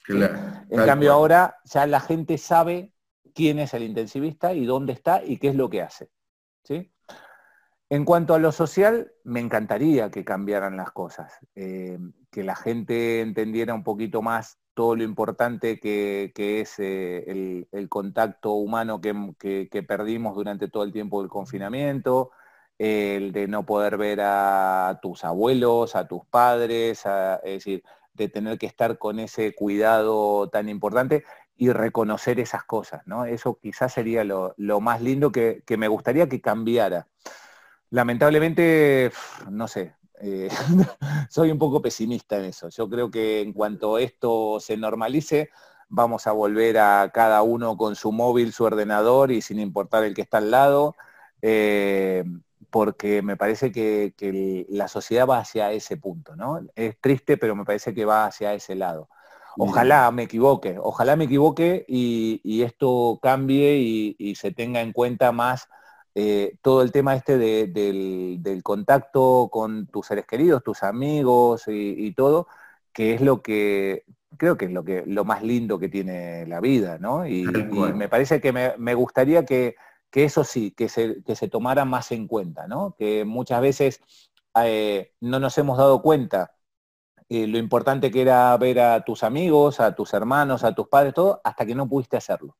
en 0.09 0.85
cambio 0.85 1.11
ahora 1.11 1.57
ya 1.65 1.85
la 1.85 1.99
gente 1.99 2.37
sabe 2.37 2.93
quién 3.33 3.59
es 3.59 3.73
el 3.73 3.83
intensivista 3.83 4.53
y 4.53 4.65
dónde 4.65 4.93
está 4.93 5.21
y 5.21 5.37
qué 5.37 5.49
es 5.49 5.55
lo 5.55 5.69
que 5.69 5.81
hace. 5.81 6.09
¿sí? 6.63 6.93
En 7.89 8.03
cuanto 8.03 8.33
a 8.33 8.39
lo 8.39 8.51
social, 8.51 9.13
me 9.23 9.39
encantaría 9.39 10.11
que 10.11 10.25
cambiaran 10.25 10.75
las 10.75 10.91
cosas, 10.91 11.33
eh, 11.55 11.97
que 12.29 12.43
la 12.43 12.55
gente 12.55 13.21
entendiera 13.21 13.73
un 13.73 13.83
poquito 13.83 14.21
más 14.21 14.59
todo 14.73 14.95
lo 14.97 15.03
importante 15.03 15.79
que, 15.79 16.33
es 16.35 16.75
eh, 16.79 17.65
el, 17.71 17.89
contacto 17.89 18.51
humano 18.51 18.99
que, 18.99 19.85
perdimos 19.87 20.35
durante 20.35 20.67
todo 20.67 20.83
el 20.83 20.91
tiempo 20.91 21.21
del 21.21 21.29
confinamiento, 21.29 22.31
el 22.77 23.31
de 23.31 23.47
no 23.47 23.65
poder 23.65 23.97
ver 23.97 24.19
a 24.21 24.99
tus 25.01 25.23
abuelos, 25.23 25.95
a 25.95 26.07
tus 26.09 26.25
padres, 26.25 27.05
es 27.43 27.53
decir, 27.53 27.83
de 28.13 28.27
tener 28.27 28.57
que 28.57 28.65
estar 28.65 28.97
con 28.97 29.19
ese 29.19 29.55
cuidado 29.55 30.49
tan 30.49 30.67
importante 30.67 31.23
y 31.55 31.69
reconocer 31.71 32.39
esas 32.41 32.65
cosas, 32.65 33.07
¿no? 33.07 33.25
Eso 33.25 33.57
quizás 33.61 33.93
sería 33.93 34.25
lo, 34.25 34.53
más 34.81 35.01
lindo 35.01 35.31
que 35.31 35.63
me 35.77 35.87
gustaría 35.87 36.27
que 36.27 36.41
cambiara. 36.41 37.07
Lamentablemente, 37.89 39.11
no 39.49 39.67
sé, 39.67 39.95
eh, 40.19 40.49
soy 41.29 41.51
un 41.51 41.59
poco 41.59 41.81
pesimista 41.81 42.37
en 42.37 42.45
eso. 42.45 42.69
Yo 42.69 42.89
creo 42.89 43.11
que 43.11 43.41
en 43.41 43.53
cuanto 43.53 43.97
esto 43.97 44.59
se 44.59 44.77
normalice, 44.77 45.49
vamos 45.89 46.27
a 46.27 46.31
volver 46.31 46.77
a 46.79 47.09
cada 47.13 47.41
uno 47.43 47.77
con 47.77 47.95
su 47.95 48.11
móvil, 48.11 48.51
su 48.53 48.63
ordenador 48.63 49.31
y 49.31 49.41
sin 49.41 49.59
importar 49.59 50.03
el 50.03 50.13
que 50.13 50.21
está 50.21 50.39
al 50.39 50.51
lado, 50.51 50.95
eh, 51.41 52.23
porque 52.69 53.21
me 53.21 53.37
parece 53.37 53.71
que, 53.71 54.65
la 54.69 54.87
sociedad 54.87 55.27
va 55.27 55.39
hacia 55.39 55.71
ese 55.71 55.97
punto, 55.97 56.35
¿no? 56.35 56.59
Es 56.75 56.99
triste, 56.99 57.37
pero 57.37 57.55
me 57.55 57.65
parece 57.65 57.93
que 57.93 58.05
va 58.05 58.25
hacia 58.25 58.53
ese 58.53 58.75
lado. 58.75 59.09
Ojalá 59.59 60.11
me 60.11 60.23
equivoque, 60.23 60.77
ojalá 60.79 61.15
me 61.15 61.23
equivoque 61.23 61.85
y, 61.87 62.61
esto 62.61 63.19
cambie 63.21 63.77
y, 63.77 64.35
se 64.35 64.51
tenga 64.51 64.81
en 64.81 64.93
cuenta 64.93 65.31
más 65.31 65.69
eh, 66.19 66.57
todo 66.63 66.81
el 66.81 66.91
tema 66.91 67.15
este 67.15 67.37
del, 67.37 68.61
contacto 68.63 69.49
con 69.51 69.85
tus 69.85 70.07
seres 70.07 70.25
queridos, 70.25 70.63
tus 70.63 70.81
amigos 70.81 71.65
y, 71.67 72.11
todo, 72.13 72.47
que 72.91 73.13
es 73.13 73.21
lo 73.21 73.43
que 73.43 74.03
creo 74.35 74.57
que 74.57 74.65
es 74.65 74.71
lo 74.71 74.83
que 74.83 75.03
lo 75.05 75.25
más 75.25 75.43
lindo 75.43 75.77
que 75.77 75.89
tiene 75.89 76.47
la 76.47 76.59
vida, 76.59 76.97
¿no? 76.97 77.27
Y, 77.27 77.43
me 77.43 78.09
parece 78.09 78.41
que 78.41 78.51
me, 78.51 78.93
gustaría 78.95 79.45
que, 79.45 79.75
eso 80.11 80.43
sí, 80.43 80.71
que 80.71 80.89
se, 80.89 81.21
que 81.23 81.35
se, 81.35 81.49
tomara 81.49 81.85
más 81.85 82.11
en 82.11 82.27
cuenta, 82.27 82.65
¿no? 82.65 82.95
Que 82.97 83.23
muchas 83.23 83.61
veces 83.61 84.01
eh, 84.63 85.13
no 85.21 85.39
nos 85.39 85.55
hemos 85.59 85.77
dado 85.77 86.01
cuenta 86.01 86.55
eh, 87.29 87.45
lo 87.45 87.59
importante 87.59 88.09
que 88.09 88.23
era 88.23 88.57
ver 88.57 88.79
a 88.79 89.05
tus 89.05 89.23
amigos, 89.23 89.79
a 89.79 89.93
tus 89.93 90.15
hermanos, 90.15 90.63
a 90.63 90.73
tus 90.73 90.87
padres, 90.87 91.13
todo, 91.13 91.41
hasta 91.43 91.63
que 91.63 91.75
no 91.75 91.87
pudiste 91.87 92.17
hacerlo 92.17 92.57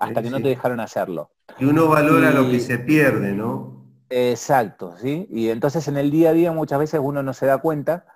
hasta 0.00 0.22
que 0.22 0.30
no 0.30 0.40
te 0.40 0.48
dejaron 0.48 0.80
hacerlo. 0.80 1.30
Y 1.58 1.64
uno 1.66 1.88
valora 1.88 2.30
lo 2.30 2.50
que 2.50 2.58
se 2.58 2.78
pierde, 2.78 3.32
¿no? 3.32 3.84
Exacto, 4.08 4.96
¿sí? 4.98 5.28
Y 5.30 5.50
entonces 5.50 5.86
en 5.86 5.96
el 5.96 6.10
día 6.10 6.30
a 6.30 6.32
día 6.32 6.52
muchas 6.52 6.80
veces 6.80 7.00
uno 7.02 7.22
no 7.22 7.32
se 7.32 7.46
da 7.46 7.58
cuenta, 7.58 8.06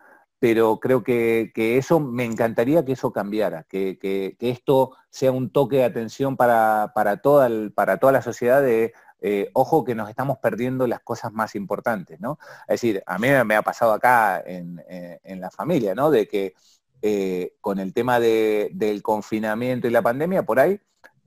pero 0.40 0.80
creo 0.80 1.04
que, 1.04 1.52
eso, 1.54 2.00
me 2.00 2.24
encantaría 2.24 2.84
que 2.84 2.92
eso 2.92 3.12
cambiara, 3.12 3.64
que, 3.64 4.36
esto 4.40 4.96
sea 5.10 5.30
un 5.30 5.50
toque 5.50 5.76
de 5.76 5.84
atención 5.84 6.36
para, 6.36 6.92
toda, 7.22 7.48
para 7.74 7.98
toda 7.98 8.12
la 8.12 8.22
sociedad 8.22 8.60
de, 8.60 8.92
eh, 9.20 9.50
ojo 9.54 9.84
que 9.84 9.94
nos 9.94 10.10
estamos 10.10 10.36
perdiendo 10.38 10.86
las 10.86 11.00
cosas 11.00 11.32
más 11.32 11.54
importantes, 11.54 12.20
¿no? 12.20 12.38
Es 12.68 12.80
decir, 12.80 13.02
a 13.06 13.18
mí 13.18 13.28
me 13.46 13.56
ha 13.56 13.62
pasado 13.62 13.92
acá 13.92 14.42
en, 14.44 14.82
eh, 14.88 15.18
la 15.24 15.50
familia, 15.50 15.94
¿no? 15.94 16.10
De 16.10 16.28
que 16.28 16.52
eh, 17.00 17.54
con 17.60 17.78
el 17.78 17.94
tema 17.94 18.20
del 18.20 19.02
confinamiento 19.02 19.86
y 19.86 19.90
la 19.90 20.02
pandemia, 20.02 20.42
por 20.42 20.60
ahí, 20.60 20.78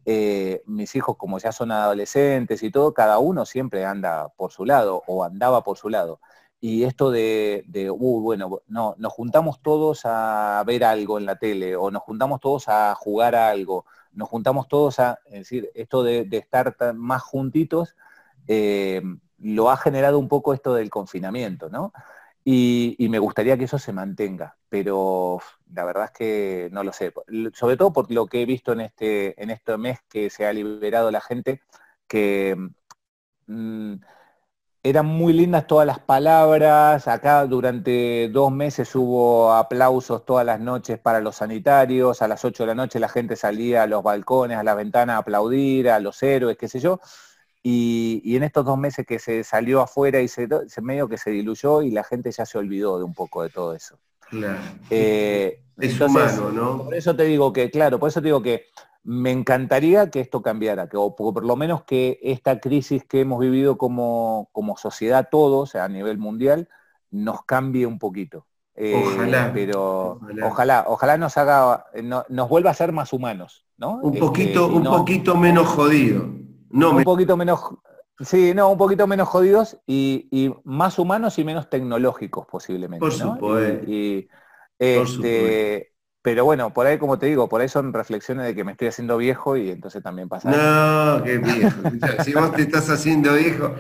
eh, 0.10 0.64
mis 0.66 0.96
hijos 0.96 1.18
como 1.18 1.38
ya 1.38 1.52
son 1.52 1.70
adolescentes 1.70 2.64
y 2.64 2.72
todo, 2.72 2.94
cada 2.94 3.20
uno 3.20 3.46
siempre 3.46 3.84
anda 3.84 4.30
por 4.38 4.54
su 4.54 4.64
lado 4.64 5.04
o 5.06 5.26
andaba 5.26 5.66
por 5.66 5.78
su 5.78 5.90
lado. 5.90 6.22
Y 6.62 6.86
esto 6.86 7.12
de, 7.12 7.66
uh, 7.92 8.22
bueno, 8.22 8.62
no, 8.68 8.96
nos 8.98 9.12
juntamos 9.12 9.62
todos 9.62 10.04
a 10.06 10.64
ver 10.66 10.86
algo 10.86 11.18
en 11.18 11.26
la 11.26 11.36
tele 11.36 11.76
o 11.76 11.92
nos 11.92 12.04
juntamos 12.04 12.40
todos 12.40 12.70
a 12.70 12.96
jugar 12.96 13.36
algo, 13.36 13.86
nos 14.14 14.30
juntamos 14.30 14.70
todos 14.70 14.98
a, 15.00 15.20
es 15.26 15.40
decir, 15.40 15.70
esto 15.76 16.04
de, 16.04 16.26
estar 16.32 16.74
más 16.96 17.22
juntitos, 17.22 17.94
eh, 18.48 19.02
lo 19.40 19.70
ha 19.70 19.76
generado 19.76 20.20
un 20.20 20.30
poco 20.30 20.54
esto 20.54 20.74
del 20.74 20.90
confinamiento, 20.90 21.70
¿no? 21.70 21.92
Y, 22.50 23.10
me 23.10 23.20
gustaría 23.20 23.58
que 23.58 23.66
eso 23.66 23.78
se 23.78 23.92
mantenga, 23.92 24.58
pero 24.70 25.40
la 25.74 25.84
verdad 25.84 26.06
es 26.06 26.12
que 26.12 26.70
no 26.72 26.82
lo 26.82 26.94
sé. 26.94 27.14
Sobre 27.54 27.76
todo 27.76 27.92
por 27.92 28.10
lo 28.10 28.28
que 28.28 28.42
he 28.42 28.46
visto 28.46 28.72
en 28.72 28.80
este, 28.80 29.42
en 29.44 29.50
este 29.50 29.78
mes 29.78 30.00
que 30.08 30.30
se 30.30 30.46
ha 30.46 30.54
liberado 30.54 31.12
la 31.12 31.20
gente, 31.20 31.62
que 32.08 32.56
mm, 33.48 33.96
eran 34.84 35.06
muy 35.08 35.34
lindas 35.34 35.68
todas 35.68 35.86
las 35.86 36.00
palabras. 36.00 37.08
Acá 37.10 37.46
durante 37.46 38.30
dos 38.30 38.52
meses 38.52 38.96
hubo 38.96 39.52
aplausos 39.54 40.24
todas 40.26 40.46
las 40.46 40.62
noches 40.62 41.00
para 41.00 41.20
los 41.20 41.36
sanitarios. 41.38 42.22
A 42.22 42.30
las 42.30 42.46
8 42.46 42.64
de 42.64 42.68
la 42.68 42.76
noche 42.76 43.00
la 43.00 43.10
gente 43.10 43.36
salía 43.36 43.84
a 43.84 43.88
los 43.88 44.04
balcones, 44.04 44.58
a 44.58 44.64
las 44.64 44.78
ventanas 44.78 45.16
a 45.16 45.20
aplaudir, 45.20 45.90
a 45.90 46.00
los 46.00 46.24
héroes, 46.24 46.58
qué 46.58 46.70
sé 46.70 46.80
yo. 46.80 47.02
Y, 47.70 48.38
en 48.38 48.44
estos 48.44 48.64
dos 48.64 48.78
meses 48.78 49.06
que 49.06 49.20
se 49.20 49.44
salió 49.44 49.82
afuera 49.82 50.22
y 50.22 50.30
se, 50.30 50.48
medio 50.82 51.10
que 51.10 51.18
se 51.18 51.32
diluyó 51.32 51.82
y 51.82 51.92
la 51.92 52.06
gente 52.06 52.32
ya 52.32 52.46
se 52.46 52.58
olvidó 52.58 52.98
de 52.98 53.04
un 53.04 53.14
poco 53.14 53.44
de 53.44 53.50
todo 53.50 53.74
eso. 53.74 54.00
Claro. 54.30 54.58
Eh, 54.90 55.60
es 55.78 56.00
humano, 56.00 56.50
¿no? 56.50 56.86
Por 56.86 56.96
eso 56.96 57.14
te 57.14 57.24
digo 57.26 57.52
que, 57.52 57.70
claro, 57.70 58.00
por 58.00 58.08
eso 58.08 58.22
te 58.22 58.28
digo 58.28 58.42
que 58.42 58.68
me 59.04 59.32
encantaría 59.32 60.10
que 60.10 60.22
esto 60.22 60.42
cambiara, 60.42 60.88
que, 60.88 60.96
o 60.96 61.14
por 61.14 61.44
lo 61.44 61.58
menos 61.58 61.84
que 61.84 62.20
esta 62.24 62.62
crisis 62.62 63.04
que 63.04 63.20
hemos 63.20 63.42
vivido 63.42 63.78
como, 63.78 64.48
como 64.54 64.78
sociedad 64.78 65.28
todos 65.30 65.76
a 65.76 65.90
nivel 65.90 66.18
mundial 66.18 66.70
nos 67.12 67.44
cambie 67.44 67.86
un 67.86 68.00
poquito. 68.00 68.46
Eh, 68.76 68.94
ojalá. 68.96 69.52
Pero 69.54 70.22
ojalá. 70.42 70.86
ojalá, 70.88 71.18
nos 71.18 71.38
haga, 71.38 71.88
nos 72.30 72.48
vuelva 72.48 72.72
a 72.72 72.76
ser 72.76 72.94
más 72.94 73.12
humanos, 73.12 73.66
¿no? 73.76 73.96
Un 73.98 74.18
poquito, 74.18 74.68
este, 74.68 74.78
un 74.78 74.84
poquito 74.86 75.36
menos 75.36 75.68
jodido 75.68 76.47
un 76.72 77.04
poquito 77.04 77.38
menos, 77.38 77.62
sí, 78.20 78.54
no, 78.54 78.70
un 78.70 78.78
poquito 78.78 79.08
menos 79.08 79.28
jodidos 79.28 79.78
y, 79.86 80.54
más 80.64 81.00
humanos 81.00 81.38
y 81.40 81.44
menos 81.44 81.70
tecnológicos 81.70 82.46
posiblemente. 82.46 83.00
Por 83.00 83.14
supuesto. 83.14 83.90
Y, 83.90 84.28
este, 84.80 85.94
pero 86.22 86.44
bueno, 86.44 86.74
por 86.74 86.86
ahí 86.86 86.98
como 86.98 87.18
te 87.18 87.28
digo, 87.28 87.48
por 87.48 87.62
ahí 87.62 87.70
son 87.70 87.94
reflexiones 87.94 88.46
de 88.46 88.54
que 88.54 88.64
me 88.64 88.74
estoy 88.74 88.90
haciendo 88.90 89.18
viejo 89.18 89.56
y 89.56 89.70
entonces 89.70 90.04
también 90.04 90.28
pasa. 90.28 90.50
No, 90.50 91.24
qué 91.24 91.38
viejo. 91.38 91.82
si 92.24 92.34
vos 92.34 92.52
te 92.54 92.64
estás 92.64 92.90
haciendo 92.90 93.34
viejo, 93.34 93.74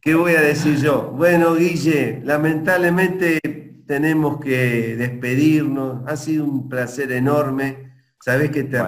¿qué 0.00 0.14
voy 0.14 0.34
a 0.34 0.40
decir 0.40 0.76
yo? 0.76 1.12
Bueno, 1.16 1.54
Guille, 1.54 2.20
lamentablemente 2.22 3.40
tenemos 3.86 4.38
que 4.38 4.96
despedirnos. 4.96 6.02
Ha 6.06 6.16
sido 6.16 6.44
un 6.44 6.68
placer 6.68 7.10
enorme. 7.12 7.92
Sabés 8.20 8.50
que 8.50 8.64
te, 8.64 8.82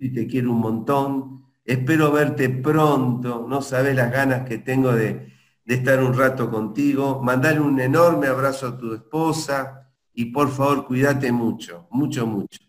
y 0.00 0.12
te 0.12 0.26
quiero 0.26 0.50
un 0.50 0.58
montón. 0.58 1.45
Espero 1.66 2.12
verte 2.12 2.48
pronto, 2.48 3.44
no 3.48 3.60
sabes 3.60 3.96
las 3.96 4.12
ganas 4.12 4.48
que 4.48 4.58
tengo 4.58 4.92
de, 4.92 5.32
estar 5.66 6.00
un 6.00 6.16
rato 6.16 6.48
contigo. 6.48 7.20
Mandale 7.20 7.58
un 7.58 7.80
enorme 7.80 8.28
abrazo 8.28 8.68
a 8.68 8.78
tu 8.78 8.94
esposa 8.94 9.90
y 10.12 10.26
por 10.26 10.48
favor 10.48 10.86
cuídate 10.86 11.32
mucho, 11.32 11.88
mucho, 11.90 12.24
mucho. 12.24 12.60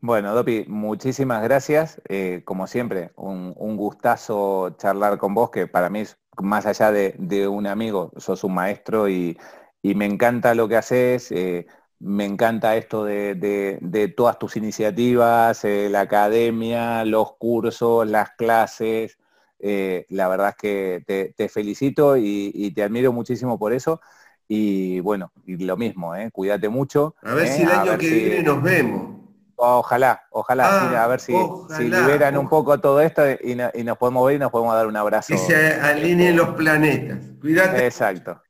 Bueno, 0.00 0.34
Dopi, 0.34 0.64
muchísimas 0.68 1.42
gracias. 1.42 2.00
Eh, 2.08 2.40
como 2.46 2.66
siempre, 2.66 3.12
un, 3.16 3.76
gustazo 3.76 4.70
charlar 4.78 5.18
con 5.18 5.34
vos, 5.34 5.50
que 5.50 5.66
para 5.66 5.90
mí 5.90 6.00
es 6.00 6.16
más 6.40 6.64
allá 6.64 6.90
de, 6.90 7.46
un 7.46 7.66
amigo, 7.66 8.10
sos 8.16 8.42
un 8.42 8.54
maestro 8.54 9.06
y, 9.10 9.36
me 9.82 10.06
encanta 10.06 10.54
lo 10.54 10.66
que 10.66 10.76
haces. 10.76 11.30
Eh, 11.30 11.66
me 12.02 12.24
encanta 12.24 12.76
esto 12.76 13.04
de, 13.04 14.14
todas 14.16 14.38
tus 14.38 14.56
iniciativas, 14.56 15.64
eh, 15.64 15.88
la 15.88 16.00
academia, 16.00 17.04
los 17.04 17.36
cursos, 17.36 18.06
las 18.08 18.32
clases. 18.32 19.18
Eh, 19.60 20.06
la 20.08 20.26
verdad 20.26 20.48
es 20.48 20.56
que 20.56 21.32
te, 21.36 21.48
felicito 21.48 22.16
y, 22.16 22.72
te 22.74 22.82
admiro 22.82 23.12
muchísimo 23.12 23.58
por 23.58 23.72
eso. 23.72 24.00
Y 24.48 24.98
bueno, 25.00 25.32
y 25.46 25.56
lo 25.58 25.76
mismo, 25.76 26.16
eh, 26.16 26.30
cuídate 26.32 26.68
mucho. 26.68 27.14
A 27.22 27.34
ver 27.34 27.46
si 27.46 27.62
el 27.62 27.70
año 27.70 27.96
que 27.96 28.10
viene 28.10 28.42
nos 28.42 28.60
vemos. 28.60 29.12
Ojalá, 29.54 30.24
ojalá, 30.30 30.64
ah, 30.66 31.04
a 31.04 31.06
ver 31.06 31.20
si, 31.20 31.32
liberan 31.78 32.36
un 32.36 32.48
poco 32.48 32.80
todo 32.80 33.00
esto 33.00 33.22
y, 33.30 33.54
nos 33.54 33.96
podemos 33.96 34.26
ver 34.26 34.36
y 34.36 34.38
nos 34.40 34.50
podemos 34.50 34.74
dar 34.74 34.88
un 34.88 34.96
abrazo. 34.96 35.34
Que 35.34 35.38
se 35.38 35.74
alineen 35.74 36.34
los 36.34 36.48
planetas. 36.50 37.18
Cuídate. 37.40 37.86
Exacto. 37.86 38.42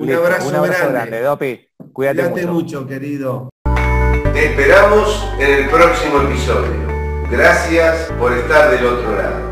Un 0.00 0.10
abrazo, 0.14 0.90
grande. 0.90 1.20
Dopi. 1.20 1.68
Cuídate, 1.92 2.46
mucho, 2.46 2.86
querido. 2.86 3.50
Te 4.32 4.46
esperamos 4.46 5.28
en 5.38 5.50
el 5.50 5.68
próximo 5.68 6.22
episodio. 6.22 6.72
Gracias 7.30 8.10
por 8.18 8.32
estar 8.32 8.70
del 8.70 8.86
otro 8.86 9.16
lado. 9.16 9.49